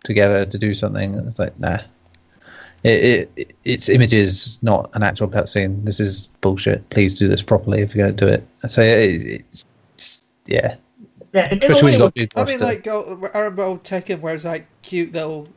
[0.04, 1.16] together to do something.
[1.28, 1.80] It's like nah,
[2.88, 5.86] it, it it's images, not an actual cutscene.
[5.86, 6.90] This is bullshit.
[6.90, 8.48] Please do this properly if you're going to do it.
[8.70, 10.76] So it, it's, it's yeah,
[11.34, 13.84] Yeah, and in a especially when you way, got I mean, like, I remember old
[13.84, 15.50] Tekken where it's like cute little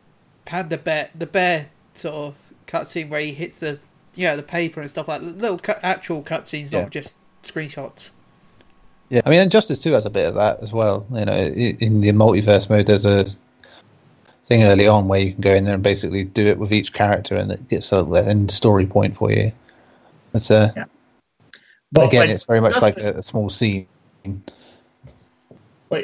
[0.44, 2.34] panda bear, the bear sort of
[2.66, 3.78] cutscene where he hits the,
[4.14, 5.38] you know, the paper and stuff like that.
[5.38, 6.82] Little cut, actual cutscenes, Yeah.
[6.82, 8.10] not just screenshots.
[9.08, 11.06] Yeah, I mean, Injustice Two has a bit of that as well.
[11.12, 13.26] You know, in the multiverse mode, there's a
[14.50, 16.92] thing early on where you can go in there and basically do it with each
[16.92, 19.52] character, and it gets a end story point for you.
[20.34, 20.84] It's a, Yeah.
[21.92, 23.86] but again, it's very much like a, a small scene.
[24.24, 24.44] it,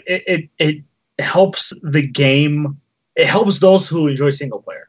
[0.06, 0.76] it it
[1.18, 2.78] helps the game.
[3.16, 4.88] It helps those who enjoy single player.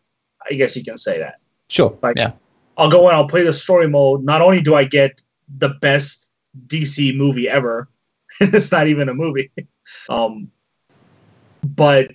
[0.49, 1.39] I guess you can say that.
[1.67, 1.97] Sure.
[2.03, 2.31] Like- yeah.
[2.79, 4.23] I'll go in, I'll play the story mode.
[4.23, 5.23] Not only do I get
[5.57, 6.31] the best
[6.67, 7.89] DC movie ever,
[8.39, 9.49] it's not even a movie,
[10.09, 10.51] um,
[11.63, 12.11] but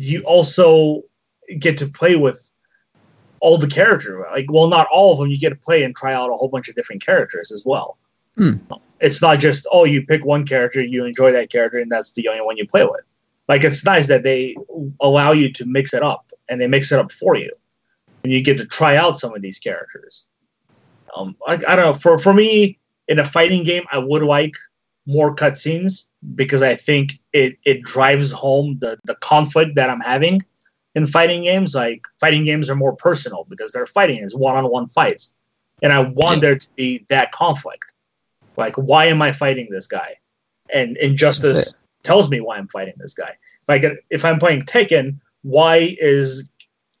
[0.00, 1.02] you also
[1.58, 2.52] get to play with
[3.40, 4.26] all the character.
[4.30, 5.28] Like, well, not all of them.
[5.28, 7.98] You get to play and try out a whole bunch of different characters as well.
[8.36, 8.54] Hmm.
[9.00, 12.28] It's not just oh, you pick one character, you enjoy that character, and that's the
[12.28, 13.00] only one you play with.
[13.48, 14.54] Like, it's nice that they
[15.00, 17.50] allow you to mix it up, and they mix it up for you
[18.22, 20.26] and you get to try out some of these characters.
[21.16, 21.94] Um, I, I don't know.
[21.94, 22.78] For for me,
[23.08, 24.54] in a fighting game, I would like
[25.10, 30.40] more cutscenes because I think it it drives home the the conflict that I'm having
[30.94, 31.74] in fighting games.
[31.74, 35.32] Like fighting games are more personal because they're fighting is one on one fights,
[35.82, 37.92] and I want there to be that conflict.
[38.56, 40.16] Like, why am I fighting this guy?
[40.72, 43.36] And Injustice tells me why I'm fighting this guy.
[43.68, 46.50] Like, if I'm playing Tekken, why is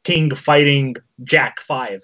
[0.04, 2.02] King fighting Jack Five?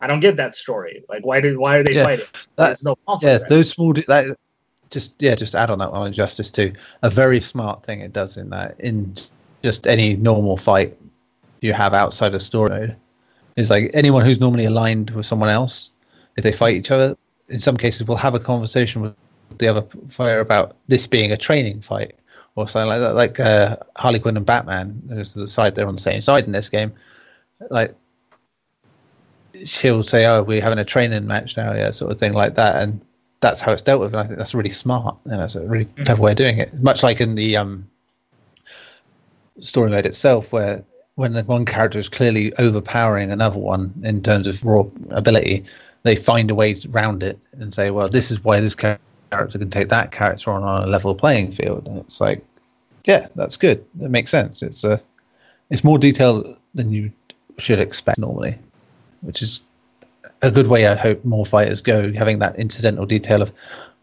[0.00, 1.04] I don't get that story.
[1.08, 2.26] Like, why did why are they Yeah, fighting?
[2.56, 3.22] that- There's no conflict.
[3.32, 3.48] Yeah, there.
[3.48, 4.36] those small, that,
[4.92, 6.72] just yeah, just add on that on Injustice Two.
[7.02, 9.14] A very smart thing it does in that in
[9.62, 10.96] just any normal fight
[11.60, 12.96] you have outside of story mode
[13.56, 15.90] is like anyone who's normally aligned with someone else,
[16.36, 17.16] if they fight each other,
[17.48, 19.14] in some cases will have a conversation with
[19.58, 22.14] the other fighter about this being a training fight
[22.56, 23.14] or something like that.
[23.14, 26.52] Like uh, Harley Quinn and Batman, who's the side they're on the same side in
[26.52, 26.92] this game.
[27.70, 27.94] Like
[29.64, 32.82] she'll say, "Oh, we're having a training match now," yeah, sort of thing like that,
[32.82, 33.00] and
[33.42, 34.14] that's how it's dealt with.
[34.14, 35.16] And I think that's really smart.
[35.24, 36.72] And that's a really clever way of doing it.
[36.82, 37.86] Much like in the um,
[39.60, 40.82] story mode itself, where
[41.16, 45.64] when one character is clearly overpowering another one in terms of raw ability,
[46.04, 49.70] they find a way around it and say, "Well, this is why this character can
[49.70, 52.42] take that character on on a level playing field." And it's like,
[53.04, 53.84] yeah, that's good.
[54.00, 54.62] It makes sense.
[54.62, 55.00] It's a,
[55.70, 57.12] it's more detailed than you
[57.58, 58.58] should expect normally,
[59.20, 59.60] which is
[60.42, 60.86] a good way.
[60.86, 63.52] I hope more fighters go having that incidental detail of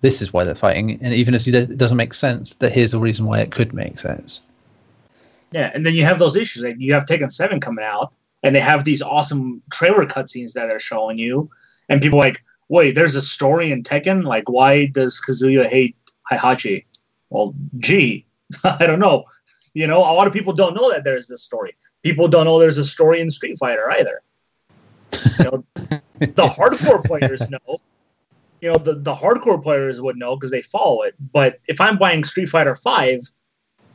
[0.01, 2.99] this is why they're fighting, and even if it doesn't make sense, that here's the
[2.99, 4.41] reason why it could make sense.
[5.51, 6.63] Yeah, and then you have those issues.
[6.63, 8.13] Like you have Tekken Seven coming out,
[8.43, 11.49] and they have these awesome trailer cutscenes that they're showing you,
[11.89, 14.23] and people are like, wait, there's a story in Tekken.
[14.23, 15.95] Like, why does Kazuya hate
[16.31, 16.85] Heihachi?
[17.29, 18.25] Well, gee,
[18.63, 19.25] I don't know.
[19.73, 21.75] You know, a lot of people don't know that there's this story.
[22.03, 24.21] People don't know there's a story in Street Fighter either.
[25.11, 25.63] You know,
[26.19, 27.79] the hardcore players know.
[28.61, 31.15] You know, the, the hardcore players would know because they follow it.
[31.31, 33.21] But if I'm buying Street Fighter Five,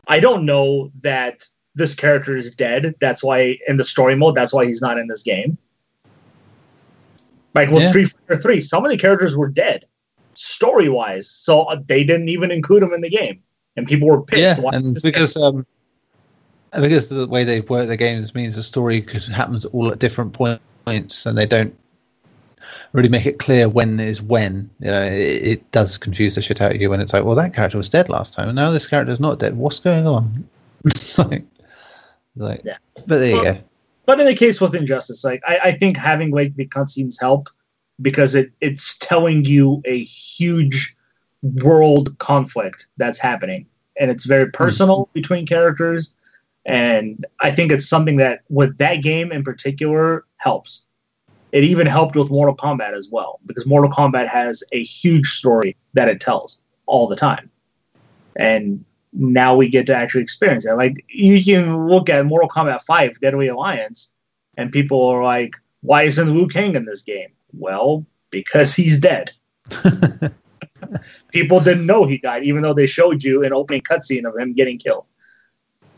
[0.08, 1.44] I don't know that
[1.74, 2.94] this character is dead.
[3.00, 5.58] That's why in the story mode, that's why he's not in this game.
[7.54, 7.88] Like with Yeah.
[7.88, 9.84] Street Fighter Three, some of the characters were dead,
[10.34, 13.40] story wise, so uh, they didn't even include them in the game,
[13.76, 14.60] and people were pissed.
[14.60, 15.64] yeah, and because um,
[16.80, 20.32] because the way they work the games means the story could, happens all at different
[20.32, 21.76] points, and they don't
[22.92, 24.70] really make it clear when is when.
[24.80, 27.36] You know, it, it does confuse the shit out of you when it's like, well,
[27.36, 29.56] that character was dead last time, and now this character is not dead.
[29.56, 30.48] What's going on?
[30.84, 31.44] it's like,
[32.36, 32.78] like, Yeah.
[33.06, 33.60] But there you Well, go.
[34.06, 37.48] But in the case with Injustice, like I, I think having like the cutscenes help
[38.02, 40.94] because it it's telling you a huge
[41.42, 43.66] world conflict that's happening,
[43.98, 44.50] and it's very hmm.
[44.52, 46.14] personal between characters,
[46.66, 50.86] and I think it's something that with that game in particular helps.
[51.52, 55.76] it even helped with Mortal Kombat as well because Mortal Kombat has a huge story
[55.92, 57.50] that it tells all the time,
[58.36, 60.72] and now we get to actually experience it.
[60.74, 64.12] Like you can look at Mortal Kombat Five: Deadly Alliance,
[64.56, 69.30] and people are like, "Why isn't Liu Kang in this game?" Well, because he's dead.
[71.32, 74.54] people didn't know he died, even though they showed you an opening cutscene of him
[74.54, 75.04] getting killed.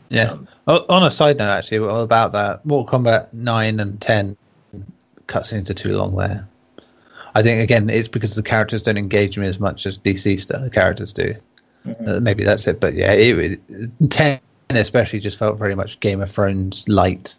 [0.09, 0.31] Yeah.
[0.31, 4.37] Um, on a side note, actually, about that, Mortal Kombat 9 and 10
[5.27, 6.47] cutscenes are too long there.
[7.35, 10.61] I think, again, it's because the characters don't engage me as much as DC stuff,
[10.61, 11.35] the characters do.
[11.85, 12.07] Mhm.
[12.07, 12.79] Uh, maybe that's it.
[12.79, 14.39] But yeah, it, it, 10
[14.71, 17.35] especially just felt very much Game of Thrones light.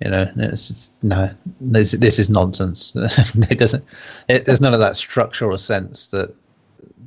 [0.00, 2.92] You know, it's, it's, no, this, this is nonsense.
[3.50, 3.84] it doesn't,
[4.28, 6.34] it, there's none of that structural sense that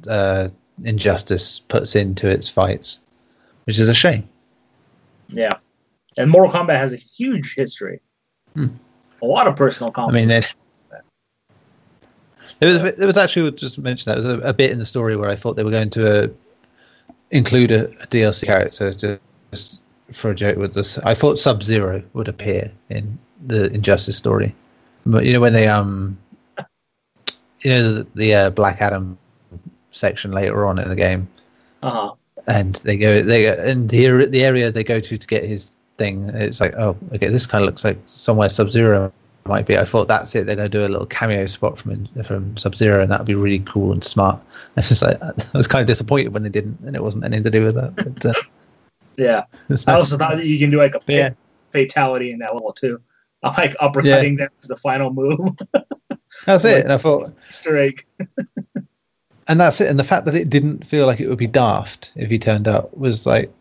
[0.07, 0.49] uh,
[0.84, 2.99] Injustice puts into its fights,
[3.66, 4.28] which is a shame.
[5.30, 5.57] Yeah.
[6.17, 8.01] And Mortal Kombat has a huge history.
[8.55, 8.67] Hmm.
[9.21, 10.55] A lot of personal I mean, it,
[12.59, 14.80] there was there was actually just to mention that there was a, a bit in
[14.80, 16.27] the story where I thought they were going to uh,
[17.32, 19.19] include a, a DLC character
[19.51, 20.97] just for a joke with this.
[20.99, 24.53] I thought Sub Zero would appear in the Injustice story,
[25.05, 26.17] but you know when they um,
[27.61, 29.17] you know the, the uh, Black Adam
[29.91, 31.27] section later on in the game,
[31.82, 32.13] uh-huh.
[32.50, 35.43] And they go they go in the area, the area they go to to get
[35.43, 36.30] his thing.
[36.30, 39.14] It's like oh okay, this kind of looks like somewhere Sub Zero
[39.45, 39.78] might be.
[39.78, 40.45] I thought that's it.
[40.45, 43.36] They're going to do a little cameo spot from from Sub Zero, and that'd be
[43.36, 44.41] really cool and smart.
[44.78, 47.45] I was like I was kind of disappointed when they didn't, and it wasn't anything
[47.45, 47.95] to do with that.
[47.95, 48.34] But, uh,
[49.20, 49.43] Yeah.
[49.88, 51.32] I also thought that you can do like a yeah.
[51.72, 53.02] fatality in that level too.
[53.43, 55.56] I'm like uppercutting them as the final move.
[56.45, 56.84] that's it.
[56.84, 58.06] And I thought, Easter egg.
[59.50, 59.89] And that's it.
[59.89, 62.68] And the fact that it didn't feel like it would be daft if he turned
[62.68, 63.52] up was like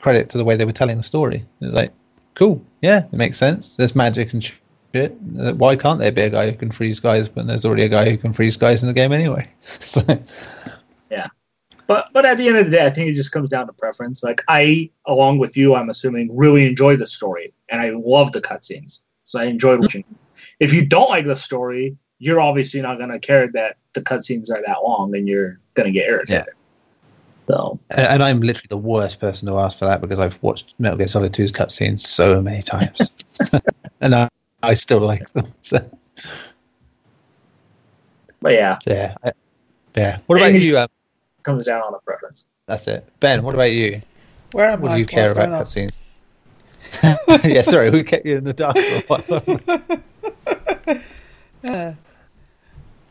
[0.00, 1.44] credit to the way they were telling the story.
[1.60, 1.92] It was like,
[2.34, 3.76] cool, yeah, it makes sense.
[3.76, 5.16] There's magic and shit.
[5.38, 7.88] Uh, Why can't there be a guy who can freeze guys when there's already a
[7.88, 9.46] guy who can freeze guys in the game anyway?
[9.60, 10.02] so,
[11.86, 13.72] But but at the end of the day, I think it just comes down to
[13.72, 14.22] preference.
[14.22, 18.40] Like I, along with you, I'm assuming really enjoy the story, and I love the
[18.40, 20.04] cutscenes, so I enjoyed watching.
[20.58, 24.50] if you don't like the story, you're obviously not going to care that the cutscenes
[24.50, 26.54] are that long, and you're going to get irritated.
[27.48, 30.98] So and I'm literally the worst person to ask for that because I've watched Metal
[30.98, 33.12] Gear Solid 2's cutscenes so many times,
[34.00, 34.28] and I,
[34.62, 35.46] I still like them.
[35.62, 35.78] So,
[38.40, 39.32] but yeah, so yeah, I,
[39.96, 40.18] yeah.
[40.26, 40.70] What about And you?
[40.72, 40.88] it's- Um,
[41.42, 42.46] comes down on the preference.
[42.66, 43.42] that's it, Ben.
[43.44, 44.00] What about you?
[44.52, 44.94] Where am What I?
[44.94, 45.64] do you care What's about going on?
[45.64, 47.44] cutscenes?
[47.44, 50.00] yeah, sorry, we kept you in the dark for a
[51.62, 51.74] while.
[51.74, 51.94] Uh,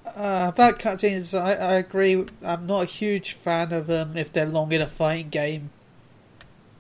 [0.10, 2.26] uh, about cutscenes, I, I agree.
[2.44, 5.72] I'm not a huge fan of them if they're long in a fighting game.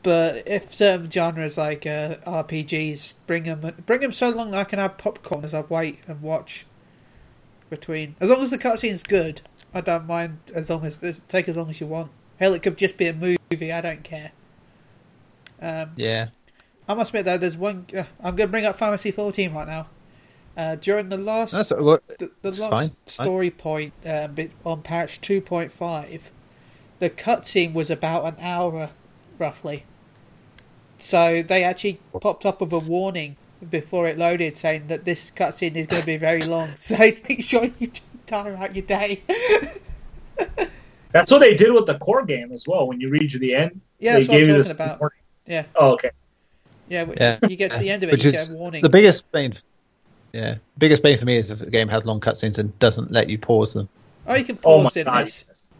[0.03, 4.63] But if certain genres like uh, RPGs bring them, bring them so long that I
[4.63, 6.65] can have popcorn as I wait and watch
[7.69, 8.15] between.
[8.19, 9.41] As long as the cutscene's good,
[9.73, 10.37] I don't mind.
[10.53, 12.11] As long as take as long as you want.
[12.39, 13.71] Hell, it could just be a movie.
[13.71, 14.31] I don't care.
[15.59, 16.27] Um, yeah,
[16.87, 17.87] I must admit though, there's one.
[17.95, 19.87] Uh, I'm going to bring up Fantasy 14 right now.
[20.57, 22.07] Uh, during the last that's what.
[22.19, 22.95] the, the last fine, fine.
[23.05, 26.21] story point um, bit on patch 2.5,
[26.99, 28.91] the cutscene was about an hour,
[29.37, 29.83] roughly.
[30.97, 33.35] So they actually popped up with a warning
[33.69, 36.69] before it loaded saying that this cutscene is going to be very long.
[36.77, 37.91] So make sure you
[38.25, 39.23] time out your day.
[41.11, 42.87] That's what they did with the core game as well.
[42.87, 44.99] When you reach the end, yeah, they that's what I'm gave you this about.
[44.99, 45.19] warning.
[45.47, 46.09] Yeah, Oh, okay.
[46.89, 47.39] yeah, Yeah.
[47.47, 48.81] You get to the end of it, Which you is get a warning.
[48.81, 49.53] The biggest bane,
[50.35, 53.29] yeah, biggest bane for me is if a game has long cutscenes and doesn't let
[53.29, 53.87] you pause them.
[54.27, 55.25] oh, you can Oh pause in god.
[55.25, 55.71] this.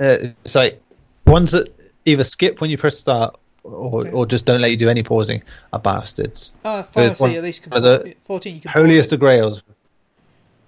[0.00, 0.82] Uh, it's like
[1.26, 1.68] ones that
[2.04, 4.10] either skip when you press start or, Okay.
[4.10, 5.42] or just don't let you do any pausing
[5.72, 6.52] are bastards.
[6.64, 8.54] Oh, it's Fantasy one at least can the 14.
[8.56, 9.62] You can Holiest pause of grails.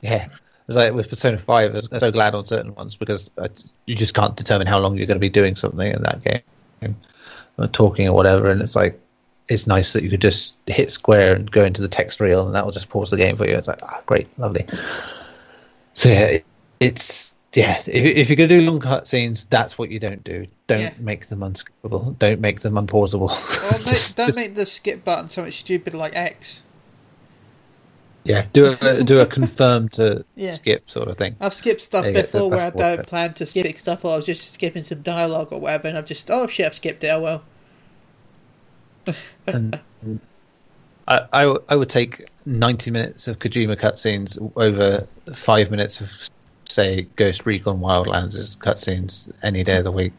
[0.00, 0.28] Yeah.
[0.68, 3.48] It's like with Persona 5, I was so glad on certain ones because uh,
[3.86, 6.96] you just can't determine how long you're going to be doing something in that game,
[7.58, 8.50] or talking or whatever.
[8.50, 8.98] And it's like,
[9.48, 12.54] it's nice that you could just hit square and go into the text reel and
[12.54, 13.54] that will just pause the game for you.
[13.56, 14.64] It's like, ah, great, lovely.
[15.94, 16.44] So yeah, it,
[16.80, 20.46] it's, yeah, if, if you're going to do long cutscenes, that's what you don't do.
[20.66, 20.92] Don't Yeah.
[20.98, 22.18] make them unskippable.
[22.18, 23.28] Don't make them unpausable.
[23.72, 26.62] Make, Just- don't just- make the skip button something stupid like X.
[28.24, 30.50] yeah, do a, do a confirm to Yeah.
[30.50, 31.36] skip sort of thing.
[31.40, 33.86] I've skipped stuff There you go, before where I don't plan to skip it because
[33.88, 36.66] I thought I was just skipping some dialogue or whatever, and I've just oh shit,
[36.66, 37.08] I've skipped it.
[37.08, 37.42] Oh well.
[39.46, 39.80] And
[41.08, 46.10] I, I, I would take 90 minutes of Kojima cutscenes over five minutes of,
[46.68, 50.12] say, Ghost Recon Wildlands' cutscenes any day of the week.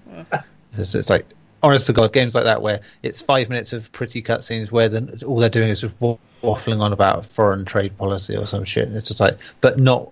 [0.77, 1.25] It's, it's like,
[1.63, 5.23] honest to God, games like that where it's five minutes of pretty cutscenes where the,
[5.25, 8.89] all they're doing is just waffling on about foreign trade policy or some shit.
[8.89, 10.11] It's just like, but not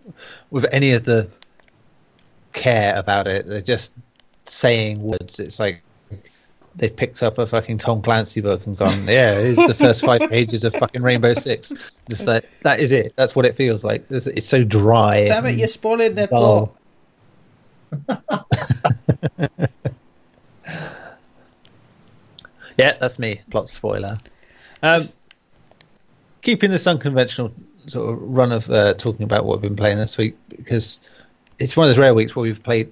[0.49, 1.29] with any of the
[2.53, 3.47] care about it.
[3.47, 3.93] They're just
[4.45, 5.39] saying words.
[5.39, 5.81] It's like
[6.77, 10.21] they picked up a fucking Tom Clancy book and gone, yeah, it's the first five
[10.29, 11.71] pages of fucking Rainbow Six.
[12.09, 13.13] Just like that is it.
[13.15, 14.05] That's what it feels like.
[14.09, 15.27] It's, it's so dry.
[15.27, 16.71] Damn it, you're spoiling their plot.
[22.77, 23.41] Yeah, that's me.
[23.49, 24.17] Plot spoiler.
[24.83, 25.03] Um,
[26.41, 27.53] keeping this unconventional
[27.87, 30.99] sort of run of uh, talking about what we've been playing this week because
[31.59, 32.91] it's one of those rare weeks where we've played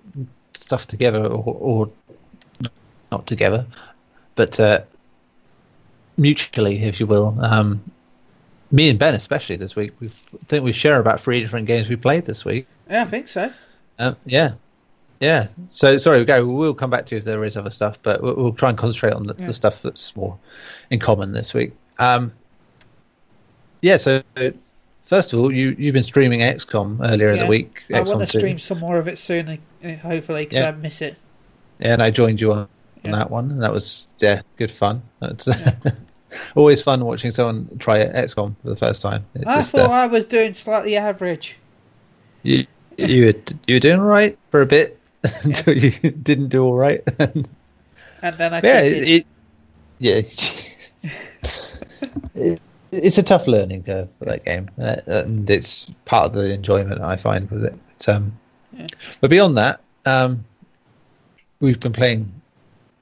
[0.53, 1.91] stuff together or, or
[3.13, 3.65] not together,
[4.35, 4.81] but uh,
[6.17, 7.37] mutually, if you will.
[7.41, 7.83] Um,
[8.71, 10.07] me and Ben, especially this week, we
[10.47, 12.65] think we share about three different games we played this week.
[12.89, 13.51] Yeah, I think so.
[13.99, 14.53] Um, yeah,
[15.19, 15.47] yeah.
[15.69, 16.43] So sorry, Gary.
[16.43, 18.77] We'll come back to you if there is other stuff, but we'll, we'll try and
[18.77, 19.47] concentrate on the, Yeah.
[19.47, 20.37] the stuff that's more
[20.89, 21.73] in common this week.
[21.99, 22.33] Um,
[23.83, 23.97] yeah.
[23.97, 24.23] So
[25.03, 27.83] first of all, you you've been streaming XCOM earlier in the week.
[27.93, 28.39] I want XCOM to 2.
[28.39, 30.69] stream some more of it soon, uh, hopefully, because Yeah.
[30.69, 31.15] I miss it.
[31.79, 32.67] Yeah, and I joined you on,
[33.11, 33.17] Yeah.
[33.17, 35.01] that one, and that was yeah, good fun.
[35.21, 35.47] It's
[36.55, 39.25] always fun watching someone try XCOM for the first time.
[39.35, 41.57] It's I just, thought uh, I was doing slightly average.
[42.43, 42.65] you
[42.97, 43.33] you were,
[43.67, 44.99] you were doing all right for a bit
[45.43, 47.01] until you didn't do all right.
[47.19, 47.47] And
[48.37, 49.25] then I yeah, it, it
[49.99, 50.21] yeah,
[52.35, 56.53] it, it's a tough learning curve for that game, uh, and it's part of the
[56.53, 57.73] enjoyment I find with it.
[57.97, 58.37] But, um,
[58.71, 58.87] Yeah.
[59.21, 60.45] but beyond that, um,
[61.59, 62.31] we've been playing.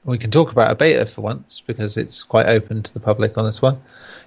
[0.03, 3.37] We can talk about a beta for once because it's quite open to the public
[3.37, 3.79] on this one,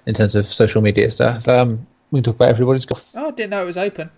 [0.05, 1.47] in terms of social media stuff.
[1.47, 3.11] Um, we can talk about everybody's golf.
[3.15, 4.09] oh, I didn't know it was open.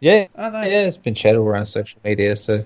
[0.00, 0.70] Yeah, Oh, nice.
[0.70, 2.36] yeah, it's been shared all around social media.
[2.36, 2.64] So,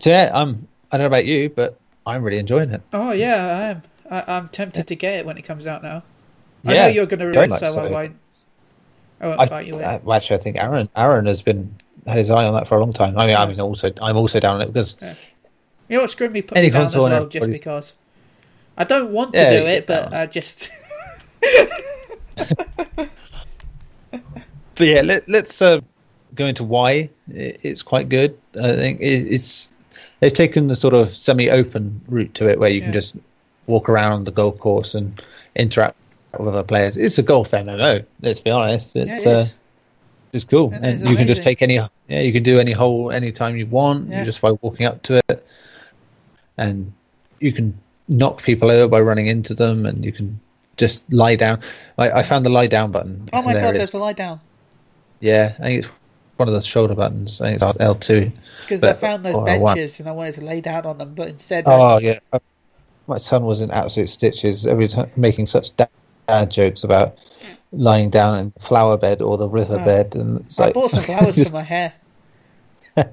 [0.00, 0.66] so yeah, I'm.
[0.90, 2.80] I don't know about you, but I'm really enjoying it.
[2.92, 3.82] Oh, yeah, I am.
[4.10, 6.02] I, I'm tempted to get it when it comes out now.
[6.64, 7.90] I Yeah, know you're going to it, much so, I so.
[7.90, 8.16] won't.
[9.20, 9.84] I won't I, fight you in.
[9.84, 11.74] uh, well, actually, I think Aaron Aaron has been
[12.06, 13.18] had his eye on that for a long time.
[13.18, 14.96] I mean, I mean, also I'm also down on it because
[15.88, 17.94] You know what screwed me put Any me down as well, just everybody's- because.
[18.76, 20.14] I don't want to Yeah, do it, but down.
[20.14, 20.68] I just.
[24.10, 25.80] But yeah, let, let's uh,
[26.36, 28.38] go into why it's quite good.
[28.56, 29.72] I think it, it's
[30.20, 32.84] they've taken the sort of semi-open route to it, where you Yeah.
[32.84, 33.16] can just
[33.66, 35.20] walk around the golf course and
[35.56, 35.96] interact
[36.38, 36.96] with other players.
[36.96, 38.04] It's a golf MMO.
[38.22, 38.94] Let's be honest.
[38.94, 39.44] Yeah, It's it uh,
[40.32, 41.74] it's cool, It and is you can just take any.
[41.74, 44.22] Yeah, you can do any hole anytime you want, Yeah.
[44.24, 45.44] just by walking up to it,
[46.58, 46.92] and
[47.40, 47.76] you can
[48.08, 50.38] knock people over by running into them, and you can
[50.76, 51.60] just lie down.
[51.98, 53.24] I, I found the lie down button.
[53.32, 53.78] Oh my god, hilarious.
[53.78, 54.40] there's a lie down.
[55.20, 55.92] Yeah, I think it's
[56.36, 57.40] one of the shoulder buttons.
[57.40, 58.30] I think it's L two.
[58.62, 59.76] Because I found those oh, or one.
[59.76, 61.64] benches and I wanted to lay down on them, but instead.
[61.66, 62.18] Oh, I- Oh yeah,
[63.06, 65.86] my son was in absolute stitches every time making such da-
[66.28, 67.16] dad jokes about
[67.72, 69.84] lying down in the flower bed or the river Oh.
[69.84, 71.92] bed, and it's I like bought some flowers just- for my hair.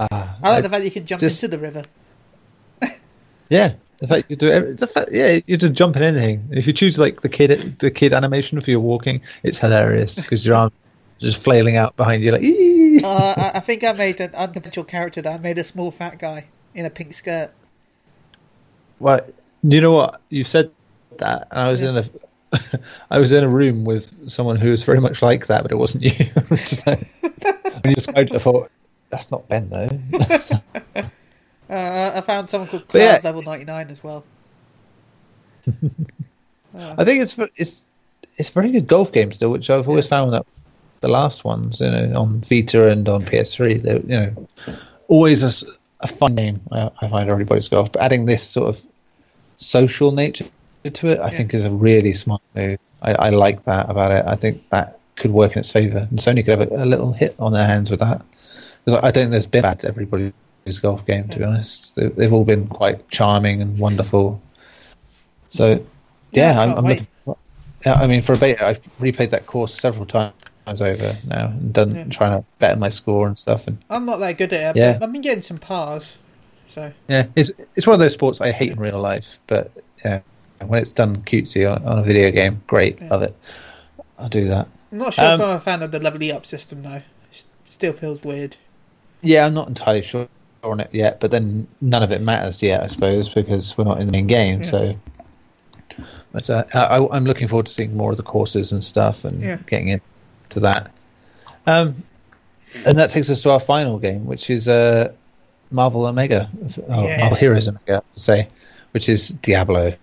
[0.00, 1.84] ah, I like I- the fact that you can jump just- into the river.
[3.48, 3.74] yeah.
[3.98, 6.48] The fact you do every, the fact, yeah, you just jump in anything.
[6.52, 10.46] If you choose like the kid the kid animation for your walking, it's hilarious because
[10.46, 10.72] your arm
[11.18, 12.42] just flailing out behind you like.
[13.04, 15.22] Uh, I, I think I made an unconventional character.
[15.22, 17.50] That I made a small fat guy in a pink skirt.
[18.98, 19.20] Well,
[19.62, 20.20] you know what?
[20.28, 20.70] You said
[21.18, 22.04] that, and I was in a,
[23.10, 25.76] I was in a room with someone who was very much like that, but it
[25.76, 26.26] wasn't you.
[26.34, 26.58] When
[27.84, 28.70] you described it, I thought
[29.10, 29.88] that's not Ben though.
[31.68, 33.20] Uh, I found someone called Cloud yeah.
[33.22, 34.24] Level 99 as well.
[36.98, 37.86] I think it's it's
[38.36, 40.44] it's a very good golf game still, which I've always found that
[41.00, 44.48] the last ones, you know, on Vita and on PS3, they're you know
[45.08, 45.66] always a,
[46.00, 46.60] a fun game.
[46.72, 48.84] I, I find everybody's golf, but adding this sort of
[49.56, 50.46] social nature
[50.92, 51.30] to it, I Yeah.
[51.30, 52.78] think is a really smart move.
[53.02, 54.24] I, I like that about it.
[54.26, 57.12] I think that could work in its favour, and Sony could have a, a little
[57.12, 58.22] hit on their hands with that.
[58.84, 60.32] Because I don't think there's been bad to everybody's
[60.80, 61.96] golf game, to be honest.
[61.96, 64.40] They, they've all been quite charming and wonderful.
[65.48, 65.84] So,
[66.32, 67.06] Yeah, yeah, I I'm, I'm looking.
[67.24, 67.36] For,
[67.86, 70.32] I mean, for a beta, I've replayed that course several times
[70.80, 72.04] over now and done Yeah.
[72.04, 73.66] trying to better my score and stuff.
[73.66, 74.78] And I'm not that good at it.
[74.78, 74.92] Yeah.
[74.94, 76.16] but I've been getting some pars.
[76.68, 79.72] So, yeah, it's it's one of those sports I hate in real life, but
[80.04, 80.20] yeah,
[80.64, 83.08] when it's done cutesy on, on a video game, great, Yeah.
[83.08, 83.34] love it.
[84.20, 84.68] I'll do that.
[84.92, 87.02] I'm not sure Um, if I'm a fan of the levelly up system, though.
[87.32, 88.56] It still feels weird.
[89.22, 90.28] Yeah, I'm not entirely sure
[90.62, 94.00] on it yet, but then none of it matters yet, I suppose, because we're not
[94.00, 94.60] in the main game.
[94.62, 94.66] Yeah.
[96.40, 99.40] So, uh, I, I'm looking forward to seeing more of the courses and stuff and
[99.40, 99.58] Yeah.
[99.66, 100.90] getting into that.
[101.66, 102.02] Um,
[102.86, 105.12] and that takes us to our final game, which is uh,
[105.70, 106.48] Marvel Omega,
[106.88, 107.18] oh, Yeah.
[107.18, 108.48] Marvel Heroes Omega, I have to say,
[108.92, 109.94] which is Diablo.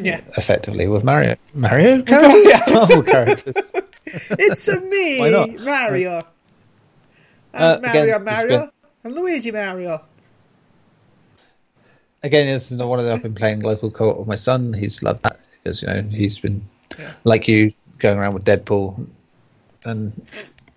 [0.00, 0.22] Yeah.
[0.36, 3.72] effectively with Mario Mario characters, Marvel characters.
[4.04, 5.56] It's a me?
[5.64, 6.26] Mario.
[7.54, 8.70] Uh, again, Mario, Mario,
[9.04, 10.02] and Luigi Mario.
[12.22, 13.14] Again, this is one of them.
[13.16, 14.72] I've been playing local co-op with my son.
[14.72, 16.64] He's loved that because you know he's been
[16.98, 17.12] Yeah.
[17.24, 19.06] like you going around with Deadpool
[19.84, 20.26] and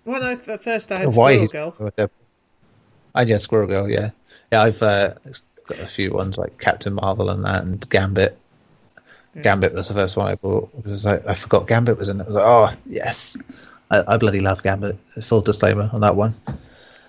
[0.04, 1.86] When I at first I had why Squirrel Girl.
[1.86, 3.28] with Deadpool.
[3.28, 3.90] Yeah, Squirrel Girl.
[3.90, 4.10] Yeah,
[4.52, 4.62] yeah.
[4.62, 5.14] I've uh,
[5.66, 8.38] got a few ones like Captain Marvel and that, and Gambit.
[9.42, 12.24] Gambit was the first one I bought because I, I forgot Gambit was in it.
[12.24, 13.36] I was like, oh yes,
[13.90, 14.98] I, I bloody love Gambit.
[15.22, 16.34] Full disclaimer on that one.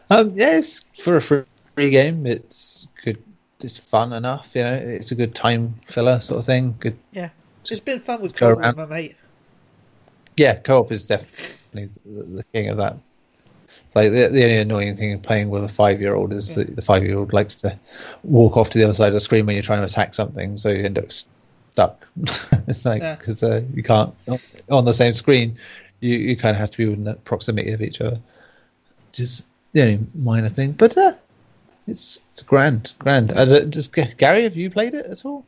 [0.10, 0.62] Um, yeah,
[0.96, 1.44] for a free,
[1.76, 2.26] free game.
[2.26, 3.22] It's good.
[3.62, 4.52] It's fun enough.
[4.56, 6.76] You know, it's a good time filler sort of thing.
[6.80, 6.98] Good.
[7.12, 7.30] Yeah,
[7.62, 8.78] it's been fun with co-op around.
[8.78, 9.16] my mate.
[10.38, 12.98] Yeah, co-op is definitely the, king of that.
[13.94, 17.34] Like the, the only annoying thing in playing with a five-year-old is that the five-year-old
[17.34, 17.78] likes to
[18.24, 20.58] walk off to the other side of the screen when you're trying to attack something,
[20.58, 22.08] so you end up stuck.
[22.68, 23.16] it's like Yeah.
[23.16, 24.14] because uh, you can't
[24.70, 25.58] on the same screen.
[26.00, 28.20] You you kind of have to be within the proximity of each other,
[29.18, 29.44] is
[29.74, 30.74] the only minor thing.
[30.74, 31.14] But uh,
[31.88, 33.32] it's it's grand, grand.
[33.32, 35.46] Uh, does Gary have you played it at all?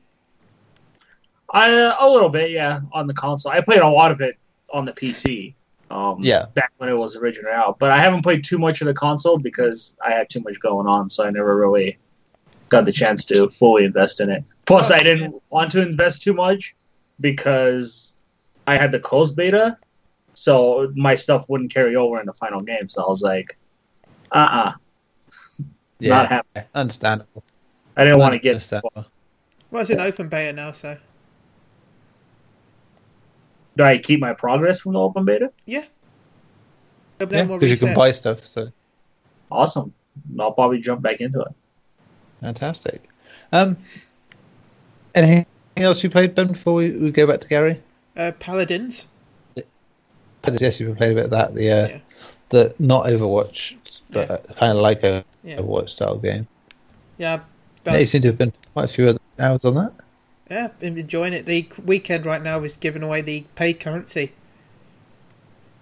[1.54, 3.52] I uh, little bit, yeah, on the console.
[3.52, 4.38] I played a lot of it
[4.74, 5.54] on the PC.
[5.90, 6.46] Um, Yeah.
[6.54, 9.38] back when it was originally out, but I haven't played too much of the console
[9.38, 11.98] because I had too much going on, so I never really
[12.70, 14.46] got the chance to fully invest in it.
[14.66, 16.76] Plus, I didn't want to invest too much
[17.20, 18.16] because
[18.68, 19.78] I had the closed beta,
[20.34, 22.88] so my stuff wouldn't carry over in the final game.
[22.88, 23.58] So I was like,
[24.32, 24.74] uh, uh
[26.00, 26.62] not happy.
[26.74, 27.44] understandable.
[27.96, 28.52] I didn't want to get.
[28.52, 29.06] Understandable.
[29.70, 30.98] Well, it's in open beta now, so
[33.78, 35.52] Do I keep my progress from the open beta?
[35.66, 35.86] yeah.
[37.20, 38.44] There'll Yeah, because you can buy stuff.
[38.44, 38.70] So
[39.52, 39.94] Awesome.
[40.40, 41.54] I'll probably jump back into it.
[42.42, 43.10] fantastic.
[43.52, 43.78] Um,
[45.16, 45.46] anything
[45.78, 46.48] else you played, Ben?
[46.48, 47.82] Before we, we go back to Gary,
[48.18, 49.06] uh, Paladins.
[50.60, 51.54] yes, you played a bit of that.
[51.54, 52.00] The uh, Yeah.
[52.50, 53.78] the not Overwatch,
[54.12, 54.54] but Yeah.
[54.56, 56.48] kind of like a Yeah, Overwatch style game.
[57.18, 57.40] yeah.
[57.86, 59.92] Yeah, you seem to have been quite a few hours on that.
[60.50, 61.46] yeah, I'm enjoying it.
[61.48, 64.34] The weekend right now is giving away the pay currency.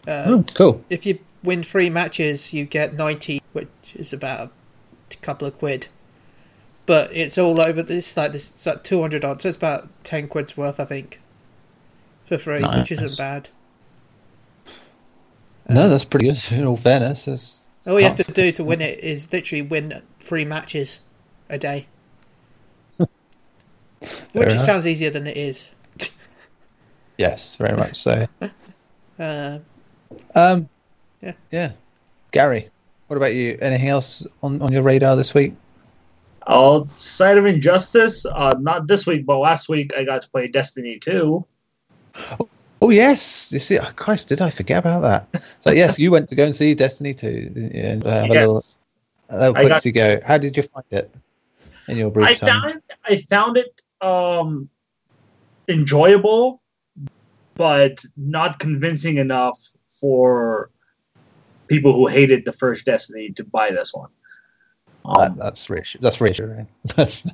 [0.08, 0.84] Uh, oh, cool.
[0.90, 4.52] if you win three matches, you get 90, which is about
[5.12, 5.88] a couple of quid.
[6.86, 7.84] But it's all over.
[7.88, 8.50] It's like this.
[8.52, 9.44] It's like 200 odds.
[9.44, 11.20] So it's about 10 quid's worth, I think,
[12.26, 13.50] for free, which isn't bad.
[15.68, 16.40] no, that's pretty good.
[16.52, 20.02] In all fairness, that's All you have to do to win it is literally win
[20.20, 21.00] three matches
[21.50, 21.88] a day,
[22.98, 24.66] which enough.
[24.66, 25.68] sounds easier than it is.
[27.18, 28.28] Yes, very much so.
[29.20, 29.60] Uh,
[30.34, 30.70] Um,
[31.22, 31.34] Yeah.
[31.52, 31.72] yeah.
[32.32, 32.70] Gary,
[33.08, 33.58] what about you?
[33.62, 35.54] Anything else on, on your radar this week?
[36.48, 40.98] Outside of Injustice, uh, not this week, but last week I got to play Destiny
[41.00, 41.46] 2.
[42.82, 45.02] Oh yes, you see, oh, Christ, did I forget about
[45.32, 45.44] that?
[45.60, 47.82] So yes, you went to go and see Destiny 2 didn't you?
[47.82, 48.80] and uh, have a little, Yes.
[49.30, 50.20] a little quick got- to go.
[50.26, 51.14] How did you find it
[51.88, 52.50] in your brief I time?
[52.62, 54.70] found it, I found it um,
[55.68, 56.62] enjoyable,
[57.56, 59.60] but not convincing enough
[60.00, 60.70] for
[61.68, 64.10] people who hated the first Destiny to buy this one.
[65.06, 66.04] That- Um, that's reassuring.
[66.04, 66.68] That's reassuring.
[66.96, 67.26] That's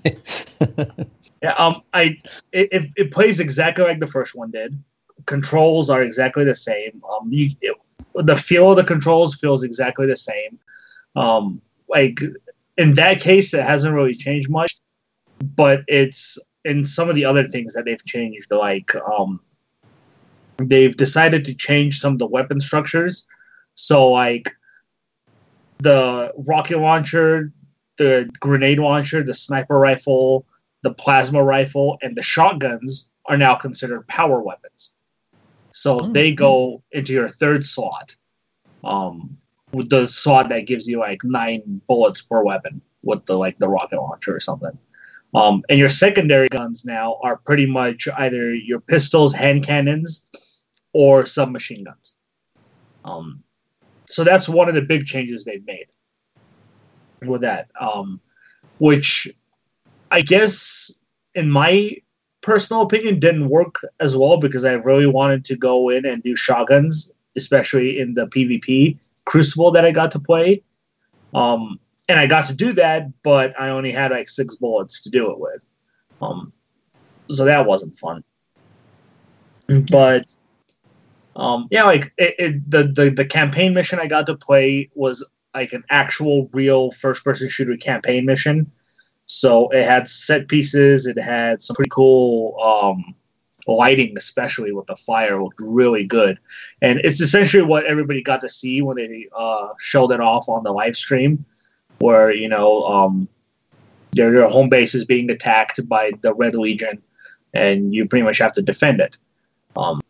[1.41, 2.17] Yeah, um, I
[2.51, 4.81] it, it, it plays exactly like the first one did.
[5.25, 7.01] Controls are exactly the same.
[7.09, 7.75] Um, you, it,
[8.15, 10.59] the feel of the controls feels exactly the same.
[11.15, 12.19] Um, like
[12.77, 14.75] in that case, it hasn't really changed much,
[15.55, 18.51] but it's in some of the other things that they've changed.
[18.51, 19.39] Like um,
[20.57, 23.25] they've decided to change some of the weapon structures.
[23.75, 24.49] So like
[25.79, 27.51] the rocket launcher,
[27.97, 30.45] the grenade launcher, the sniper rifle,
[30.81, 34.94] the plasma rifle, and the shotguns are now considered power weapons.
[35.75, 36.13] So Mm.
[36.13, 38.15] they go into your third slot,
[38.85, 39.37] um,
[39.73, 43.67] with the slot that gives you like nine bullets per weapon with the like the
[43.67, 44.77] rocket launcher or something.
[45.33, 50.29] Um, and your secondary guns now are pretty much either your pistols, hand cannons,
[50.93, 52.15] or submachine guns.
[53.03, 53.43] Um,
[54.07, 55.87] so that's one of the big changes they've made
[57.27, 57.67] with that.
[57.79, 58.21] Um,
[58.77, 59.27] which
[60.09, 61.01] I guess,
[61.33, 61.97] in my
[62.45, 66.35] personal opinion, didn't work as well because I really wanted to go in and do
[66.35, 70.61] shotguns, especially in the PvP Crucible that I got to play.
[71.33, 75.09] Um, and I got to do that, but I only had like six bullets to
[75.09, 75.65] do it with.
[76.21, 76.53] Um,
[77.31, 78.23] so that wasn't fun.
[79.89, 80.31] But
[81.35, 85.27] um, yeah, like it, it, the, the the campaign mission I got to play was
[85.55, 88.71] like an actual real first person shooter campaign mission.
[89.25, 91.07] So it had set pieces.
[91.07, 93.15] It had some pretty cool um,
[93.67, 96.37] lighting, especially with the fire, looked really good.
[96.81, 100.63] And it's essentially what everybody got to see when they uh, showed it off on
[100.63, 101.43] the live stream,
[101.99, 103.27] where you know um,
[104.11, 107.01] their, their home base is being attacked by the Red Legion,
[107.53, 109.17] and you pretty much have to defend it.
[109.75, 110.01] Um,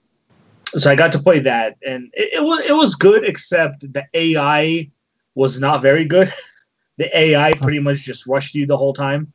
[0.68, 4.06] so I got to play that, and it, it was it was good, except the
[4.14, 4.90] AI
[5.36, 6.30] was not very good.
[6.98, 9.32] the AI pretty much just rushed you the whole time.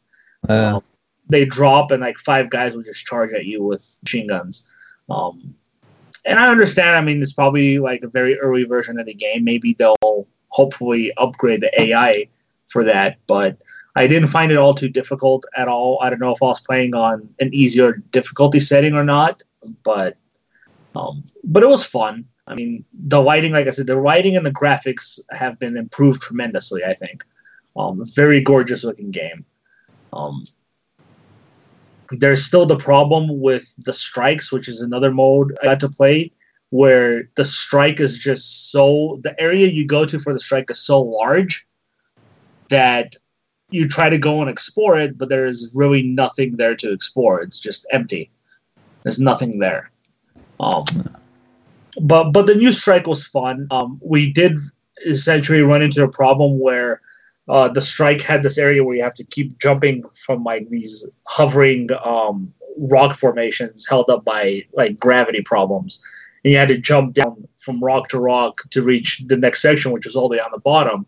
[0.48, 0.82] Uh, Um,
[1.28, 4.72] they drop and like five guys will just charge at you with machine guns.
[5.08, 5.54] Um,
[6.26, 6.96] and I understand.
[6.96, 9.44] I mean, it's probably like a very early version of the game.
[9.44, 12.28] Maybe they'll hopefully upgrade the AI
[12.68, 13.18] for that.
[13.26, 13.58] But
[13.96, 15.98] I didn't find it all too difficult at all.
[16.02, 19.42] I don't know if I was playing on an easier difficulty setting or not,
[19.84, 20.16] but
[20.94, 22.24] um, but it was fun.
[22.46, 26.22] I mean, the lighting, like I said, the lighting and the graphics have been improved
[26.22, 26.84] tremendously.
[26.84, 27.24] I think,
[27.76, 29.44] um, very gorgeous looking game.
[30.12, 30.44] Um,
[32.10, 36.32] there's still the problem with the strikes, which is another mode I got to play,
[36.70, 40.80] where the strike is just so the area you go to for the strike is
[40.80, 41.66] so large
[42.68, 43.16] that
[43.70, 47.40] you try to go and explore it, but there is really nothing there to explore.
[47.40, 48.30] It's just empty.
[49.02, 49.90] There's nothing there.
[50.58, 50.84] Um,
[52.00, 53.66] but but the new strike was fun.
[53.70, 54.58] Um, we did
[55.06, 57.00] essentially run into a problem where
[57.50, 61.04] uh, the strike had this area where you have to keep jumping from like these
[61.24, 66.00] hovering um, rock formations held up by like gravity problems,
[66.44, 69.90] and you had to jump down from rock to rock to reach the next section,
[69.90, 71.04] which was all the way on the bottom.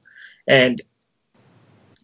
[0.49, 0.83] And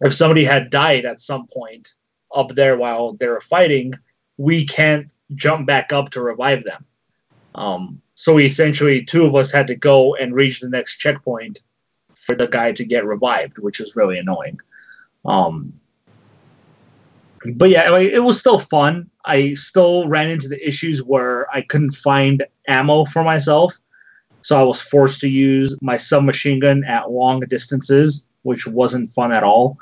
[0.03, 1.95] if somebody had died at some point
[2.33, 3.93] up there while they were fighting,
[4.37, 6.85] we can't jump back up to revive them.
[7.57, 11.61] Um, so we essentially, two of us had to go and reach the next checkpoint
[12.29, 14.61] for the guy to get revived, which was really annoying.
[15.25, 15.73] Um,
[17.55, 19.09] but yeah, it was still fun.
[19.25, 23.79] I still ran into the issues where I couldn't find ammo for myself.
[24.43, 29.33] So I was forced to use my submachine gun at long distances, which wasn't fun
[29.33, 29.79] at all.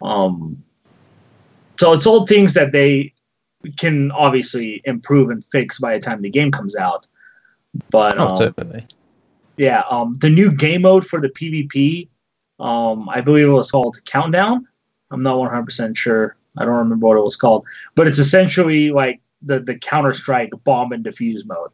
[0.00, 0.62] Um,
[1.78, 3.12] so it's all things that they
[3.76, 7.06] can obviously improve and fix by the time the game comes out.
[7.90, 8.86] But oh, um.
[9.56, 12.08] Yeah, um, the new game mode for the PvP,
[12.60, 14.66] um, I believe it was called Countdown.
[15.10, 16.36] I'm not 100% sure.
[16.58, 20.50] I don't remember what it was called, but it's essentially like the the Counter Strike
[20.64, 21.70] bomb and defuse mode,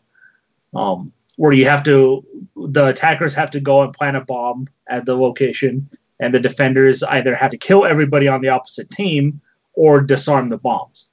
[0.74, 2.24] um, where you have to
[2.56, 5.88] the attackers have to go and plant a bomb at the location,
[6.18, 9.40] and the defenders either have to kill everybody on the opposite team
[9.74, 11.12] or disarm the bombs.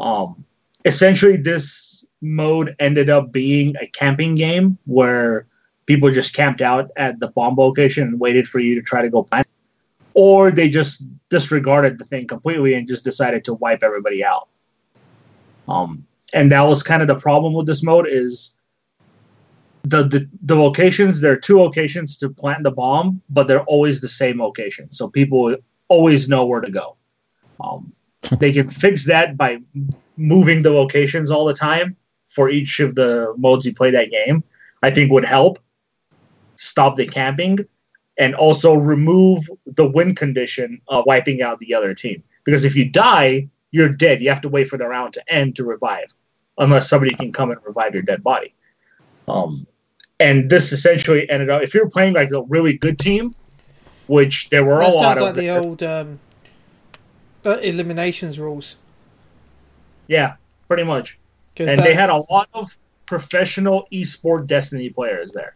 [0.00, 0.44] Um,
[0.84, 5.46] essentially, this mode ended up being a camping game where
[5.88, 9.08] people just camped out at the bomb location and waited for you to try to
[9.08, 9.48] go plant,
[10.12, 14.48] or they just disregarded the thing completely and just decided to wipe everybody out.
[15.66, 18.56] Um, and that was kind of the problem with this mode is
[19.82, 21.22] the, the the locations.
[21.22, 25.08] There are two locations to plant the bomb, but they're always the same location, so
[25.08, 25.56] people
[25.88, 26.96] always know where to go.
[27.64, 27.94] Um,
[28.38, 29.58] they can fix that by
[30.18, 31.96] moving the locations all the time
[32.26, 34.44] for each of the modes you play that game.
[34.82, 35.58] I think would help
[36.58, 37.58] stop the camping
[38.18, 42.22] and also remove the win condition of wiping out the other team.
[42.44, 44.20] Because if you die, you're dead.
[44.20, 46.12] You have to wait for the round to end to revive,
[46.58, 48.54] unless somebody can come and revive your dead body.
[49.28, 49.66] Um,
[50.18, 53.34] and this essentially ended up if you're playing like a really good team,
[54.08, 55.22] which there were That a lot sounds of.
[55.26, 56.18] like the old um,
[57.46, 58.76] uh, eliminations rules.
[60.08, 60.34] yeah,
[60.66, 61.18] pretty much.
[61.58, 62.76] and that- they had a lot of
[63.06, 65.54] professional esport Destiny players there,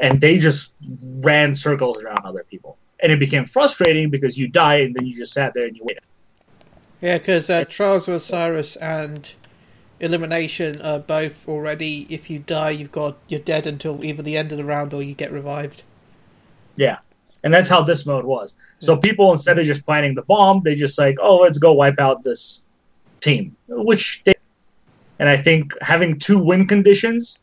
[0.00, 4.76] and they just ran circles around other people, and it became frustrating because you die
[4.76, 6.02] and then you just sat there and you waited.
[7.00, 9.32] Yeah, because uh, Trials of Osiris and
[10.00, 12.06] Elimination are both already.
[12.08, 15.02] If you die, you've got you're dead until either the end of the round or
[15.02, 15.82] you get revived.
[16.76, 16.98] Yeah,
[17.42, 18.56] and that's how this mode was.
[18.78, 22.00] So people instead of just planting the bomb, they just like, oh, let's go wipe
[22.00, 22.66] out this
[23.20, 24.34] team, which they.
[25.18, 27.40] And I think having two win conditions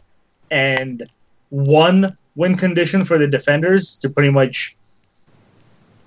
[0.49, 1.07] and
[1.49, 4.75] one win condition for the defenders to pretty much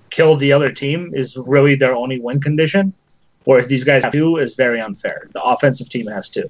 [0.09, 2.93] kill the other team is really their only win condition.
[3.43, 5.29] Whereas these guys have two is very unfair.
[5.33, 6.49] The offensive team has two.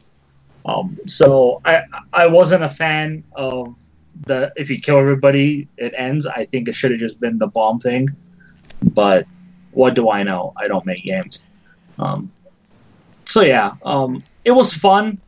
[0.66, 1.84] Um, so I
[2.14, 3.78] I wasn't a fan of
[4.26, 6.26] the if you kill everybody it ends.
[6.26, 8.10] I think it should have just been the bomb thing.
[8.82, 9.28] But
[9.72, 10.54] what do I know?
[10.56, 11.46] I don't make games.
[12.00, 12.32] Um,
[13.26, 15.20] so yeah, um, it was fun.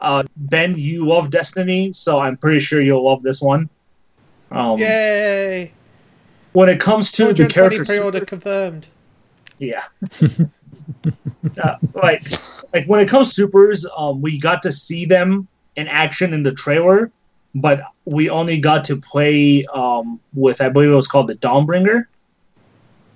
[0.00, 3.70] Uh, ben, you love Destiny, so I'm pretty sure you'll love this one.
[4.54, 5.72] Um, Yay!
[6.52, 8.86] When it comes to the 220 character, pre-order confirmed.
[9.58, 9.84] yeah.
[11.62, 12.22] uh, like
[12.72, 16.44] like when it comes to supers, um, we got to see them in action in
[16.44, 17.10] the trailer,
[17.54, 22.06] but we only got to play um, with I believe it was called the Dawnbringer,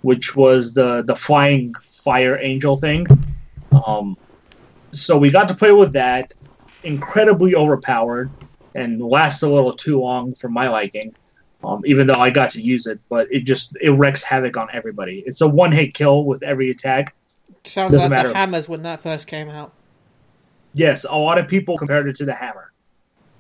[0.03, 3.07] which was the the flying fire angel thing.
[3.87, 4.17] Um,
[4.91, 6.35] so we got to play with that,
[6.83, 8.31] incredibly overpowered,
[8.75, 11.15] and lasts a little too long for my liking.
[11.65, 14.69] Um, even though I got to use it, but it just it wreaks havoc on
[14.73, 15.25] everybody.
[15.27, 17.17] It's a one hit kill with every attack.
[17.65, 18.29] Sounds Doesn't like matter.
[18.29, 19.73] the hammers when that first came out.
[20.75, 22.73] Yes, a lot of people compared it to the hammer.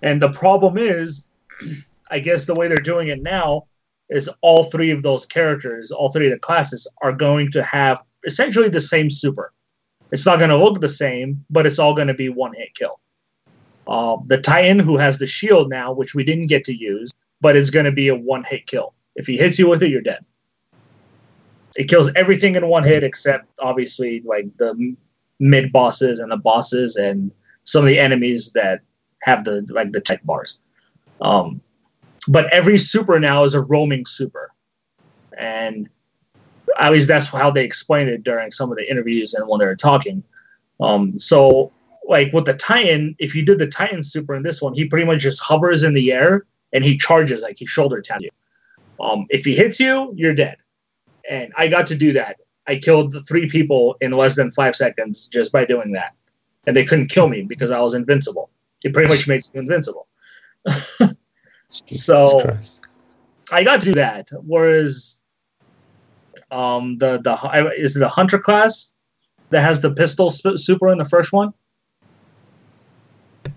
[0.02, 1.28] And the problem is,
[2.10, 3.66] I guess the way they're doing it now
[4.10, 8.00] is all three of those characters, all three of the classes, are going to have
[8.24, 9.52] essentially the same super.
[10.10, 12.74] It's not going to look the same, but it's all going to be one hit
[12.74, 12.98] kill.
[13.86, 17.56] Uh, the Titan, who has the shield now, which we didn't get to use, but
[17.56, 18.94] it's going to be a one hit kill.
[19.16, 20.24] If he hits you with it, you're dead.
[21.76, 24.96] It kills everything in one hit except obviously like the
[25.38, 27.30] mid bosses and the bosses and
[27.64, 28.80] some of the enemies that
[29.22, 30.60] have the like the tech bars.
[31.20, 31.60] Um,
[32.28, 34.52] but every super now is a roaming super,
[35.36, 35.88] and
[36.78, 39.66] at least that's how they explained it during some of the interviews and when they
[39.66, 40.22] were talking.
[40.80, 41.72] Um, so
[42.08, 45.06] like with the Titan, if you did the Titan super in this one, he pretty
[45.06, 48.30] much just hovers in the air and he charges like he shoulder taps you.
[49.00, 50.56] Um, if he hits you, you're dead.
[51.28, 52.36] And I got to do that.
[52.66, 56.14] I killed three people in less than five seconds just by doing that.
[56.66, 58.50] And they couldn't kill me because I was invincible.
[58.84, 60.06] It pretty much makes me invincible.
[61.90, 62.40] So-
[63.52, 64.28] I got to do that.
[64.44, 65.22] Whereas
[66.50, 68.94] um, the the is it the hunter class
[69.50, 71.52] that has the pistol sp- super in the first one?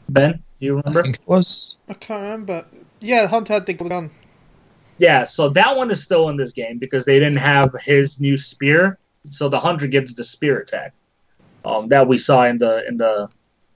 [0.10, 1.04] Ben, you I remember?
[1.04, 1.78] think it was.
[1.90, 2.66] I can't remember.
[3.00, 4.10] Yeah, Hunter had the gun.
[4.98, 8.38] Yeah, so that one is still in this game because they didn't have his new
[8.38, 9.00] spear.
[9.30, 10.94] So the hunter gets the spear attack.
[11.66, 13.30] Um, that we saw in the in the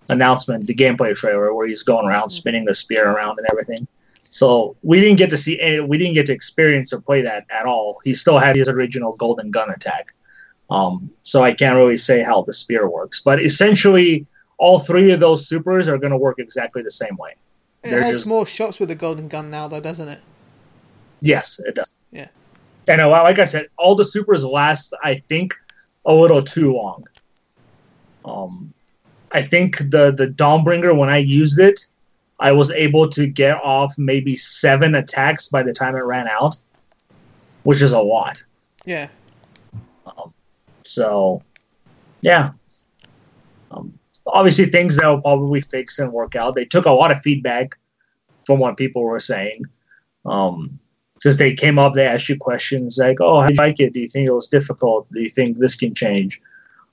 [0.10, 3.88] announcement, the gameplay trailer, where he's going around spinning the spear around and everything.
[4.30, 7.45] So we didn't get to see any, we didn't get to experience or play that
[7.49, 7.99] at all.
[8.03, 10.14] He still had his original golden gun attack.
[10.70, 14.26] Um, so I can't really say how the spear works, but essentially
[14.57, 17.32] all three of those supers are going to work exactly the same way.
[17.84, 20.19] It They're has just- more shots with the golden gun now, though, doesn't it?
[21.22, 21.94] Yes, it does.
[22.11, 22.27] Yeah.
[22.88, 25.56] And uh, like I said, all the supers last, I think,
[26.06, 27.06] a little too long.
[28.23, 28.73] Um,
[29.32, 31.88] I think the the Dawnbringer when I used it,
[32.40, 36.56] I was able to get off maybe seven attacks by the time it ran out,
[37.64, 38.44] which is a lot.
[38.86, 39.07] Yeah.
[40.06, 40.34] Um,
[40.84, 41.41] so,
[42.22, 42.52] yeah.
[43.72, 46.56] Um, obviously, things that will probably fix and work out.
[46.56, 47.76] They took a lot of feedback
[48.45, 49.64] from what people were saying.
[50.26, 50.80] Um,
[51.15, 53.93] because they came up, they asked you questions like, "Oh, how do you like it?
[53.93, 55.11] Do you think it was difficult?
[55.11, 56.39] Do you think this can change?"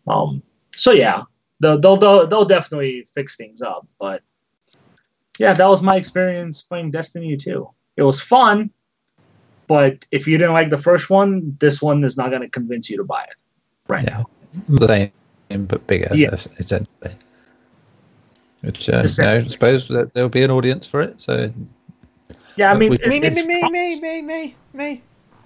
[0.08, 0.42] Um,
[0.74, 1.24] so yeah,
[1.60, 3.86] they'll, they'll they'll they'll definitely fix things up.
[3.98, 4.22] But
[5.38, 7.68] yeah, that was my experience playing Destiny 2.
[7.96, 8.70] It was fun,
[9.66, 12.88] but if you didn't like the first one, this one is not going to convince
[12.88, 13.34] you to buy it.
[13.88, 14.04] Right.
[14.04, 14.22] Yeah,
[14.68, 15.10] the
[15.50, 16.32] same but bigger, Yeah.
[16.32, 17.16] essentially.
[18.62, 21.20] Which uh, you know, I suppose that there'll be an audience for it.
[21.20, 21.52] So
[22.56, 25.02] Yeah, I mean, We- it's, Me, me, it's me, me, promis- me, me, me.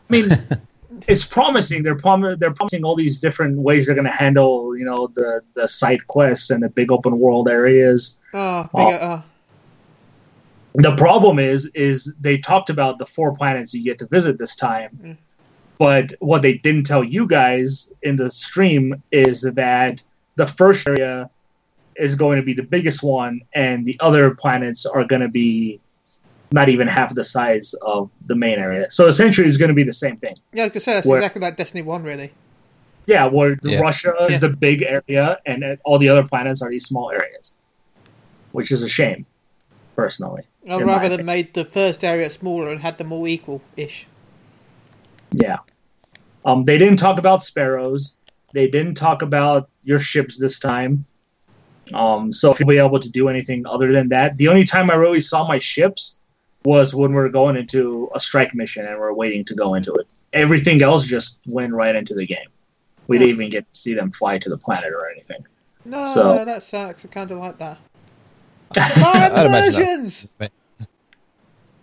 [0.09, 0.29] I mean,
[1.09, 1.83] it's promising.
[1.83, 5.41] They're prom- they're promising all these different ways they're going to handle, you know, the
[5.55, 8.19] the side quests and the big open world areas.
[8.35, 8.93] Oh, Oh.
[8.93, 9.23] oh.
[10.75, 14.55] The problem is, is they talked about the four planets you get to visit this
[14.55, 15.17] time, Mm.
[15.79, 20.03] but what they didn't tell you guys in the stream is that
[20.35, 21.31] the first area
[21.99, 25.81] is going to be the biggest one, and the other planets are going to be
[26.53, 28.87] not even half the size of the main area.
[28.91, 30.37] So essentially, it's going to be the same thing.
[30.53, 32.33] Yeah, I was say that's Where- exactly like Destiny One, really.
[33.07, 33.81] Yeah, where Yeah.
[33.81, 34.39] Russia is Yeah.
[34.39, 37.53] the big area, and all the other planets are these small areas,
[38.53, 39.27] which is a shame,
[39.95, 40.43] personally.
[40.69, 41.17] I'd rather opinion.
[41.19, 44.07] than made the first area smaller and had them all equal-ish.
[45.33, 45.59] Yeah.
[46.45, 48.17] Um, they didn't talk about sparrows.
[48.53, 51.05] They didn't talk about your ships this time.
[51.95, 54.91] Um, so if you'll be able to do anything other than that, the only time
[54.91, 56.19] I really saw my ships
[56.65, 59.95] was when we are going into a strike mission and we're waiting to go into
[59.95, 60.07] it.
[60.33, 62.49] Everything else just went right into the game.
[63.07, 65.47] We didn't even get to see them fly to the planet or anything.
[65.85, 67.05] No, So- that sucks.
[67.05, 67.79] I kind of like that.
[68.77, 70.51] I'd My imagine that.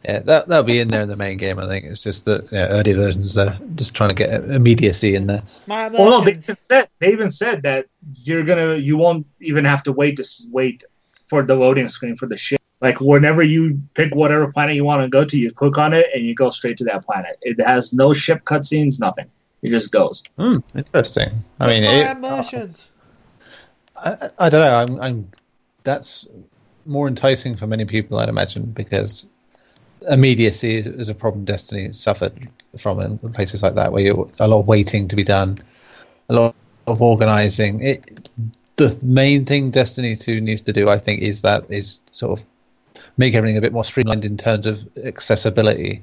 [0.03, 0.07] Versions.
[0.07, 1.59] yeah, that that'll be in there in the main game.
[1.59, 5.27] I think it's just that yeah, early versions are just trying to get immediacy in
[5.27, 5.43] there.
[5.67, 7.87] Well, no, they even said they even said that
[8.23, 10.83] you're gonna you won't even have to wait to wait
[11.27, 12.61] for the loading screen for the ship.
[12.81, 16.07] Like whenever you pick whatever planet you want to go to, you click on it
[16.13, 17.39] and you go straight to that planet.
[17.41, 19.31] It has no ship cutscenes, nothing.
[19.61, 20.21] It just goes.
[20.37, 21.43] Hmm, interesting.
[21.61, 22.67] I mean, Buy it, our.
[23.95, 24.75] I, I don't know.
[24.75, 25.31] I'm, I'm.
[25.85, 26.27] That's
[26.85, 29.27] more enticing for many people, I'd imagine, because
[30.09, 32.47] immediacy is, a problem Destiny suffered
[32.77, 35.59] from in places like that, where you a lot of waiting to be done,
[36.29, 36.55] a lot
[36.87, 37.81] of organizing.
[37.81, 38.29] It.
[38.75, 42.45] The main thing Destiny Two needs to do, I think, is that is sort of
[43.17, 46.01] make everything a bit more streamlined in terms of accessibility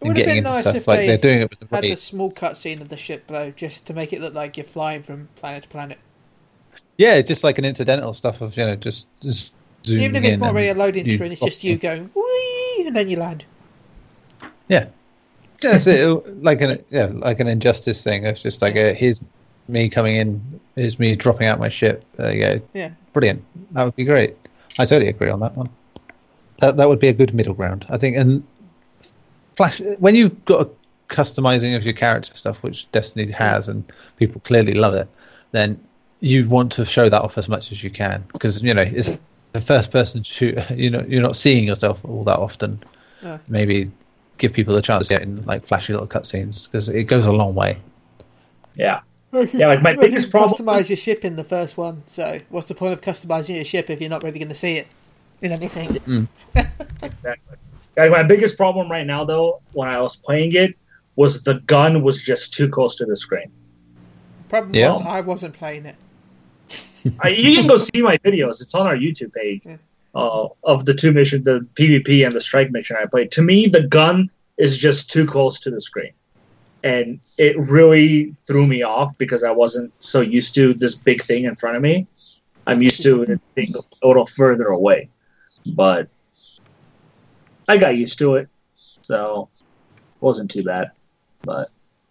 [0.00, 1.84] It would have been nice stuff if like they they're doing it with the had
[1.84, 5.02] a small cutscene of the ship though, just to make it look like you're flying
[5.02, 5.98] from planet to planet.
[6.98, 10.40] Yeah, just like an incidental stuff of you know just, just zooming Even if it's
[10.40, 11.78] not really a loading screen, it's just you oh.
[11.78, 13.44] going whee, and then you land.
[14.68, 14.86] Yeah,
[15.62, 15.90] yeah, so
[16.26, 18.24] it- like an yeah, like an injustice thing.
[18.24, 19.20] It's just like a, uh, here's
[19.68, 22.04] me coming in, here's me dropping out my ship.
[22.16, 22.60] There you go.
[22.74, 22.90] Yeah.
[23.12, 23.44] Brilliant.
[23.72, 24.36] That would be great.
[24.78, 25.68] I totally agree on that one.
[26.60, 28.16] That that would be a good middle ground, I think.
[28.16, 28.42] And
[29.54, 30.70] Flash, when you've got a
[31.12, 33.84] customizing of your character stuff, which Destiny has, and
[34.16, 35.08] people clearly love it,
[35.50, 35.78] then
[36.20, 39.10] you want to show that off as much as you can because you know it's
[39.52, 40.58] the first person shoot.
[40.70, 42.82] You know, you're not seeing yourself all that often.
[43.22, 43.38] No.
[43.48, 43.90] Maybe
[44.38, 47.32] give people a chance to get in like flashy little cutscenes because it goes a
[47.32, 47.78] long way.
[48.74, 49.00] Yeah.
[49.32, 50.66] Yeah, like my Well, you biggest can problem.
[50.66, 52.02] Customize your ship in the first one.
[52.06, 54.76] So what's the point of customizing your ship if you're not really going to see
[54.76, 54.88] it
[55.40, 55.88] in anything?
[55.88, 56.28] Mm.
[57.02, 57.56] Exactly.
[57.96, 60.76] Like my biggest problem right now, though, when I was playing it,
[61.16, 63.50] was the gun was just too close to the screen.
[64.48, 64.92] Problem Yeah.
[64.92, 65.96] was I wasn't playing it.
[67.20, 69.76] I, you can go see my videos; it's on our YouTube page Yeah.
[70.14, 73.30] uh, of the two missions, the PvP and the strike mission I played.
[73.32, 76.12] To me, the gun is just too close to the screen,
[76.84, 81.44] and it really threw me off because I wasn't so used to this big thing
[81.44, 82.06] in front of me.
[82.66, 85.08] I'm used to it being a little further away,
[85.66, 86.08] but
[87.68, 88.48] I got used to it,
[89.02, 90.90] so it wasn't too bad.
[91.42, 91.70] But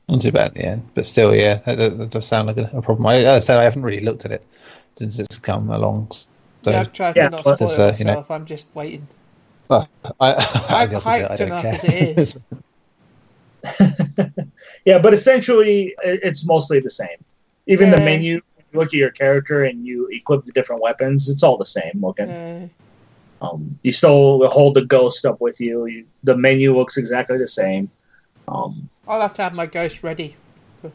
[0.10, 2.58] Not too bad at the end, but still, yeah, that, that- that does sound like
[2.58, 3.06] a, a problem.
[3.06, 4.46] I, as I said, I haven't really looked at it
[4.98, 6.12] since it's come along.
[6.64, 8.32] So yeah, I've tried yeah, to not but spoil it's, uh, you know- myself.
[8.32, 9.08] I'm just waiting.
[9.70, 9.88] well,
[10.20, 11.74] I, I'm I'm hyped don't enough care.
[11.76, 12.40] as it is.
[14.86, 17.18] yeah, but essentially, it's mostly the same.
[17.68, 18.06] Even the Yeah.
[18.06, 21.66] menu, you look at your character and you equip the different weapons, it's all the
[21.66, 22.30] same looking.
[22.30, 22.68] Uh,
[23.42, 25.86] Um, you still hold the ghost up with you.
[25.88, 27.90] you the menu looks exactly the same.
[28.48, 30.36] Um, I'll have to have my ghost ready.
[30.80, 30.94] For, it,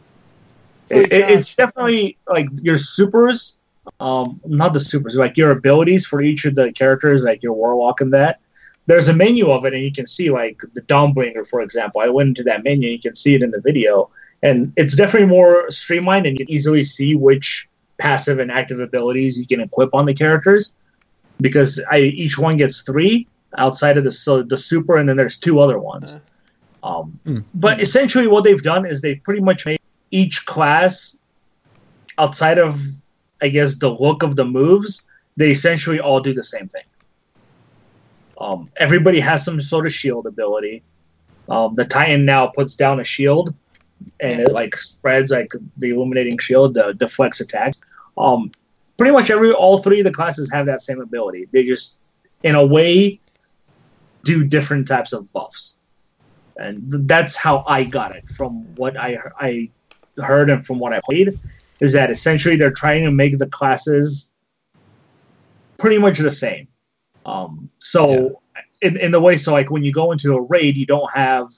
[0.90, 3.55] fully it- it's definitely like your supers,
[4.00, 8.00] um, not the supers, like your abilities for each of the characters, like your warlock
[8.00, 8.40] and that.
[8.86, 12.00] There's a menu of it, and you can see like the Dawnbringer, for example.
[12.00, 14.10] I went into that menu, you can see it in the video,
[14.42, 17.68] and it's definitely more streamlined, and you can easily see which
[17.98, 20.76] passive and active abilities you can equip on the characters,
[21.40, 23.26] because I each one gets three
[23.58, 26.12] outside of the so the super, and then there's two other ones.
[26.12, 27.38] Um, Hmm.
[27.54, 29.80] But essentially, what they've done is they've pretty much made
[30.12, 31.18] each class
[32.18, 32.80] outside of
[33.42, 36.84] I guess the look of the moves, they essentially all do the same thing.
[38.38, 40.82] Um, everybody has some sort of shield ability.
[41.48, 43.54] Um, the Titan now puts down a shield,
[44.20, 47.80] and it like spreads like the illuminating shield, the deflects attacks.
[48.18, 48.50] Um,
[48.96, 51.48] pretty much every all three of the classes have that same ability.
[51.52, 51.98] They just,
[52.42, 53.20] in a way,
[54.24, 55.78] do different types of buffs,
[56.56, 59.70] and th- that's how I got it from what I I
[60.18, 61.38] heard and from what I played
[61.80, 64.32] is that essentially they're trying to make the classes
[65.78, 66.68] pretty much the same.
[67.24, 68.40] Um, so
[68.80, 71.48] in in the way, so like when you go into a raid, you don't have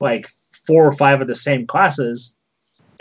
[0.00, 0.26] like
[0.66, 2.36] four or five of the same classes,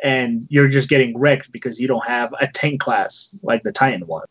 [0.04, 4.06] and you're just getting wrecked because you don't have a tank class like the Titan
[4.08, 4.26] one.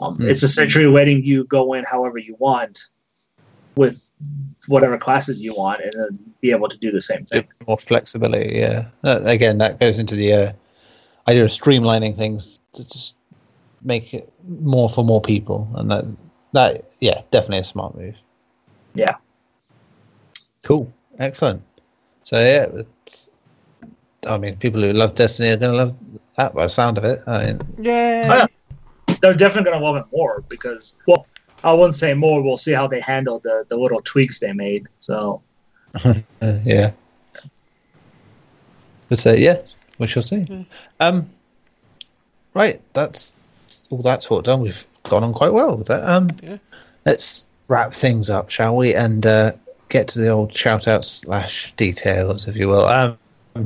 [0.00, 0.28] Um, Hmm.
[0.28, 2.84] It's essentially letting you go in however you want
[3.76, 4.10] with
[4.66, 7.46] whatever classes you want, and then be able to do the same thing.
[7.66, 8.56] More flexibility.
[8.56, 8.86] Yeah.
[9.04, 10.52] Uh, again, that goes into the uh,
[11.28, 13.14] idea of streamlining things to just
[13.82, 16.04] make it more for more people, and that
[16.52, 18.14] that yeah, definitely a smart move.
[18.94, 19.16] Yeah.
[20.64, 20.92] Cool.
[21.18, 21.62] Excellent.
[22.24, 23.30] So yeah, it's,
[24.26, 25.96] I mean, people who love Destiny are going to love
[26.36, 27.22] that by the sound of it.
[27.26, 28.46] I mean, Yeah.
[28.48, 31.26] Oh, they're definitely going to love it more because, well,
[31.64, 32.42] I wouldn't say more.
[32.42, 34.86] We'll see how they handle the, the little tweaks they made.
[35.00, 35.42] So,
[36.42, 36.92] yeah.
[39.08, 39.58] But uh, yeah,
[39.98, 40.36] we shall see.
[40.38, 40.66] Mm.
[41.00, 41.26] Um,
[42.54, 43.32] right, that's
[43.90, 44.60] all that talk done.
[44.60, 46.08] We've gone on quite well with that.
[46.08, 46.58] Um, Yeah.
[47.04, 48.94] let's wrap things up, shall we?
[48.94, 49.52] And uh,
[49.88, 52.86] get to the old shout out slash details, if you will.
[52.86, 53.18] Um,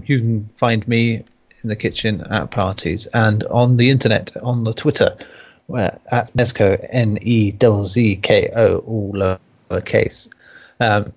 [0.06, 1.24] you can find me
[1.62, 5.10] in the kitchen at parties and on the internet on the Twitter
[5.66, 9.12] where at Nezzko, N E Z Z K O all
[9.70, 10.28] lowercase.
[10.80, 11.12] Um,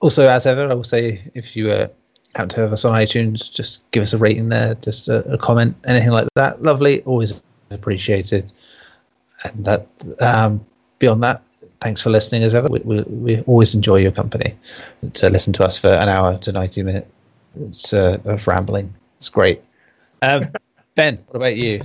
[0.00, 1.88] also, as ever, I will say if you uh,
[2.38, 5.76] out to us on iTunes, just give us a rating there, just a, a comment,
[5.86, 6.62] anything like that.
[6.62, 7.34] Lovely, always
[7.70, 8.52] appreciated.
[9.44, 9.86] And that
[10.20, 10.64] um,
[10.98, 11.42] beyond that,
[11.80, 12.68] thanks for listening as ever.
[12.68, 14.54] We, we, we, always enjoy your company.
[15.14, 19.62] To listen to us for an hour to 90 minutes uh, of rambling, it's great.
[20.22, 20.48] Um,
[20.94, 21.82] ben, what about you?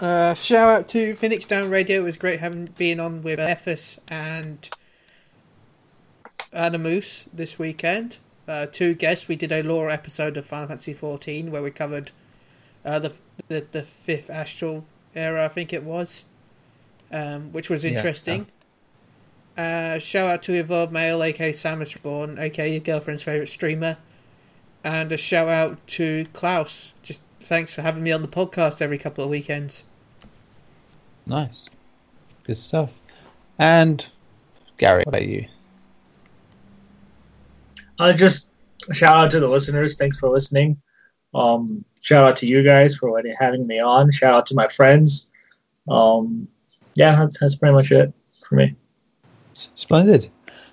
[0.00, 2.00] Uh, shout out to Phoenix Down Radio.
[2.00, 4.68] It was great having being on with Ethos and
[6.52, 8.18] Animus this weekend.
[8.48, 9.28] Uh, two guests.
[9.28, 12.10] We did a lore episode of Final Fantasy XIV where we covered
[12.84, 13.12] uh, the,
[13.48, 16.24] the the fifth astral era, I think it was,
[17.10, 18.46] um, which was interesting.
[19.56, 19.94] Yeah.
[19.96, 23.98] Uh, shout out to Evolved Male, aka Samus aka your girlfriend's favorite streamer,
[24.82, 26.94] and a shout out to Klaus.
[27.02, 29.84] Just thanks for having me on the podcast every couple of weekends.
[31.26, 31.68] Nice,
[32.44, 32.92] good stuff.
[33.58, 34.04] And
[34.78, 35.46] Gary, what about you?
[37.98, 38.52] Uh, just
[38.92, 39.96] shout out to the listeners.
[39.96, 40.80] Thanks for listening.
[41.34, 44.10] Um, shout out to you guys for having me on.
[44.10, 45.30] Shout out to my friends.
[45.88, 46.48] Um,
[46.94, 48.12] yeah, that's, that's pretty much it
[48.46, 48.74] for me.
[49.54, 50.30] Splendid.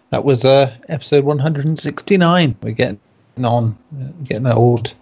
[0.10, 2.58] That was uh, episode 169.
[2.62, 3.00] We're getting
[3.44, 3.78] on,
[4.24, 4.94] getting old.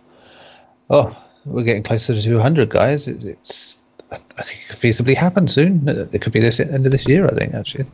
[0.90, 1.16] Oh,
[1.46, 3.08] we're getting closer to 200, guys.
[3.08, 5.88] It's, it's I think it could feasibly happen soon.
[5.88, 7.86] It could be this end of this year, I think, actually.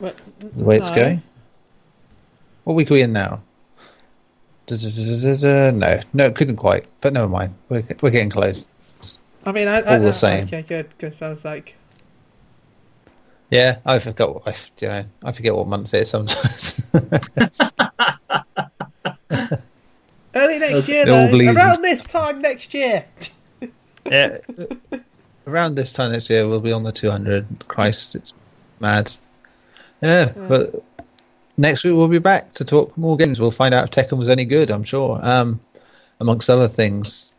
[0.00, 0.80] But, the way no.
[0.80, 1.22] it's going.
[2.68, 3.40] What week are we in now?
[4.70, 4.76] No,
[6.12, 6.84] no, it couldn't quite.
[7.00, 7.54] But never mind.
[7.70, 8.66] We're, we're getting close.
[9.46, 10.44] I mean, I, all I, the same.
[10.44, 10.90] Okay, good.
[10.90, 11.76] Because I was like,
[13.50, 14.42] yeah, I forgot.
[14.44, 16.90] I, you know, I forget what month it is sometimes.
[20.34, 21.50] Early next year, though.
[21.50, 23.06] Around this time next year.
[24.04, 24.36] yeah,
[25.46, 27.46] around this time next year, we'll be on the 200.
[27.66, 28.34] Christ, it's
[28.78, 29.10] mad.
[30.02, 30.46] Yeah, yeah.
[30.46, 30.84] but
[31.58, 33.40] next week we'll be back to talk more games.
[33.40, 34.70] We'll find out if Tekken was any good.
[34.70, 35.20] I'm sure.
[35.22, 35.60] Um,
[36.20, 37.30] amongst other things,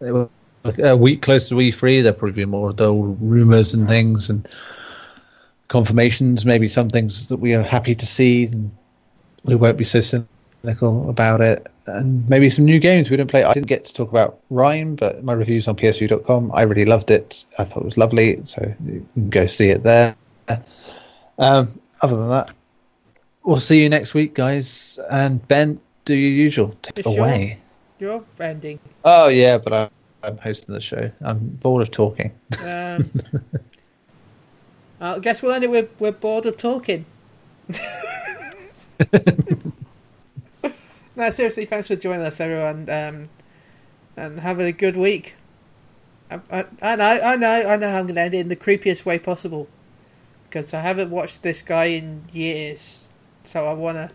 [0.00, 4.46] a week close to E3, there'll probably be more dull rumors and things and
[5.68, 6.44] confirmations.
[6.44, 8.50] Maybe some things that we are happy to see.
[9.44, 11.68] We won't be so cynical about it.
[11.86, 13.44] And maybe some new games we didn't play.
[13.44, 16.50] I didn't get to talk about RiME, but my reviews on PSU.com.
[16.54, 17.44] I really loved it.
[17.58, 20.16] I thought it was lovely, so you can go see it there.
[21.38, 21.68] Um,
[22.00, 22.52] other than that,
[23.44, 24.98] we'll see you next week, guys.
[25.10, 26.74] And Ben, do your usual.
[26.82, 27.58] Take it away.
[27.98, 28.80] You're ending.
[29.04, 29.88] Oh yeah, but I,
[30.22, 31.10] I'm hosting the show.
[31.22, 32.32] I'm bored of talking.
[32.64, 33.10] Um,
[35.00, 37.04] I guess we'll end it with we're bored of talking.
[41.16, 43.28] no, seriously, thanks for joining us, everyone, um,
[44.16, 45.36] and having a good week.
[46.30, 47.88] I, I, I know, I know, I know.
[47.88, 49.68] I'm going to end it in the creepiest way possible
[50.48, 53.03] because I haven't watched this guy in years.
[53.44, 54.10] So I want to.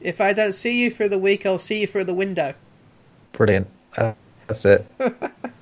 [0.00, 2.54] If I don't see you through the week, I'll see you through the window.
[3.32, 3.68] Brilliant.
[3.96, 4.14] Uh,
[4.46, 4.86] that's it.